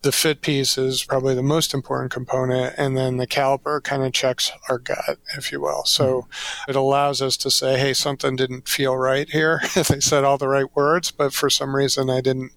The 0.07 0.13
fit 0.13 0.41
piece 0.41 0.79
is 0.79 1.03
probably 1.03 1.35
the 1.35 1.43
most 1.43 1.75
important 1.75 2.13
component. 2.13 2.77
And 2.79 2.97
then 2.97 3.17
the 3.17 3.27
caliper 3.27 3.83
kind 3.83 4.05
of 4.05 4.13
checks 4.13 4.53
our 4.69 4.79
gut, 4.79 5.19
if 5.37 5.51
you 5.51 5.61
will. 5.61 5.83
So 5.85 6.23
mm-hmm. 6.23 6.71
it 6.71 6.77
allows 6.77 7.21
us 7.21 7.37
to 7.39 7.51
say, 7.51 7.77
hey, 7.77 7.93
something 7.93 8.37
didn't 8.37 8.69
feel 8.69 8.97
right 8.97 9.29
here. 9.29 9.63
they 9.75 9.99
said 9.99 10.23
all 10.23 10.39
the 10.39 10.47
right 10.47 10.77
words, 10.77 11.11
but 11.11 11.35
for 11.35 11.51
some 11.51 11.75
reason 11.75 12.09
I 12.09 12.21
didn't, 12.21 12.53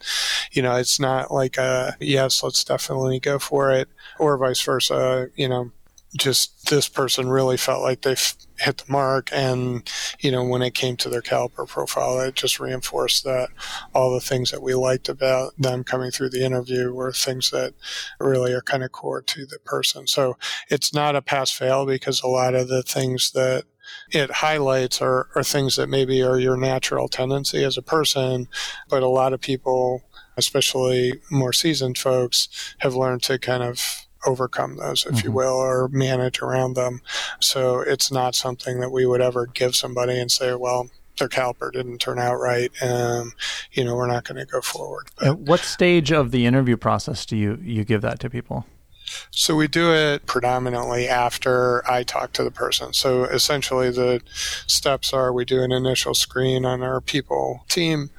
you 0.52 0.62
know, 0.62 0.76
it's 0.76 1.00
not 1.00 1.32
like 1.32 1.58
a 1.58 1.98
yes, 2.00 2.44
let's 2.44 2.64
definitely 2.64 3.20
go 3.20 3.40
for 3.40 3.72
it, 3.72 3.90
or 4.20 4.38
vice 4.38 4.62
versa. 4.62 5.32
You 5.36 5.50
know, 5.50 5.72
just 6.18 6.70
this 6.70 6.88
person 6.88 7.30
really 7.30 7.58
felt 7.58 7.84
like 7.84 8.02
they 8.02 8.16
hit 8.58 8.78
the 8.78 8.92
mark. 8.92 9.30
And, 9.32 9.90
you 10.20 10.32
know, 10.32 10.44
when 10.44 10.62
it 10.62 10.74
came 10.74 10.98
to 10.98 11.10
their 11.10 11.22
caliper 11.22 11.68
profile, 11.68 12.20
it 12.20 12.36
just 12.36 12.60
reinforced 12.60 13.24
that 13.24 13.50
all 13.94 14.12
the 14.12 14.20
things 14.20 14.52
that 14.52 14.64
we 14.64 14.74
liked 14.74 15.08
about 15.08 15.54
them 15.58 15.84
coming 15.84 16.12
through 16.12 16.32
the 16.32 16.44
interview 16.44 16.92
were 16.94 17.14
things 17.14 17.52
that 17.52 17.74
really 18.20 18.54
are 18.54 18.62
kind 18.62 18.84
of 18.84 18.92
core 18.92 19.22
to 19.22 19.46
the 19.46 19.60
person. 19.60 20.08
So 20.08 20.38
it's 20.70 20.94
not 20.94 21.16
a 21.16 21.22
pass 21.22 21.52
fail 21.52 21.86
because 21.86 22.22
a 22.22 22.28
lot 22.28 22.56
of 22.56 22.68
the 22.68 22.84
things 22.84 23.32
that 23.32 23.66
it 24.12 24.32
highlights 24.32 25.02
are, 25.02 25.30
are 25.36 25.44
things 25.44 25.76
that 25.76 25.90
maybe 25.90 26.22
are 26.22 26.40
your 26.40 26.58
natural 26.58 27.08
tendency 27.08 27.64
as 27.64 27.78
a 27.78 27.82
person, 27.82 28.48
but 28.88 29.04
a 29.04 29.08
lot 29.08 29.34
of 29.34 29.42
people, 29.42 30.04
especially 30.38 31.14
more 31.32 31.54
seasoned 31.54 31.98
folks, 31.98 32.76
have 32.80 32.96
learned 32.96 33.24
to 33.24 33.40
kind 33.40 33.64
of 33.64 34.08
overcome 34.26 34.78
those, 34.78 35.06
if 35.06 35.16
mm-hmm. 35.16 35.28
you 35.28 35.32
will, 35.32 35.56
or 35.56 35.88
manage 35.90 36.42
around 36.42 36.76
them. 36.76 37.02
So 37.40 37.80
it's 37.80 38.12
not 38.12 38.36
something 38.36 38.80
that 38.80 38.92
we 38.92 39.06
would 39.06 39.22
ever 39.22 39.46
give 39.46 39.76
somebody 39.76 40.20
and 40.20 40.32
say, 40.32 40.54
well, 40.56 40.90
their 41.18 41.28
caliper 41.28 41.72
didn't 41.72 42.00
turn 42.00 42.18
out 42.18 42.36
right, 42.36 42.72
and 42.82 43.34
you 43.74 43.84
know 43.84 43.96
we're 43.96 44.08
not 44.08 44.24
going 44.24 44.38
to 44.38 44.46
go 44.46 44.62
forward. 44.62 45.10
But, 45.18 45.28
At 45.28 45.40
what 45.40 45.60
stage 45.60 46.12
of 46.12 46.32
the 46.32 46.46
interview 46.46 46.78
process 46.78 47.26
do 47.26 47.36
you 47.36 47.60
you 47.62 47.84
give 47.84 48.02
that 48.02 48.20
to 48.22 48.30
people? 48.30 48.66
So 49.32 49.56
we 49.56 49.68
do 49.68 49.94
it 49.94 50.26
predominantly 50.26 51.08
after 51.08 51.90
I 51.90 52.04
talk 52.04 52.34
to 52.34 52.44
the 52.44 52.52
person. 52.52 52.94
So 52.94 53.26
essentially 53.26 53.90
the 53.90 54.22
steps 54.68 55.14
are 55.14 55.34
we 55.34 55.46
do 55.46 55.62
an 55.62 55.72
initial 55.72 56.14
screen 56.14 56.66
on 56.66 56.82
our 56.82 57.02
people 57.02 57.66
team, 57.68 58.10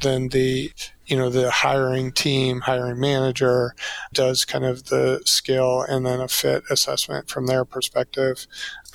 then 0.00 0.28
the 0.28 0.72
you 1.06 1.16
know 1.16 1.28
the 1.28 1.50
hiring 1.50 2.12
team 2.12 2.62
hiring 2.62 2.98
manager 2.98 3.74
does 4.12 4.44
kind 4.44 4.64
of 4.64 4.86
the 4.86 5.20
skill 5.24 5.82
and 5.82 6.06
then 6.06 6.20
a 6.20 6.28
fit 6.28 6.64
assessment 6.70 7.28
from 7.28 7.46
their 7.46 7.64
perspective 7.64 8.46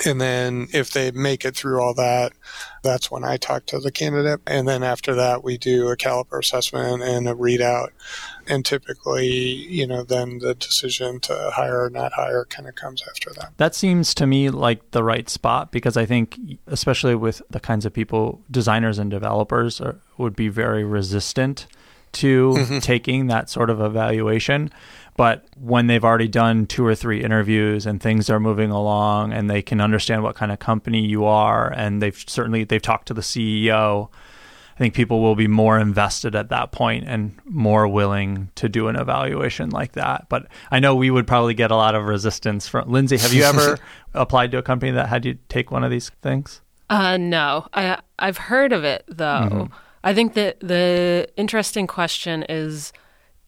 and 0.06 0.20
then 0.20 0.68
if 0.74 0.92
they 0.92 1.12
make 1.12 1.46
it 1.46 1.56
through 1.56 1.82
all 1.82 1.94
that 1.94 2.32
that's 2.84 3.12
when 3.12 3.24
i 3.24 3.38
talk 3.38 3.66
to 3.66 3.80
the 3.80 3.92
candidate 3.92 4.40
and 4.48 4.68
then 4.68 4.84
after 4.84 5.14
that 5.16 5.44
we 5.44 5.58
do 5.58 5.90
a 5.90 5.98
caliper 5.98 6.40
assessment 6.40 7.02
and 7.02 7.28
a 7.28 7.34
readout 7.34 7.90
and 8.48 8.66
typically 8.66 9.28
you 9.28 9.86
know 9.86 10.04
then 10.04 10.40
the 10.40 10.56
decision 10.56 11.20
to 11.20 11.52
hire 11.54 11.84
or 11.86 11.90
not 11.90 12.14
hire 12.14 12.46
kind 12.46 12.68
of 12.68 12.76
comes 12.76 13.04
after 13.10 13.32
that 13.34 13.52
that 13.58 13.76
seems 13.76 14.14
to 14.14 14.26
me 14.26 14.50
like 14.50 14.92
the 14.92 15.04
right 15.04 15.30
spot 15.30 15.72
because 15.72 15.98
i 15.98 16.06
think 16.06 16.40
especially 16.68 17.16
with 17.16 17.42
the 17.50 17.60
kinds 17.60 17.86
of 17.86 17.94
people 17.94 18.42
designers 18.50 19.00
and 19.00 19.12
developers 19.12 19.82
are, 19.82 20.00
would 20.18 20.36
be 20.36 20.48
very 20.48 20.84
resistant 20.84 21.68
to 22.12 22.54
mm-hmm. 22.54 22.80
taking 22.80 23.28
that 23.28 23.50
sort 23.50 23.70
of 23.70 23.82
evaluation. 23.82 24.72
But 25.19 25.43
when 25.60 25.88
they've 25.88 26.05
already 26.05 26.29
done 26.29 26.65
two 26.65 26.86
or 26.86 26.95
three 26.95 27.21
interviews 27.21 27.86
and 27.86 27.99
things 27.99 28.29
are 28.29 28.39
moving 28.39 28.71
along 28.71 29.34
and 29.34 29.49
they 29.49 29.62
can 29.62 29.82
understand 29.82 30.23
what 30.23 30.38
kind 30.38 30.49
of 30.49 30.60
company 30.60 31.05
you 31.05 31.25
are 31.25 31.69
and 31.73 32.01
they've 32.01 32.23
certainly 32.25 32.63
they've 32.63 32.82
talked 32.82 33.10
to 33.10 33.13
the 33.13 33.19
CEO, 33.19 34.08
I 34.75 34.77
think 34.77 34.93
people 34.93 35.19
will 35.19 35.36
be 35.36 35.49
more 35.49 35.77
invested 35.77 36.36
at 36.36 36.47
that 36.51 36.71
point 36.71 37.03
and 37.05 37.38
more 37.43 37.86
willing 37.86 38.49
to 38.55 38.69
do 38.69 38.88
an 38.88 38.95
evaluation 38.95 39.71
like 39.71 39.91
that. 39.91 40.27
But 40.29 40.47
I 40.71 40.79
know 40.79 40.95
we 40.95 41.12
would 41.12 41.27
probably 41.27 41.53
get 41.53 41.69
a 41.69 41.75
lot 41.75 41.95
of 41.95 42.05
resistance 42.05 42.69
from 42.69 42.89
Lindsay. 42.89 43.17
Have 43.17 43.34
you 43.34 43.43
ever 43.43 43.77
applied 44.13 44.51
to 44.51 44.58
a 44.60 44.62
company 44.63 44.93
that 44.93 45.10
had 45.10 45.25
you 45.25 45.38
take 45.49 45.69
one 45.69 45.84
of 45.84 45.91
these 45.91 46.12
things? 46.21 46.62
Uh, 46.89 47.17
no, 47.17 47.67
I 47.73 47.99
I've 48.19 48.38
heard 48.38 48.71
of 48.71 48.86
it 48.86 49.03
though. 49.10 49.49
Mm-hmm. 49.51 49.73
I 50.01 50.13
think 50.13 50.36
that 50.36 50.62
the 50.62 51.27
interesting 51.36 51.88
question 51.88 52.45
is 52.47 52.93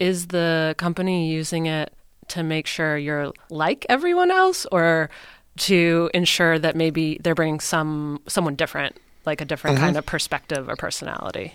is 0.02 0.28
the 0.28 0.74
company 0.80 1.32
using 1.32 1.68
it 1.68 1.94
to 2.30 2.42
make 2.42 2.66
sure 2.66 2.98
you're 2.98 3.32
like 3.52 3.86
everyone 3.88 4.32
else 4.32 4.66
or 4.72 5.12
to 5.58 6.10
ensure 6.14 6.58
that 6.58 6.76
maybe 6.76 7.20
they're 7.22 7.36
bringing 7.36 7.60
some 7.60 8.20
someone 8.28 8.56
different, 8.56 8.98
like 9.28 9.42
a 9.42 9.46
different 9.46 9.76
mm-hmm. 9.76 9.86
kind 9.86 9.98
of 9.98 10.06
perspective 10.08 10.68
or 10.68 10.76
personality? 10.76 11.54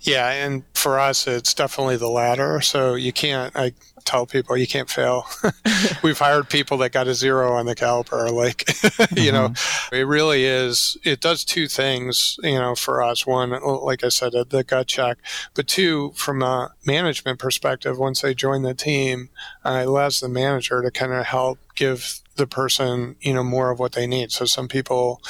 Yeah, 0.00 0.30
and 0.30 0.62
for 0.74 1.00
us, 1.00 1.26
it's 1.26 1.52
definitely 1.52 1.96
the 1.96 2.08
latter. 2.08 2.60
So 2.60 2.94
you 2.94 3.12
can't. 3.12 3.54
I 3.56 3.72
tell 4.04 4.26
people 4.26 4.56
you 4.56 4.66
can't 4.66 4.90
fail. 4.90 5.26
We've 6.02 6.18
hired 6.18 6.48
people 6.48 6.78
that 6.78 6.92
got 6.92 7.08
a 7.08 7.14
zero 7.14 7.52
on 7.52 7.66
the 7.66 7.74
caliper. 7.74 8.30
Like, 8.32 8.68
you 9.16 9.32
mm-hmm. 9.32 9.34
know, 9.34 9.54
it 9.92 10.06
really 10.06 10.44
is. 10.44 10.96
It 11.04 11.20
does 11.20 11.44
two 11.44 11.68
things. 11.68 12.38
You 12.42 12.58
know, 12.58 12.74
for 12.74 13.02
us, 13.02 13.26
one, 13.26 13.50
like 13.50 14.04
I 14.04 14.08
said, 14.08 14.32
the 14.32 14.64
gut 14.64 14.86
check, 14.86 15.18
but 15.54 15.66
two, 15.66 16.12
from 16.14 16.42
a 16.42 16.72
management 16.84 17.38
perspective, 17.38 17.98
once 17.98 18.22
they 18.22 18.34
join 18.34 18.62
the 18.62 18.74
team, 18.74 19.30
uh, 19.64 19.80
it 19.82 19.88
allows 19.88 20.20
the 20.20 20.28
manager 20.28 20.82
to 20.82 20.90
kind 20.90 21.12
of 21.12 21.26
help 21.26 21.58
give 21.74 22.20
the 22.40 22.46
person, 22.46 23.16
you 23.20 23.34
know, 23.34 23.44
more 23.44 23.70
of 23.70 23.78
what 23.78 23.92
they 23.92 24.06
need. 24.06 24.32
So 24.32 24.46
some 24.46 24.66
people 24.66 25.20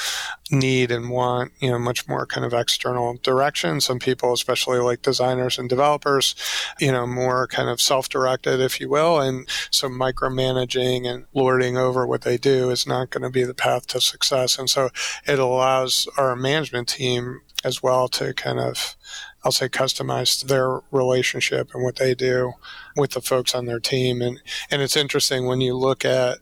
need 0.49 0.91
and 0.91 1.09
want, 1.09 1.51
you 1.59 1.69
know, 1.69 1.77
much 1.77 2.07
more 2.07 2.25
kind 2.25 2.45
of 2.45 2.53
external 2.53 3.17
direction. 3.21 3.81
Some 3.81 3.99
people, 3.99 4.31
especially 4.31 4.79
like 4.79 5.01
designers 5.01 5.59
and 5.59 5.67
developers, 5.67 6.35
you 6.79 6.91
know, 6.91 7.05
more 7.05 7.47
kind 7.47 7.69
of 7.69 7.81
self-directed, 7.81 8.60
if 8.61 8.79
you 8.79 8.89
will. 8.89 9.19
And 9.19 9.47
so 9.69 9.89
micromanaging 9.89 11.05
and 11.05 11.25
lording 11.33 11.77
over 11.77 12.05
what 12.05 12.21
they 12.21 12.37
do 12.37 12.69
is 12.69 12.87
not 12.87 13.09
going 13.09 13.23
to 13.23 13.29
be 13.29 13.43
the 13.43 13.53
path 13.53 13.87
to 13.87 14.01
success. 14.01 14.57
And 14.57 14.69
so 14.69 14.89
it 15.27 15.39
allows 15.39 16.07
our 16.17 16.35
management 16.35 16.87
team 16.89 17.41
as 17.63 17.83
well 17.83 18.07
to 18.07 18.33
kind 18.33 18.59
of 18.59 18.95
I'll 19.43 19.51
say 19.51 19.69
customize 19.69 20.43
their 20.45 20.81
relationship 20.91 21.73
and 21.73 21.83
what 21.83 21.95
they 21.95 22.13
do 22.13 22.53
with 22.95 23.11
the 23.11 23.21
folks 23.21 23.55
on 23.55 23.65
their 23.65 23.79
team. 23.79 24.21
And, 24.21 24.41
and 24.69 24.81
it's 24.81 24.95
interesting 24.95 25.47
when 25.47 25.61
you 25.61 25.75
look 25.75 26.05
at 26.05 26.37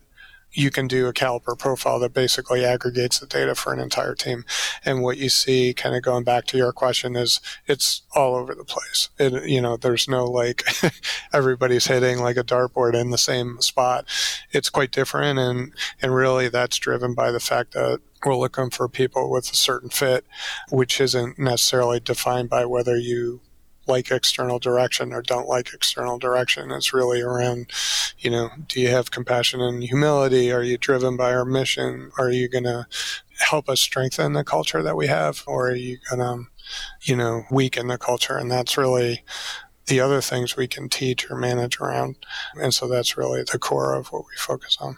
you 0.52 0.72
can 0.72 0.88
do 0.88 1.08
a 1.08 1.14
caliper 1.14 1.58
profile 1.58 2.00
that 2.00 2.14
basically 2.14 2.66
aggregates 2.66 3.20
the 3.20 3.28
data 3.28 3.56
for 3.56 3.74
an 3.74 3.80
entire 3.80 4.16
team. 4.16 4.46
And 4.84 5.02
what 5.02 5.18
you 5.18 5.30
see, 5.30 5.74
kind 5.74 5.96
of 5.96 6.02
going 6.02 6.24
back 6.24 6.46
to 6.48 6.58
your 6.58 6.72
question, 6.72 7.16
is 7.16 7.40
it's 7.68 8.02
all 8.16 8.36
over 8.36 8.56
the 8.56 8.64
place. 8.64 9.10
It, 9.18 9.48
you 9.48 9.62
know, 9.62 9.78
there's 9.78 10.08
no 10.08 10.26
like 10.26 10.64
everybody's 11.34 11.88
hitting 11.88 12.20
like 12.20 12.38
a 12.38 12.44
dartboard 12.44 12.96
in 12.96 13.12
the 13.12 13.18
same 13.18 13.62
spot. 13.62 14.06
It's 14.52 14.70
quite 14.70 14.92
different, 14.92 15.40
and 15.40 15.74
and 16.02 16.16
really 16.16 16.50
that's 16.50 16.78
driven 16.78 17.14
by 17.14 17.32
the 17.32 17.40
fact 17.40 17.74
that 17.74 18.00
we're 18.26 18.36
looking 18.36 18.70
for 18.70 18.88
people 18.90 19.30
with 19.30 19.52
a 19.52 19.56
certain 19.56 19.90
fit, 19.90 20.26
which 20.70 21.00
isn't 21.00 21.40
necessarily 21.40 22.00
defined 22.00 22.50
by 22.50 22.66
whether 22.66 22.98
you 22.98 23.42
like 23.90 24.12
external 24.12 24.60
direction 24.60 25.12
or 25.12 25.22
don't 25.22 25.48
like 25.48 25.74
external 25.74 26.18
direction. 26.18 26.72
It's 26.72 26.94
really 26.94 27.22
around, 27.22 27.72
you 28.20 28.30
know, 28.30 28.50
do 28.68 28.80
you 28.80 28.90
have 28.90 29.12
compassion 29.12 29.60
and 29.60 29.84
humility? 29.84 30.52
Are 30.52 30.64
you 30.64 30.78
driven 30.78 31.18
by 31.18 31.34
our 31.34 31.46
mission? 31.46 32.12
Are 32.18 32.30
you 32.30 32.48
going 32.48 32.64
to 32.64 32.88
help 33.40 33.68
us 33.68 33.82
strengthen 33.82 34.34
the 34.34 34.44
culture 34.44 34.84
that 34.84 34.96
we 34.96 35.08
have? 35.08 35.44
Or 35.48 35.72
are 35.72 35.76
you 35.76 35.98
going 36.10 36.20
to, 36.20 36.50
you 37.02 37.16
know, 37.16 37.44
weaken 37.52 37.88
the 37.88 37.98
culture? 37.98 38.38
And 38.38 38.50
that's 38.50 38.78
really 38.78 39.24
the 39.88 40.00
other 40.00 40.22
things 40.22 40.56
we 40.56 40.68
can 40.68 40.88
teach 40.88 41.30
or 41.30 41.36
manage 41.36 41.80
around. 41.80 42.16
And 42.56 42.74
so 42.74 42.88
that's 42.88 43.18
really 43.18 43.44
the 43.44 43.60
core 43.60 43.96
of 43.96 44.08
what 44.10 44.22
we 44.22 44.38
focus 44.38 44.78
on. 44.80 44.98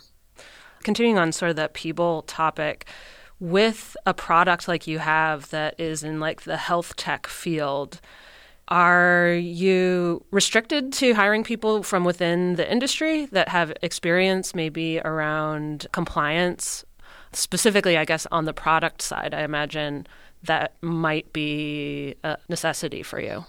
Continuing 0.84 1.18
on 1.18 1.32
sort 1.32 1.52
of 1.52 1.56
that 1.56 1.74
people 1.74 2.24
topic, 2.24 2.86
with 3.40 3.98
a 4.06 4.14
product 4.14 4.68
like 4.68 4.86
you 4.86 5.00
have 5.00 5.50
that 5.50 5.80
is 5.80 6.04
in 6.04 6.20
like 6.20 6.44
the 6.44 6.58
health 6.58 6.96
tech 6.96 7.26
field, 7.26 8.00
are 8.72 9.34
you 9.34 10.24
restricted 10.32 10.94
to 10.94 11.14
hiring 11.14 11.44
people 11.44 11.84
from 11.84 12.06
within 12.06 12.56
the 12.56 12.72
industry 12.72 13.26
that 13.28 13.50
have 13.50 13.74
experience 13.82 14.56
maybe 14.56 15.00
around 15.02 15.88
compliance? 15.92 16.86
Specifically, 17.34 17.98
I 17.98 18.06
guess, 18.06 18.26
on 18.32 18.46
the 18.46 18.54
product 18.54 19.02
side, 19.02 19.34
I 19.34 19.44
imagine 19.44 20.08
that 20.44 20.74
might 20.82 21.34
be 21.34 22.16
a 22.24 22.38
necessity 22.48 23.04
for 23.04 23.20
you. 23.20 23.46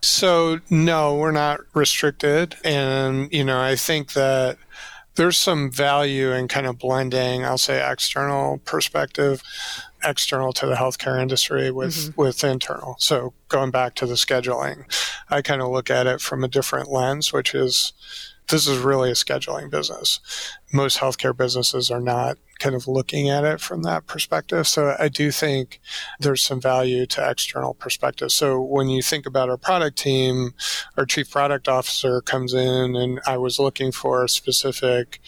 So, 0.00 0.60
no, 0.70 1.16
we're 1.16 1.32
not 1.32 1.60
restricted. 1.74 2.54
And, 2.64 3.32
you 3.32 3.44
know, 3.44 3.60
I 3.60 3.74
think 3.74 4.12
that 4.12 4.56
there's 5.16 5.36
some 5.36 5.70
value 5.70 6.30
in 6.32 6.46
kind 6.46 6.68
of 6.68 6.78
blending, 6.78 7.44
I'll 7.44 7.58
say, 7.58 7.84
external 7.84 8.58
perspective 8.58 9.42
external 10.04 10.52
to 10.54 10.66
the 10.66 10.74
healthcare 10.74 11.20
industry 11.20 11.70
with 11.70 11.94
mm-hmm. 11.94 12.20
with 12.20 12.44
internal. 12.44 12.96
So 12.98 13.34
going 13.48 13.70
back 13.70 13.94
to 13.96 14.06
the 14.06 14.14
scheduling, 14.14 14.84
I 15.28 15.42
kind 15.42 15.62
of 15.62 15.68
look 15.68 15.90
at 15.90 16.06
it 16.06 16.20
from 16.20 16.44
a 16.44 16.48
different 16.48 16.90
lens, 16.90 17.32
which 17.32 17.54
is 17.54 17.92
this 18.48 18.66
is 18.66 18.78
really 18.78 19.10
a 19.10 19.14
scheduling 19.14 19.70
business. 19.70 20.20
Most 20.72 20.98
healthcare 20.98 21.36
businesses 21.36 21.90
are 21.90 22.00
not 22.00 22.38
kind 22.58 22.74
of 22.74 22.88
looking 22.88 23.28
at 23.28 23.44
it 23.44 23.60
from 23.60 23.82
that 23.82 24.06
perspective. 24.06 24.66
So 24.66 24.96
I 24.98 25.08
do 25.08 25.30
think 25.30 25.80
there's 26.18 26.42
some 26.42 26.60
value 26.60 27.06
to 27.06 27.30
external 27.30 27.74
perspective. 27.74 28.32
So 28.32 28.60
when 28.60 28.88
you 28.88 29.02
think 29.02 29.26
about 29.26 29.48
our 29.48 29.56
product 29.56 29.98
team, 29.98 30.54
our 30.96 31.04
chief 31.04 31.30
product 31.30 31.68
officer 31.68 32.20
comes 32.20 32.54
in 32.54 32.96
and 32.96 33.20
I 33.26 33.36
was 33.36 33.58
looking 33.58 33.92
for 33.92 34.24
a 34.24 34.28
specific 34.28 35.20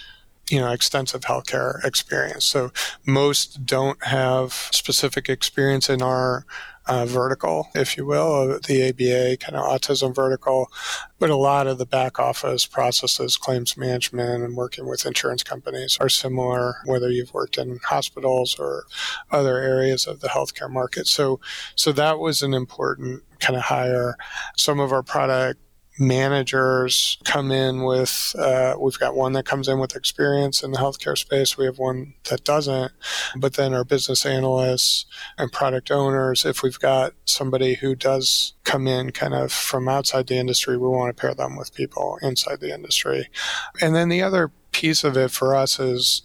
you 0.51 0.59
know 0.59 0.71
extensive 0.71 1.23
healthcare 1.23 1.85
experience. 1.85 2.45
So 2.45 2.73
most 3.07 3.65
don't 3.65 4.03
have 4.05 4.53
specific 4.73 5.29
experience 5.29 5.89
in 5.89 6.03
our 6.03 6.45
uh, 6.87 7.07
vertical, 7.07 7.69
if 7.75 7.97
you 7.97 8.05
will, 8.05 8.59
the 8.67 8.89
ABA 8.89 9.37
kind 9.37 9.57
of 9.57 9.65
autism 9.65 10.13
vertical, 10.13 10.67
but 11.21 11.31
a 11.31 11.37
lot 11.37 11.69
of 11.69 11.79
the 11.79 11.87
back 11.87 12.19
office 12.19 12.67
processes, 12.67 13.37
claims 13.37 13.77
management, 13.77 14.43
and 14.43 14.57
working 14.57 14.89
with 14.89 15.07
insurance 15.07 15.45
companies 15.45 15.97
are 16.01 16.09
similar, 16.09 16.77
whether 16.87 17.09
you've 17.09 17.33
worked 17.33 17.59
in 17.59 17.79
hospitals 17.85 18.59
or 18.59 18.87
other 19.31 19.59
areas 19.59 20.07
of 20.07 20.21
the 20.21 20.29
healthcare 20.29 20.71
market. 20.71 21.07
So, 21.07 21.39
so 21.77 21.93
that 21.93 22.19
was 22.19 22.43
an 22.43 22.55
important 22.55 23.23
kind 23.39 23.57
of 23.57 23.63
hire. 23.63 24.17
Some 24.57 24.81
of 24.81 24.93
our 24.93 25.05
product 25.05 25.61
managers 26.01 27.19
come 27.25 27.53
in 27.53 27.83
with, 27.83 28.35
uh, 28.39 28.75
we've 28.81 28.99
got 28.99 29.15
one 29.15 29.35
that 29.35 29.45
comes 29.45 29.69
in 29.69 29.79
with 29.79 29.95
experience 29.95 30.63
in 30.63 30.73
the 30.73 30.79
healthcare 30.79 31.17
space. 31.17 31.59
We 31.59 31.67
have 31.67 31.79
one 31.79 32.15
that 32.31 32.43
doesn't. 32.43 32.93
But 33.37 33.55
then 33.55 33.75
our 33.75 33.85
business 33.85 34.25
analysts 34.25 35.05
and 35.37 35.53
product 35.53 35.91
owners, 35.91 36.45
if 36.45 36.63
we've 36.63 36.81
got 36.81 37.13
somebody 37.27 37.75
who 37.75 37.95
does 37.95 38.55
come 38.65 38.89
in 38.89 39.13
kind 39.13 39.35
of 39.35 39.53
from 39.53 39.89
outside 39.89 40.27
the 40.27 40.39
industry, 40.39 40.77
we 40.77 40.89
want 40.89 41.15
to 41.15 41.21
pair 41.21 41.35
them 41.35 41.57
with 41.57 41.75
people 41.75 42.19
inside 42.23 42.61
the 42.61 42.73
industry. 42.75 43.29
And 43.81 43.95
then 43.95 44.09
the 44.09 44.23
other 44.23 44.51
piece 44.73 45.05
of 45.05 45.17
it 45.17 45.31
for 45.31 45.55
us 45.55 45.79
is, 45.79 46.23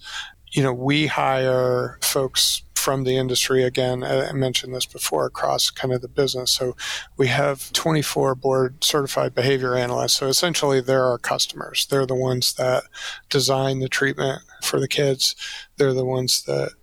you 0.52 0.62
know, 0.62 0.72
we 0.72 1.06
hire 1.06 1.98
folks 2.02 2.62
from 2.74 3.02
the 3.02 3.16
industry. 3.16 3.64
Again, 3.64 4.04
I 4.04 4.30
mentioned 4.32 4.72
this 4.72 4.86
before 4.86 5.26
across 5.26 5.70
kind 5.70 5.92
of 5.92 6.02
the 6.02 6.08
business. 6.08 6.52
So 6.52 6.76
we 7.16 7.26
have 7.26 7.72
24 7.72 8.36
board 8.36 8.84
certified 8.84 9.34
behavior 9.34 9.74
analysts. 9.74 10.14
So 10.14 10.28
essentially, 10.28 10.80
they're 10.80 11.04
our 11.04 11.18
customers. 11.18 11.86
They're 11.90 12.06
the 12.06 12.14
ones 12.14 12.54
that 12.54 12.84
design 13.28 13.80
the 13.80 13.88
treatment 13.88 14.42
for 14.62 14.78
the 14.78 14.86
kids. 14.86 15.34
They're 15.78 15.94
the 15.94 16.04
ones 16.04 16.44
that 16.44 16.74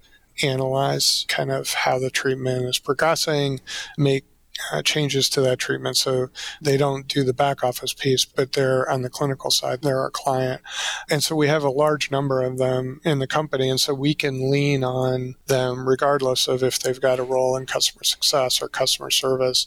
analyze 0.41 1.25
kind 1.29 1.51
of 1.51 1.73
how 1.73 1.99
the 1.99 2.09
treatment 2.09 2.65
is 2.65 2.79
progressing, 2.79 3.61
make 3.97 4.25
uh, 4.71 4.81
changes 4.81 5.29
to 5.29 5.41
that 5.41 5.59
treatment. 5.59 5.97
So 5.97 6.29
they 6.61 6.77
don't 6.77 7.07
do 7.07 7.23
the 7.23 7.33
back 7.33 7.63
office 7.63 7.93
piece, 7.93 8.25
but 8.25 8.53
they're 8.53 8.89
on 8.89 9.01
the 9.01 9.09
clinical 9.09 9.51
side. 9.51 9.81
They're 9.81 9.99
our 9.99 10.11
client. 10.11 10.61
And 11.09 11.23
so 11.23 11.35
we 11.35 11.47
have 11.47 11.63
a 11.63 11.69
large 11.69 12.11
number 12.11 12.41
of 12.41 12.57
them 12.57 13.01
in 13.03 13.19
the 13.19 13.27
company. 13.27 13.69
And 13.69 13.79
so 13.79 13.93
we 13.93 14.13
can 14.13 14.51
lean 14.51 14.83
on 14.83 15.35
them 15.47 15.87
regardless 15.87 16.47
of 16.47 16.63
if 16.63 16.79
they've 16.79 17.01
got 17.01 17.19
a 17.19 17.23
role 17.23 17.57
in 17.57 17.65
customer 17.65 18.03
success 18.03 18.61
or 18.61 18.69
customer 18.69 19.09
service 19.09 19.65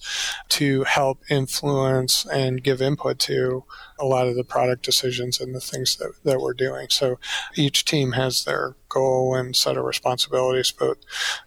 to 0.51 0.85
help 0.85 1.21
influence 1.29 2.25
and 2.27 2.63
give 2.63 2.81
input 2.81 3.19
to 3.21 3.65
a 3.99 4.05
lot 4.05 4.29
of 4.29 4.37
the 4.37 4.45
product 4.45 4.85
decisions 4.85 5.41
and 5.41 5.55
the 5.55 5.61
things 5.61 5.97
that, 5.97 6.13
that 6.25 6.41
we're 6.41 6.55
doing. 6.55 6.89
So 6.91 7.19
each 7.55 7.85
team 7.85 8.13
has 8.13 8.45
their 8.45 8.77
and 8.97 9.55
set 9.55 9.77
of 9.77 9.85
responsibilities, 9.85 10.73
but 10.73 10.99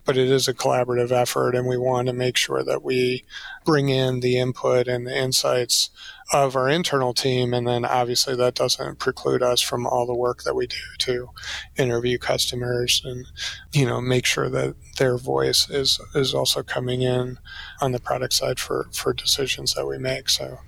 but 0.05 0.17
it 0.17 0.29
is 0.29 0.47
a 0.47 0.53
collaborative 0.53 1.11
effort, 1.11 1.55
and 1.55 1.67
we 1.67 1.77
want 1.77 2.07
to 2.07 2.13
make 2.13 2.37
sure 2.37 2.63
that 2.63 2.83
we 2.83 3.23
bring 3.65 3.89
in 3.89 4.19
the 4.19 4.37
input 4.37 4.87
and 4.87 5.05
the 5.05 5.17
insights 5.17 5.89
of 6.31 6.55
our 6.55 6.69
internal 6.69 7.13
team, 7.13 7.53
and 7.53 7.67
then 7.67 7.85
obviously 7.85 8.35
that 8.35 8.55
doesn't 8.55 8.99
preclude 8.99 9.41
us 9.41 9.61
from 9.61 9.87
all 9.87 10.05
the 10.05 10.15
work 10.15 10.43
that 10.43 10.55
we 10.55 10.67
do 10.67 10.77
to 10.99 11.29
interview 11.77 12.17
customers 12.17 13.01
and 13.03 13.25
you 13.71 13.85
know 13.85 13.99
make 13.99 14.25
sure 14.25 14.49
that 14.49 14.75
their 14.97 15.17
voice 15.17 15.69
is 15.69 15.99
is 16.15 16.33
also 16.33 16.61
coming 16.61 17.01
in 17.01 17.39
on 17.81 17.91
the 17.91 17.99
product 17.99 18.33
side 18.33 18.59
for 18.59 18.87
for 18.93 19.13
decisions 19.13 19.73
that 19.73 19.87
we 19.87 19.97
make. 19.97 20.29
So 20.29 20.59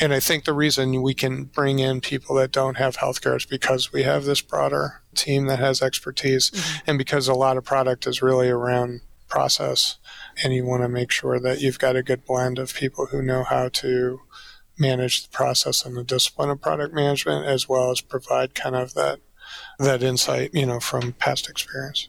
and 0.00 0.14
I 0.14 0.20
think 0.20 0.44
the 0.44 0.52
reason 0.52 1.02
we 1.02 1.14
can 1.14 1.44
bring 1.44 1.80
in 1.80 2.00
people 2.00 2.36
that 2.36 2.52
don't 2.52 2.76
have 2.76 2.98
healthcare 2.98 3.36
is 3.36 3.44
because 3.44 3.92
we 3.92 4.04
have 4.04 4.24
this 4.24 4.40
broader 4.40 5.02
team 5.18 5.46
that 5.46 5.58
has 5.58 5.82
expertise 5.82 6.50
mm-hmm. 6.50 6.90
and 6.90 6.98
because 6.98 7.28
a 7.28 7.34
lot 7.34 7.56
of 7.56 7.64
product 7.64 8.06
is 8.06 8.22
really 8.22 8.48
around 8.48 9.00
process 9.28 9.98
and 10.42 10.54
you 10.54 10.64
want 10.64 10.82
to 10.82 10.88
make 10.88 11.10
sure 11.10 11.38
that 11.38 11.60
you've 11.60 11.78
got 11.78 11.96
a 11.96 12.02
good 12.02 12.24
blend 12.24 12.58
of 12.58 12.74
people 12.74 13.06
who 13.06 13.20
know 13.20 13.44
how 13.44 13.68
to 13.68 14.20
manage 14.78 15.24
the 15.24 15.28
process 15.30 15.84
and 15.84 15.96
the 15.96 16.04
discipline 16.04 16.50
of 16.50 16.60
product 16.60 16.94
management 16.94 17.44
as 17.44 17.68
well 17.68 17.90
as 17.90 18.00
provide 18.00 18.54
kind 18.54 18.76
of 18.76 18.94
that 18.94 19.20
that 19.78 20.02
insight, 20.02 20.50
you 20.52 20.66
know, 20.66 20.80
from 20.80 21.12
past 21.14 21.48
experience. 21.48 22.08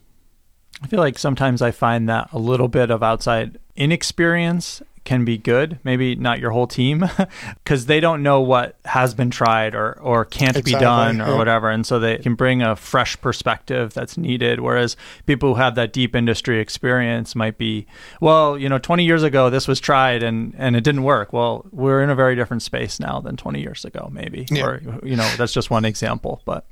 I 0.81 0.87
feel 0.87 0.99
like 0.99 1.17
sometimes 1.17 1.61
I 1.61 1.71
find 1.71 2.09
that 2.09 2.29
a 2.31 2.39
little 2.39 2.67
bit 2.67 2.89
of 2.89 3.03
outside 3.03 3.59
inexperience 3.75 4.81
can 5.03 5.25
be 5.25 5.37
good, 5.37 5.79
maybe 5.83 6.15
not 6.15 6.39
your 6.39 6.51
whole 6.51 6.67
team, 6.67 7.09
because 7.63 7.85
they 7.85 7.99
don't 7.99 8.23
know 8.23 8.41
what 8.41 8.75
has 8.85 9.13
been 9.13 9.29
tried 9.29 9.75
or, 9.75 9.99
or 9.99 10.25
can't 10.25 10.57
exactly, 10.57 10.73
be 10.73 10.79
done 10.79 11.21
or 11.21 11.29
yeah. 11.29 11.37
whatever. 11.37 11.69
And 11.69 11.85
so 11.85 11.99
they 11.99 12.17
can 12.17 12.35
bring 12.35 12.61
a 12.61 12.75
fresh 12.75 13.19
perspective 13.21 13.93
that's 13.93 14.17
needed. 14.17 14.59
Whereas 14.59 14.95
people 15.25 15.49
who 15.49 15.55
have 15.55 15.75
that 15.75 15.93
deep 15.93 16.15
industry 16.15 16.59
experience 16.59 17.35
might 17.35 17.57
be, 17.57 17.87
well, 18.21 18.57
you 18.57 18.69
know, 18.69 18.77
20 18.77 19.03
years 19.05 19.23
ago, 19.23 19.49
this 19.49 19.67
was 19.67 19.79
tried 19.79 20.23
and, 20.23 20.53
and 20.57 20.75
it 20.75 20.83
didn't 20.83 21.03
work. 21.03 21.33
Well, 21.33 21.65
we're 21.71 22.01
in 22.01 22.09
a 22.09 22.15
very 22.15 22.35
different 22.35 22.63
space 22.63 22.99
now 22.99 23.19
than 23.19 23.37
20 23.37 23.61
years 23.61 23.85
ago, 23.85 24.09
maybe. 24.11 24.47
Yeah. 24.49 24.65
Or, 24.65 24.99
you 25.03 25.15
know, 25.15 25.29
that's 25.37 25.53
just 25.53 25.69
one 25.69 25.85
example. 25.85 26.41
But 26.45 26.65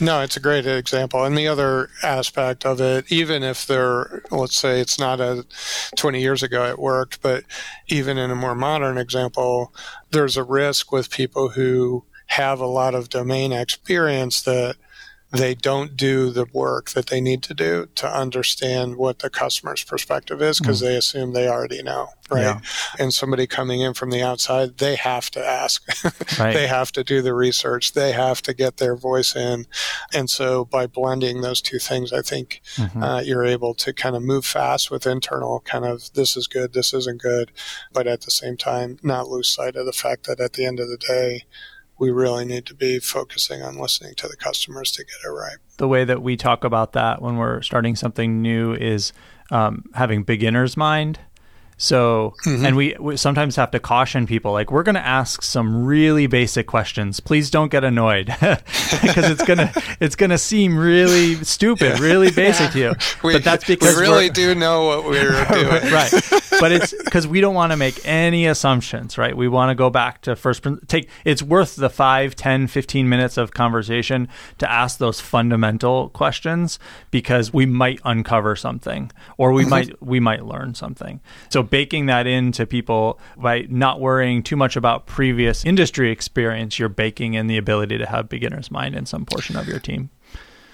no, 0.00 0.20
it's 0.20 0.36
a 0.36 0.40
great 0.40 0.66
example. 0.66 1.24
And 1.24 1.36
the 1.36 1.48
other 1.48 1.90
aspect 2.02 2.66
of 2.66 2.80
it, 2.80 3.10
even 3.10 3.42
if 3.42 3.66
they're, 3.66 4.22
let's 4.30 4.56
say 4.56 4.80
it's 4.80 4.98
not 4.98 5.20
a 5.20 5.46
20 5.96 6.20
years 6.20 6.42
ago 6.42 6.66
it 6.66 6.78
worked, 6.78 7.22
but 7.22 7.44
even 7.88 8.18
in 8.18 8.30
a 8.30 8.34
more 8.34 8.54
modern 8.54 8.98
example, 8.98 9.72
there's 10.10 10.36
a 10.36 10.44
risk 10.44 10.92
with 10.92 11.10
people 11.10 11.50
who 11.50 12.04
have 12.26 12.60
a 12.60 12.66
lot 12.66 12.94
of 12.94 13.08
domain 13.08 13.52
experience 13.52 14.42
that 14.42 14.76
they 15.36 15.54
don't 15.54 15.96
do 15.96 16.30
the 16.30 16.46
work 16.52 16.90
that 16.90 17.06
they 17.06 17.20
need 17.20 17.42
to 17.44 17.54
do 17.54 17.88
to 17.94 18.08
understand 18.08 18.96
what 18.96 19.20
the 19.20 19.30
customer's 19.30 19.82
perspective 19.82 20.42
is 20.42 20.60
because 20.60 20.80
mm. 20.80 20.86
they 20.86 20.96
assume 20.96 21.32
they 21.32 21.48
already 21.48 21.82
know, 21.82 22.08
right? 22.30 22.42
Yeah. 22.42 22.60
And 22.98 23.12
somebody 23.12 23.46
coming 23.46 23.80
in 23.80 23.94
from 23.94 24.10
the 24.10 24.22
outside, 24.22 24.78
they 24.78 24.96
have 24.96 25.30
to 25.32 25.44
ask. 25.44 25.84
right. 26.38 26.52
They 26.52 26.66
have 26.66 26.92
to 26.92 27.04
do 27.04 27.22
the 27.22 27.34
research. 27.34 27.92
They 27.92 28.12
have 28.12 28.42
to 28.42 28.54
get 28.54 28.78
their 28.78 28.96
voice 28.96 29.34
in. 29.36 29.66
And 30.12 30.28
so 30.28 30.64
by 30.64 30.86
blending 30.86 31.40
those 31.40 31.60
two 31.60 31.78
things, 31.78 32.12
I 32.12 32.22
think 32.22 32.62
mm-hmm. 32.76 33.02
uh, 33.02 33.20
you're 33.20 33.44
able 33.44 33.74
to 33.74 33.92
kind 33.92 34.16
of 34.16 34.22
move 34.22 34.44
fast 34.44 34.90
with 34.90 35.06
internal 35.06 35.60
kind 35.60 35.84
of 35.84 36.12
this 36.14 36.36
is 36.36 36.46
good, 36.46 36.72
this 36.72 36.92
isn't 36.92 37.20
good, 37.20 37.52
but 37.92 38.06
at 38.06 38.22
the 38.22 38.30
same 38.30 38.56
time, 38.56 38.98
not 39.02 39.28
lose 39.28 39.48
sight 39.48 39.76
of 39.76 39.86
the 39.86 39.92
fact 39.92 40.26
that 40.26 40.40
at 40.40 40.54
the 40.54 40.66
end 40.66 40.80
of 40.80 40.88
the 40.88 40.98
day, 40.98 41.44
we 41.98 42.10
really 42.10 42.44
need 42.44 42.66
to 42.66 42.74
be 42.74 42.98
focusing 42.98 43.62
on 43.62 43.78
listening 43.78 44.14
to 44.16 44.28
the 44.28 44.36
customers 44.36 44.90
to 44.92 45.04
get 45.04 45.16
it 45.24 45.28
right. 45.28 45.56
The 45.78 45.88
way 45.88 46.04
that 46.04 46.22
we 46.22 46.36
talk 46.36 46.64
about 46.64 46.92
that 46.92 47.22
when 47.22 47.36
we're 47.36 47.62
starting 47.62 47.96
something 47.96 48.42
new 48.42 48.74
is 48.74 49.12
um, 49.50 49.84
having 49.94 50.22
beginner's 50.22 50.76
mind. 50.76 51.18
So, 51.78 52.34
mm-hmm. 52.46 52.64
and 52.64 52.76
we, 52.76 52.96
we, 52.98 53.16
sometimes 53.18 53.56
have 53.56 53.70
to 53.72 53.78
caution 53.78 54.26
people 54.26 54.52
like, 54.52 54.70
we're 54.70 54.82
going 54.82 54.94
to 54.94 55.06
ask 55.06 55.42
some 55.42 55.84
really 55.84 56.26
basic 56.26 56.66
questions. 56.66 57.20
Please 57.20 57.50
don't 57.50 57.70
get 57.70 57.84
annoyed 57.84 58.26
because 58.40 59.30
it's 59.30 59.44
going 59.44 59.58
to, 59.68 59.82
it's 60.00 60.16
going 60.16 60.30
to 60.30 60.38
seem 60.38 60.78
really 60.78 61.34
stupid, 61.44 62.00
really 62.00 62.30
basic 62.30 62.68
yeah. 62.68 62.70
to 62.70 62.78
you. 62.78 62.92
We, 63.22 63.34
but 63.34 63.44
that's 63.44 63.66
because 63.66 63.94
we 63.94 64.00
really 64.00 64.30
do 64.30 64.54
know 64.54 64.86
what 64.86 65.04
we're 65.04 65.44
doing. 65.52 65.92
right. 65.92 66.10
But 66.60 66.72
it's 66.72 66.94
because 67.04 67.26
we 67.26 67.40
don't 67.40 67.54
want 67.54 67.72
to 67.72 67.76
make 67.76 68.00
any 68.04 68.46
assumptions, 68.46 69.18
right? 69.18 69.36
We 69.36 69.48
want 69.48 69.70
to 69.70 69.74
go 69.74 69.90
back 69.90 70.22
to 70.22 70.36
first, 70.36 70.66
take, 70.86 71.08
it's 71.24 71.42
worth 71.42 71.76
the 71.76 71.90
5, 71.90 72.34
10, 72.34 72.66
15 72.66 73.08
minutes 73.08 73.36
of 73.36 73.52
conversation 73.52 74.28
to 74.58 74.70
ask 74.70 74.98
those 74.98 75.20
fundamental 75.20 76.08
questions 76.10 76.78
because 77.10 77.52
we 77.52 77.66
might 77.66 78.00
uncover 78.04 78.56
something 78.56 79.10
or 79.36 79.52
we 79.52 79.62
mm-hmm. 79.62 79.70
might, 79.70 80.02
we 80.02 80.20
might 80.20 80.44
learn 80.44 80.74
something. 80.74 81.20
So 81.50 81.62
baking 81.62 82.06
that 82.06 82.26
into 82.26 82.66
people 82.66 83.18
by 83.36 83.66
not 83.68 84.00
worrying 84.00 84.42
too 84.42 84.56
much 84.56 84.76
about 84.76 85.06
previous 85.06 85.64
industry 85.64 86.10
experience, 86.10 86.78
you're 86.78 86.88
baking 86.88 87.34
in 87.34 87.46
the 87.46 87.56
ability 87.56 87.98
to 87.98 88.06
have 88.06 88.28
beginner's 88.28 88.70
mind 88.70 88.94
in 88.94 89.06
some 89.06 89.24
portion 89.24 89.56
of 89.56 89.66
your 89.66 89.80
team. 89.80 90.10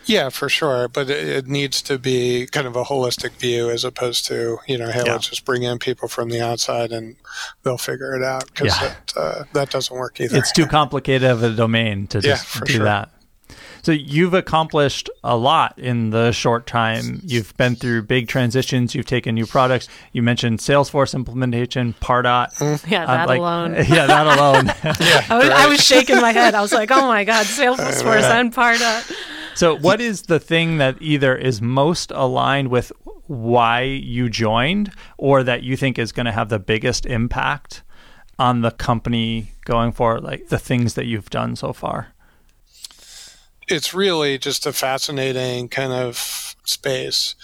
Yeah, 0.07 0.29
for 0.29 0.49
sure. 0.49 0.88
But 0.88 1.11
it, 1.11 1.47
needs 1.47 1.83
to 1.83 1.99
be 1.99 2.47
kind 2.47 2.67
of 2.67 2.77
a 2.77 2.85
holistic 2.85 3.33
view 3.33 3.71
as 3.71 3.85
opposed 3.85 4.27
to, 4.27 4.59
you 4.67 4.79
know, 4.79 4.91
hey, 4.91 5.03
yeah. 5.05 5.12
let's 5.12 5.29
just 5.29 5.45
bring 5.45 5.62
in 5.62 5.79
people 5.79 6.09
from 6.09 6.31
the 6.31 6.41
outside 6.41 6.93
and 6.93 7.17
they'll 7.62 7.79
figure 7.79 8.15
it 8.15 8.23
out 8.23 8.47
because 8.47 8.81
yeah. 8.81 8.88
that, 8.88 9.12
uh, 9.17 9.45
that 9.53 9.71
doesn't 9.71 9.97
work 9.97 10.21
either. 10.21 10.37
It's 10.37 10.53
too 10.53 10.67
complicated 10.67 11.29
of 11.29 11.43
a 11.43 11.51
domain 11.51 12.07
to 12.09 12.21
just 12.21 12.55
yeah, 12.55 12.61
do 12.65 12.73
sure. 12.73 12.85
that. 12.85 13.11
So 13.83 13.91
you've 13.91 14.33
accomplished 14.33 15.11
a 15.25 15.37
lot 15.37 15.77
in 15.77 16.11
the 16.11 16.31
short 16.31 16.69
time. 16.69 17.21
You've 17.25 17.57
been 17.57 17.75
through 17.75 18.03
big 18.03 18.29
transitions. 18.29 18.95
You've 18.95 19.07
taken 19.07 19.35
new 19.35 19.47
products. 19.47 19.88
You 20.12 20.23
mentioned 20.23 20.61
Salesforce 20.61 21.15
implementation, 21.15 21.95
Pardot. 21.95 22.55
Mm. 22.59 22.88
Yeah, 22.88 23.07
that 23.07 23.25
uh, 23.25 23.27
like, 23.27 23.41
alone. 23.41 23.75
Yeah, 23.88 24.07
that 24.07 24.27
alone. 24.27 24.67
yeah, 25.01 25.27
I, 25.29 25.37
was, 25.37 25.49
I, 25.49 25.67
was, 25.67 25.85
shaking 25.85 26.21
my 26.21 26.31
head. 26.31 26.55
I 26.55 26.61
was 26.61 26.73
like, 26.73 26.93
oh 26.93 27.09
my 27.09 27.25
God, 27.25 27.45
Salesforce 27.47 28.23
and 28.23 28.55
Pardot. 28.55 29.12
So, 29.55 29.77
what 29.77 30.01
is 30.01 30.23
the 30.23 30.41
thing 30.41 30.79
that 30.79 30.97
either 31.01 31.37
is 31.37 31.61
most 31.61 32.11
aligned 32.11 32.69
with 32.69 32.93
why 33.27 33.83
you 33.83 34.29
joined 34.29 34.93
or 35.19 35.43
that 35.43 35.62
you 35.62 35.77
think 35.77 35.99
is 35.99 36.12
going 36.12 36.27
to 36.27 36.33
have 36.33 36.49
the 36.49 36.59
biggest 36.59 37.07
impact 37.07 37.83
on 38.38 38.62
the 38.62 38.71
company 38.71 39.53
going 39.65 39.93
forward, 39.93 40.23
like 40.25 40.49
the 40.49 40.59
things 40.59 40.95
that 40.95 41.07
you've 41.07 41.31
done 41.31 41.55
so 41.55 41.73
far? 41.73 42.12
it's 43.69 43.95
really 43.95 44.38
just 44.38 44.67
a 44.67 44.73
fascinating 44.73 45.69
kind 45.69 45.93
of 45.93 46.52
space. 46.64 47.35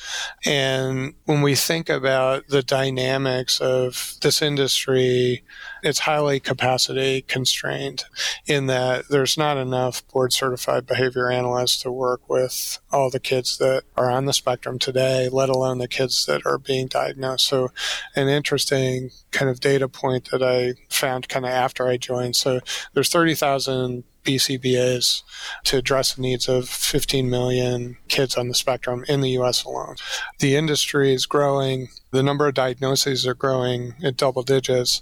And 0.44 1.14
when 1.24 1.42
we 1.42 1.54
think 1.54 1.88
about 1.88 2.48
the 2.48 2.62
dynamics 2.62 3.60
of 3.60 4.14
this 4.22 4.40
industry, 4.40 5.44
it's 5.82 6.00
highly 6.00 6.40
capacity 6.40 7.22
constrained 7.22 8.04
in 8.46 8.66
that 8.66 9.08
there's 9.08 9.36
not 9.36 9.56
enough 9.56 10.06
board 10.08 10.32
certified 10.32 10.86
behavior 10.86 11.30
analysts 11.30 11.80
to 11.82 11.92
work 11.92 12.28
with 12.28 12.78
all 12.92 13.10
the 13.10 13.20
kids 13.20 13.58
that 13.58 13.84
are 13.96 14.10
on 14.10 14.26
the 14.26 14.32
spectrum 14.32 14.78
today, 14.78 15.28
let 15.28 15.48
alone 15.48 15.78
the 15.78 15.88
kids 15.88 16.26
that 16.26 16.44
are 16.46 16.58
being 16.58 16.86
diagnosed. 16.86 17.46
So, 17.46 17.70
an 18.16 18.28
interesting 18.28 19.10
kind 19.30 19.50
of 19.50 19.60
data 19.60 19.88
point 19.88 20.30
that 20.30 20.42
I 20.42 20.74
found 20.92 21.28
kind 21.28 21.44
of 21.44 21.50
after 21.50 21.86
I 21.86 21.96
joined. 21.96 22.36
So, 22.36 22.60
there's 22.94 23.10
30,000 23.10 24.04
BCBAs 24.28 25.22
to 25.64 25.78
address 25.78 26.14
the 26.14 26.20
needs 26.20 26.48
of 26.48 26.68
15 26.68 27.30
million 27.30 27.96
kids 28.08 28.36
on 28.36 28.48
the 28.48 28.54
spectrum 28.54 29.02
in 29.08 29.22
the 29.22 29.30
US 29.30 29.64
alone. 29.64 29.96
The 30.38 30.54
industry 30.54 31.14
is 31.14 31.24
growing. 31.24 31.88
The 32.10 32.22
number 32.22 32.46
of 32.46 32.52
diagnoses 32.52 33.26
are 33.26 33.34
growing 33.34 33.94
at 34.04 34.18
double 34.18 34.42
digits, 34.42 35.00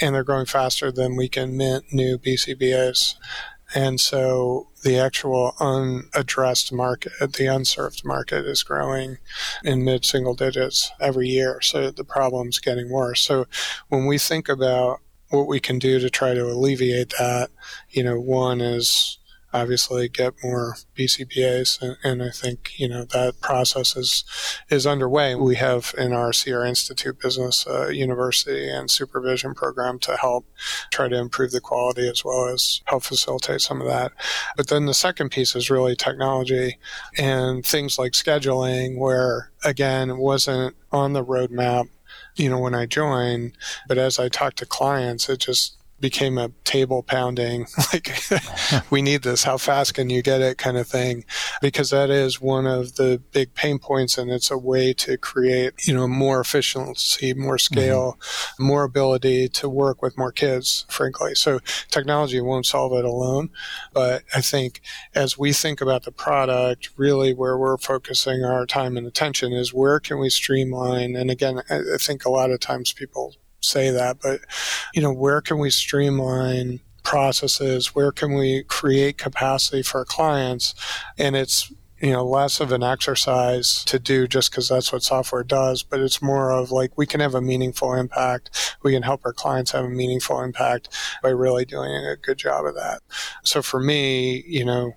and 0.00 0.14
they're 0.14 0.24
growing 0.24 0.46
faster 0.46 0.90
than 0.90 1.14
we 1.14 1.28
can 1.28 1.56
mint 1.56 1.92
new 1.92 2.18
BCBAs. 2.18 3.14
And 3.76 4.00
so 4.00 4.68
the 4.82 4.98
actual 4.98 5.54
unaddressed 5.60 6.72
market, 6.72 7.12
the 7.32 7.46
unserved 7.46 8.04
market 8.04 8.44
is 8.44 8.64
growing 8.64 9.18
in 9.62 9.84
mid 9.84 10.04
single 10.04 10.34
digits 10.34 10.90
every 11.00 11.28
year. 11.28 11.60
So 11.60 11.90
the 11.90 12.04
problem's 12.04 12.58
getting 12.58 12.90
worse. 12.90 13.20
So 13.20 13.46
when 13.88 14.06
we 14.06 14.18
think 14.18 14.48
about 14.48 15.00
what 15.30 15.46
we 15.46 15.60
can 15.60 15.78
do 15.78 15.98
to 15.98 16.10
try 16.10 16.34
to 16.34 16.46
alleviate 16.46 17.14
that, 17.18 17.50
you 17.90 18.02
know, 18.02 18.20
one 18.20 18.60
is 18.60 19.18
obviously 19.54 20.08
get 20.08 20.34
more 20.42 20.76
BCBAs, 20.96 21.80
and, 21.80 21.96
and, 22.02 22.22
I 22.22 22.30
think 22.30 22.72
you 22.76 22.88
know 22.88 23.04
that 23.04 23.40
process 23.40 23.96
is 23.96 24.24
is 24.68 24.86
underway. 24.86 25.36
We 25.36 25.54
have 25.54 25.94
in 25.96 26.12
our 26.12 26.32
CR 26.32 26.64
Institute 26.64 27.20
business 27.20 27.66
uh, 27.66 27.88
university 27.88 28.68
and 28.68 28.90
supervision 28.90 29.54
program 29.54 30.00
to 30.00 30.16
help 30.16 30.46
try 30.90 31.08
to 31.08 31.16
improve 31.16 31.52
the 31.52 31.60
quality 31.60 32.08
as 32.08 32.24
well 32.24 32.48
as 32.48 32.82
help 32.86 33.04
facilitate 33.04 33.60
some 33.60 33.80
of 33.80 33.86
that. 33.86 34.12
But 34.56 34.68
then 34.68 34.86
the 34.86 34.94
second 34.94 35.30
piece 35.30 35.54
is 35.54 35.70
really 35.70 35.94
technology 35.94 36.78
and 37.16 37.64
things 37.64 37.98
like 37.98 38.12
scheduling, 38.12 38.98
where 38.98 39.52
again 39.64 40.18
wasn't 40.18 40.74
on 40.90 41.12
the 41.12 41.24
roadmap 41.24 41.88
you 42.36 42.48
know, 42.48 42.58
when 42.58 42.74
I 42.74 42.86
joined. 42.86 43.52
But 43.88 43.98
as 43.98 44.18
I 44.18 44.28
talk 44.28 44.54
to 44.56 44.66
clients, 44.66 45.28
it 45.28 45.38
just 45.38 45.76
became 46.04 46.36
a 46.36 46.50
table 46.64 47.02
pounding, 47.02 47.66
like, 47.94 48.12
we 48.90 49.00
need 49.00 49.22
this. 49.22 49.42
How 49.42 49.56
fast 49.56 49.94
can 49.94 50.10
you 50.10 50.20
get 50.20 50.42
it 50.42 50.58
kind 50.58 50.76
of 50.76 50.86
thing? 50.86 51.24
Because 51.62 51.88
that 51.88 52.10
is 52.10 52.42
one 52.42 52.66
of 52.66 52.96
the 52.96 53.22
big 53.32 53.54
pain 53.54 53.78
points. 53.78 54.18
And 54.18 54.30
it's 54.30 54.50
a 54.50 54.58
way 54.58 54.92
to 54.92 55.16
create, 55.16 55.72
you 55.88 55.94
know, 55.94 56.06
more 56.06 56.40
efficiency, 56.40 57.32
more 57.32 57.56
scale, 57.56 58.18
mm-hmm. 58.18 58.66
more 58.66 58.84
ability 58.84 59.48
to 59.48 59.66
work 59.66 60.02
with 60.02 60.18
more 60.18 60.30
kids, 60.30 60.84
frankly. 60.90 61.34
So 61.34 61.60
technology 61.88 62.38
won't 62.38 62.66
solve 62.66 62.92
it 62.92 63.06
alone. 63.06 63.48
But 63.94 64.24
I 64.34 64.42
think 64.42 64.82
as 65.14 65.38
we 65.38 65.54
think 65.54 65.80
about 65.80 66.02
the 66.02 66.12
product, 66.12 66.90
really 66.98 67.32
where 67.32 67.56
we're 67.56 67.78
focusing 67.78 68.44
our 68.44 68.66
time 68.66 68.98
and 68.98 69.06
attention 69.06 69.54
is 69.54 69.72
where 69.72 70.00
can 70.00 70.18
we 70.18 70.28
streamline? 70.28 71.16
And 71.16 71.30
again, 71.30 71.62
I 71.70 71.96
think 71.98 72.26
a 72.26 72.30
lot 72.30 72.50
of 72.50 72.60
times 72.60 72.92
people 72.92 73.36
say 73.64 73.90
that, 73.90 74.18
but 74.22 74.40
you 74.94 75.02
know, 75.02 75.12
where 75.12 75.40
can 75.40 75.58
we 75.58 75.70
streamline 75.70 76.80
processes? 77.04 77.94
Where 77.94 78.12
can 78.12 78.34
we 78.34 78.64
create 78.64 79.18
capacity 79.18 79.82
for 79.82 80.04
clients? 80.04 80.74
And 81.18 81.36
it's 81.36 81.72
you 82.00 82.10
know 82.12 82.26
less 82.26 82.60
of 82.60 82.72
an 82.72 82.82
exercise 82.82 83.84
to 83.84 83.98
do 83.98 84.28
just 84.28 84.50
because 84.50 84.68
that's 84.68 84.92
what 84.92 85.02
software 85.02 85.44
does 85.44 85.82
but 85.82 86.00
it's 86.00 86.20
more 86.20 86.50
of 86.52 86.70
like 86.70 86.96
we 86.98 87.06
can 87.06 87.20
have 87.20 87.34
a 87.34 87.40
meaningful 87.40 87.94
impact 87.94 88.76
we 88.82 88.92
can 88.92 89.02
help 89.02 89.22
our 89.24 89.32
clients 89.32 89.72
have 89.72 89.84
a 89.86 89.90
meaningful 89.90 90.42
impact 90.42 90.90
by 91.22 91.30
really 91.30 91.64
doing 91.64 91.90
a 91.94 92.16
good 92.16 92.38
job 92.38 92.66
of 92.66 92.74
that 92.74 93.00
so 93.44 93.62
for 93.62 93.80
me 93.80 94.44
you 94.46 94.64
know 94.64 94.92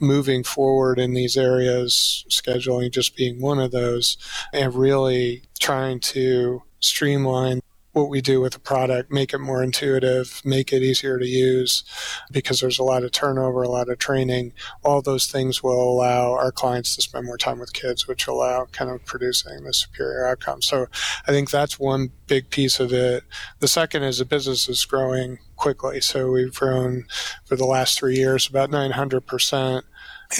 moving 0.00 0.44
forward 0.44 0.98
in 0.98 1.14
these 1.14 1.36
areas 1.36 2.24
scheduling 2.28 2.92
just 2.92 3.16
being 3.16 3.40
one 3.40 3.58
of 3.60 3.72
those 3.72 4.16
and 4.52 4.74
really 4.74 5.42
trying 5.60 6.00
to 6.00 6.62
streamline 6.80 7.60
what 7.92 8.08
we 8.08 8.20
do 8.20 8.40
with 8.40 8.54
the 8.54 8.58
product, 8.58 9.12
make 9.12 9.34
it 9.34 9.38
more 9.38 9.62
intuitive, 9.62 10.40
make 10.44 10.72
it 10.72 10.82
easier 10.82 11.18
to 11.18 11.26
use 11.26 11.84
because 12.30 12.60
there's 12.60 12.78
a 12.78 12.84
lot 12.84 13.04
of 13.04 13.12
turnover, 13.12 13.62
a 13.62 13.68
lot 13.68 13.90
of 13.90 13.98
training. 13.98 14.52
All 14.82 15.02
those 15.02 15.26
things 15.26 15.62
will 15.62 15.82
allow 15.82 16.32
our 16.32 16.50
clients 16.52 16.96
to 16.96 17.02
spend 17.02 17.26
more 17.26 17.36
time 17.36 17.58
with 17.58 17.74
kids, 17.74 18.08
which 18.08 18.26
will 18.26 18.36
allow 18.36 18.64
kind 18.72 18.90
of 18.90 19.04
producing 19.04 19.64
the 19.64 19.74
superior 19.74 20.26
outcome. 20.26 20.62
So 20.62 20.86
I 21.26 21.32
think 21.32 21.50
that's 21.50 21.78
one 21.78 22.10
big 22.26 22.48
piece 22.48 22.80
of 22.80 22.92
it. 22.92 23.24
The 23.60 23.68
second 23.68 24.04
is 24.04 24.18
the 24.18 24.24
business 24.24 24.68
is 24.68 24.84
growing 24.86 25.38
quickly. 25.56 26.00
So 26.00 26.30
we've 26.30 26.54
grown 26.54 27.04
for 27.44 27.56
the 27.56 27.66
last 27.66 27.98
three 27.98 28.16
years 28.16 28.48
about 28.48 28.70
900%. 28.70 29.82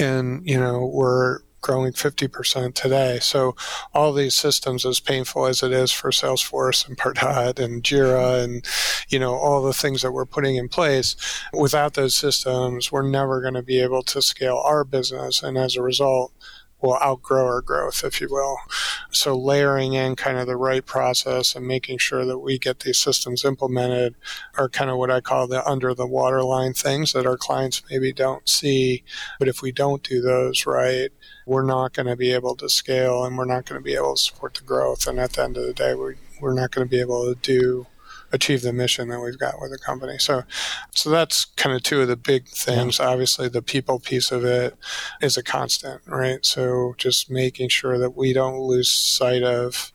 And, 0.01 0.49
you 0.49 0.59
know, 0.59 0.87
we're 0.87 1.41
growing 1.63 1.93
50% 1.93 2.75
today. 2.75 3.19
So 3.21 3.57
all 3.95 4.13
these 4.13 4.35
systems, 4.35 4.85
as 4.85 5.01
painful 5.01 5.47
as 5.47 5.63
it 5.63 5.73
is 5.73 5.91
for 5.91 6.11
Salesforce 6.11 6.87
and 6.87 6.99
Pardot 6.99 7.59
and 7.59 7.83
Jira 7.83 8.45
and, 8.45 8.67
you 9.09 9.19
know, 9.19 9.35
all 9.35 9.63
the 9.63 9.73
things 9.73 10.03
that 10.03 10.13
we're 10.13 10.27
putting 10.27 10.57
in 10.57 10.69
place, 10.69 11.17
without 11.55 11.95
those 11.95 12.15
systems, 12.15 12.93
we're 12.93 13.09
never 13.09 13.41
going 13.41 13.55
to 13.55 13.63
be 13.63 13.81
able 13.81 14.03
to 14.03 14.21
scale 14.21 14.61
our 14.65 14.85
business. 14.85 15.43
And 15.43 15.57
as 15.57 15.77
a 15.77 15.83
result, 15.83 16.33
will 16.83 16.99
outgrow 17.03 17.47
our 17.47 17.61
growth, 17.61 18.03
if 18.05 18.21
you 18.21 18.29
will. 18.31 18.59
So 19.11 19.37
layering 19.37 19.95
in 19.95 20.17
kind 20.17 20.39
of 20.39 20.47
the 20.47 20.57
right 20.57 20.85
process 20.85 21.55
and 21.55 21.67
making 21.67 21.99
sure 21.99 22.25
that 22.25 22.39
we 22.39 22.59
get 22.59 22.81
these 22.81 22.99
systems 22.99 23.45
implemented 23.45 24.15
are 24.59 24.69
kind 24.69 24.91
of 24.91 24.99
what 24.99 25.11
I 25.11 25.21
call 25.21 25.47
the 25.47 25.67
under 25.67 25.95
the 25.95 26.07
waterline 26.07 26.75
things 26.75 27.13
that 27.13 27.27
our 27.27 27.37
clients 27.37 27.83
maybe 27.91 28.13
don't 28.13 28.49
see. 28.49 29.05
But 29.39 29.49
if 29.49 29.63
we 29.63 29.73
don't 29.73 30.03
do 30.03 30.21
those 30.21 30.67
right, 30.67 31.11
we're 31.47 31.65
not 31.65 31.93
going 31.93 32.07
to 32.07 32.17
be 32.17 32.33
able 32.33 32.57
to 32.57 32.69
scale 32.69 33.25
and 33.25 33.39
we're 33.39 33.45
not 33.45 33.67
going 33.67 33.81
to 33.81 33.85
be 33.85 33.95
able 33.95 34.17
to 34.17 34.23
support 34.23 34.55
the 34.55 34.65
growth. 34.65 35.07
And 35.07 35.19
at 35.19 35.35
the 35.35 35.45
end 35.45 35.57
of 35.57 35.67
the 35.67 35.73
day, 35.73 35.95
we, 35.95 36.15
we're 36.41 36.55
not 36.55 36.73
going 36.73 36.87
to 36.87 36.91
be 36.91 37.01
able 37.01 37.33
to 37.33 37.41
do 37.41 37.87
achieve 38.33 38.63
the 38.63 38.73
mission 38.73 39.09
that 39.09 39.21
we've 39.21 39.39
got 39.39 39.61
with 39.61 39.71
the 39.71 39.79
company. 39.79 40.19
So, 40.19 40.43
so 40.91 41.11
that's 41.11 41.45
kind 41.45 41.75
of 41.77 41.83
two 41.83 42.01
of 42.01 42.09
the 42.09 42.17
big 42.17 42.49
things. 42.49 42.99
Yeah. 42.99 43.09
Obviously, 43.09 43.49
the 43.49 43.63
people 43.63 44.01
piece 44.01 44.33
of 44.33 44.45
it 44.45 44.77
is 45.21 45.37
a 45.37 45.43
constant, 45.43 46.03
right? 46.07 46.45
So, 46.45 46.95
just 46.99 47.31
making 47.31 47.69
sure 47.69 47.99
that 47.99 48.17
we 48.17 48.33
don't 48.33 48.59
lose 48.59 48.91
sight 48.91 49.43
of 49.43 49.93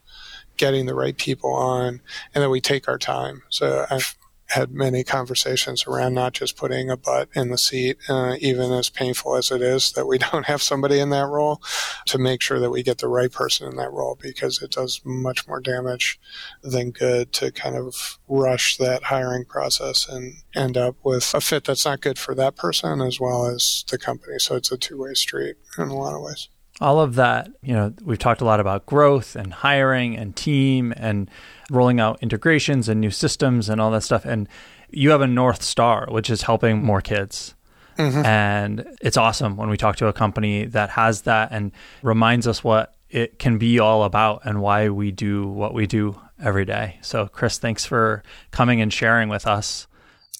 getting 0.56 0.86
the 0.86 0.94
right 0.94 1.16
people 1.16 1.52
on 1.52 2.00
and 2.34 2.42
that 2.42 2.50
we 2.50 2.60
take 2.60 2.88
our 2.88 2.98
time. 2.98 3.42
So, 3.48 3.86
I've 3.90 4.16
had 4.50 4.70
many 4.70 5.04
conversations 5.04 5.86
around 5.86 6.14
not 6.14 6.32
just 6.32 6.56
putting 6.56 6.90
a 6.90 6.96
butt 6.96 7.28
in 7.34 7.50
the 7.50 7.58
seat, 7.58 7.98
uh, 8.08 8.34
even 8.40 8.72
as 8.72 8.88
painful 8.88 9.36
as 9.36 9.50
it 9.50 9.60
is 9.60 9.92
that 9.92 10.06
we 10.06 10.18
don't 10.32 10.46
have 10.46 10.62
somebody 10.62 10.98
in 10.98 11.10
that 11.10 11.26
role, 11.26 11.62
to 12.06 12.18
make 12.18 12.40
sure 12.40 12.58
that 12.58 12.70
we 12.70 12.82
get 12.82 12.98
the 12.98 13.08
right 13.08 13.30
person 13.30 13.68
in 13.68 13.76
that 13.76 13.92
role 13.92 14.18
because 14.20 14.62
it 14.62 14.70
does 14.70 15.00
much 15.04 15.46
more 15.46 15.60
damage 15.60 16.18
than 16.62 16.90
good 16.90 17.32
to 17.32 17.52
kind 17.52 17.76
of 17.76 18.18
rush 18.28 18.76
that 18.78 19.04
hiring 19.04 19.44
process 19.44 20.08
and 20.08 20.36
end 20.54 20.76
up 20.76 20.96
with 21.02 21.34
a 21.34 21.40
fit 21.40 21.64
that's 21.64 21.84
not 21.84 22.00
good 22.00 22.18
for 22.18 22.34
that 22.34 22.56
person 22.56 23.00
as 23.00 23.20
well 23.20 23.46
as 23.46 23.84
the 23.90 23.98
company. 23.98 24.38
So 24.38 24.56
it's 24.56 24.72
a 24.72 24.78
two 24.78 24.98
way 24.98 25.14
street 25.14 25.56
in 25.76 25.88
a 25.88 25.96
lot 25.96 26.14
of 26.14 26.22
ways 26.22 26.48
all 26.80 27.00
of 27.00 27.16
that, 27.16 27.48
you 27.62 27.74
know, 27.74 27.92
we've 28.02 28.18
talked 28.18 28.40
a 28.40 28.44
lot 28.44 28.60
about 28.60 28.86
growth 28.86 29.34
and 29.34 29.52
hiring 29.52 30.16
and 30.16 30.36
team 30.36 30.92
and 30.96 31.30
rolling 31.70 32.00
out 32.00 32.22
integrations 32.22 32.88
and 32.88 33.00
new 33.00 33.10
systems 33.10 33.68
and 33.68 33.80
all 33.80 33.90
that 33.90 34.02
stuff. 34.02 34.24
And 34.24 34.48
you 34.90 35.10
have 35.10 35.20
a 35.20 35.26
North 35.26 35.62
Star, 35.62 36.06
which 36.10 36.30
is 36.30 36.42
helping 36.42 36.82
more 36.82 37.00
kids. 37.00 37.54
Mm-hmm. 37.98 38.24
And 38.24 38.96
it's 39.00 39.16
awesome 39.16 39.56
when 39.56 39.68
we 39.68 39.76
talk 39.76 39.96
to 39.96 40.06
a 40.06 40.12
company 40.12 40.66
that 40.66 40.90
has 40.90 41.22
that 41.22 41.48
and 41.50 41.72
reminds 42.02 42.46
us 42.46 42.62
what 42.62 42.94
it 43.10 43.38
can 43.38 43.58
be 43.58 43.80
all 43.80 44.04
about 44.04 44.42
and 44.44 44.60
why 44.60 44.88
we 44.88 45.10
do 45.10 45.48
what 45.48 45.74
we 45.74 45.86
do 45.86 46.20
every 46.40 46.64
day. 46.64 46.98
So, 47.02 47.26
Chris, 47.26 47.58
thanks 47.58 47.84
for 47.84 48.22
coming 48.52 48.80
and 48.80 48.92
sharing 48.92 49.28
with 49.28 49.46
us. 49.46 49.88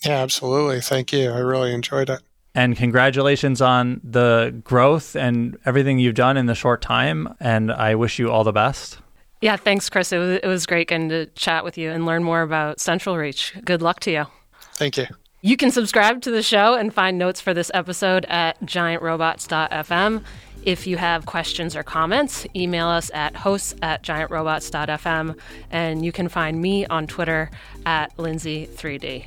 Yeah, 0.05 0.19
absolutely. 0.19 0.81
Thank 0.81 1.13
you. 1.13 1.31
I 1.31 1.39
really 1.39 1.73
enjoyed 1.73 2.11
it. 2.11 2.21
And 2.59 2.77
congratulations 2.77 3.63
on 3.63 4.01
the 4.03 4.53
growth 4.65 5.15
and 5.15 5.57
everything 5.65 6.01
you've 6.01 6.17
done 6.17 6.37
in 6.37 6.47
the 6.47 6.57
short 6.57 6.83
time. 6.83 7.33
And 7.39 7.71
I 7.71 7.95
wish 7.95 8.19
you 8.19 8.33
all 8.33 8.43
the 8.43 8.53
best. 8.53 8.99
Yeah, 9.41 9.55
thanks, 9.55 9.89
Chris. 9.89 10.11
It 10.11 10.19
was, 10.19 10.41
it 10.43 10.47
was 10.49 10.67
great 10.67 10.89
getting 10.89 11.09
to 11.11 11.27
chat 11.37 11.63
with 11.63 11.79
you 11.79 11.93
and 11.93 12.05
learn 12.05 12.25
more 12.25 12.43
about 12.43 12.79
CentralReach. 12.79 13.65
Good 13.65 13.81
luck 13.81 14.01
to 14.01 14.11
you. 14.11 14.25
Thank 14.73 14.97
you. 14.97 15.07
You 15.41 15.57
can 15.57 15.71
subscribe 15.71 16.21
to 16.23 16.33
the 16.33 16.43
show 16.43 16.75
and 16.75 16.93
find 16.93 17.17
notes 17.17 17.41
for 17.41 17.55
this 17.55 17.71
episode 17.75 18.25
at 18.25 18.61
giantrobots.fm. 18.63 20.25
If 20.65 20.85
you 20.85 20.97
have 20.97 21.27
questions 21.27 21.77
or 21.77 21.85
comments, 21.85 22.45
email 22.57 22.89
us 22.89 23.09
at 23.15 23.37
hosts 23.37 23.77
at 23.83 24.03
giantrobots.fm. 24.03 25.39
And 25.71 26.05
you 26.05 26.11
can 26.11 26.29
find 26.29 26.61
me 26.61 26.87
on 26.87 27.07
Twitter 27.07 27.53
at 27.87 28.17
Lindsay3D. 28.17 29.27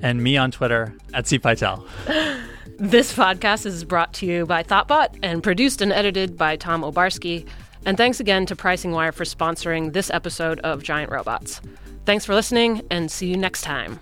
and 0.00 0.22
me 0.22 0.36
on 0.36 0.52
Twitter 0.52 0.94
at 1.12 1.24
cpytel. 1.24 1.84
This 2.80 3.12
podcast 3.12 3.66
is 3.66 3.82
brought 3.82 4.12
to 4.14 4.26
you 4.26 4.46
by 4.46 4.62
Thoughtbot 4.62 5.18
and 5.20 5.42
produced 5.42 5.82
and 5.82 5.92
edited 5.92 6.36
by 6.36 6.54
Tom 6.54 6.82
Obarski. 6.82 7.44
And 7.84 7.96
thanks 7.96 8.20
again 8.20 8.46
to 8.46 8.54
Pricing 8.54 8.94
I/O 8.94 9.10
for 9.10 9.24
sponsoring 9.24 9.92
this 9.92 10.10
episode 10.10 10.60
of 10.60 10.84
Giant 10.84 11.10
Robots. 11.10 11.60
Thanks 12.04 12.24
for 12.24 12.36
listening, 12.36 12.82
and 12.88 13.10
see 13.10 13.26
you 13.26 13.36
next 13.36 13.62
time. 13.62 13.98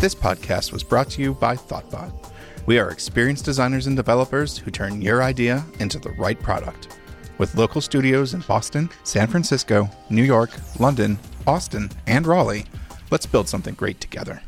This 0.00 0.14
podcast 0.14 0.72
was 0.72 0.82
brought 0.82 1.10
to 1.10 1.20
you 1.20 1.34
by 1.34 1.56
Thoughtbot. 1.56 2.30
We 2.64 2.78
are 2.78 2.88
experienced 2.88 3.44
designers 3.44 3.86
and 3.86 3.96
developers 3.96 4.56
who 4.56 4.70
turn 4.70 5.02
your 5.02 5.22
idea 5.22 5.62
into 5.78 5.98
the 5.98 6.12
right 6.12 6.40
product. 6.40 6.98
With 7.36 7.56
local 7.56 7.80
studios 7.80 8.32
in 8.32 8.40
Boston, 8.42 8.88
San 9.02 9.26
Francisco, 9.26 9.90
New 10.08 10.22
York, 10.22 10.50
London, 10.78 11.18
Austin, 11.46 11.90
and 12.06 12.26
Raleigh, 12.26 12.64
let's 13.10 13.26
build 13.26 13.48
something 13.48 13.74
great 13.74 14.00
together. 14.00 14.40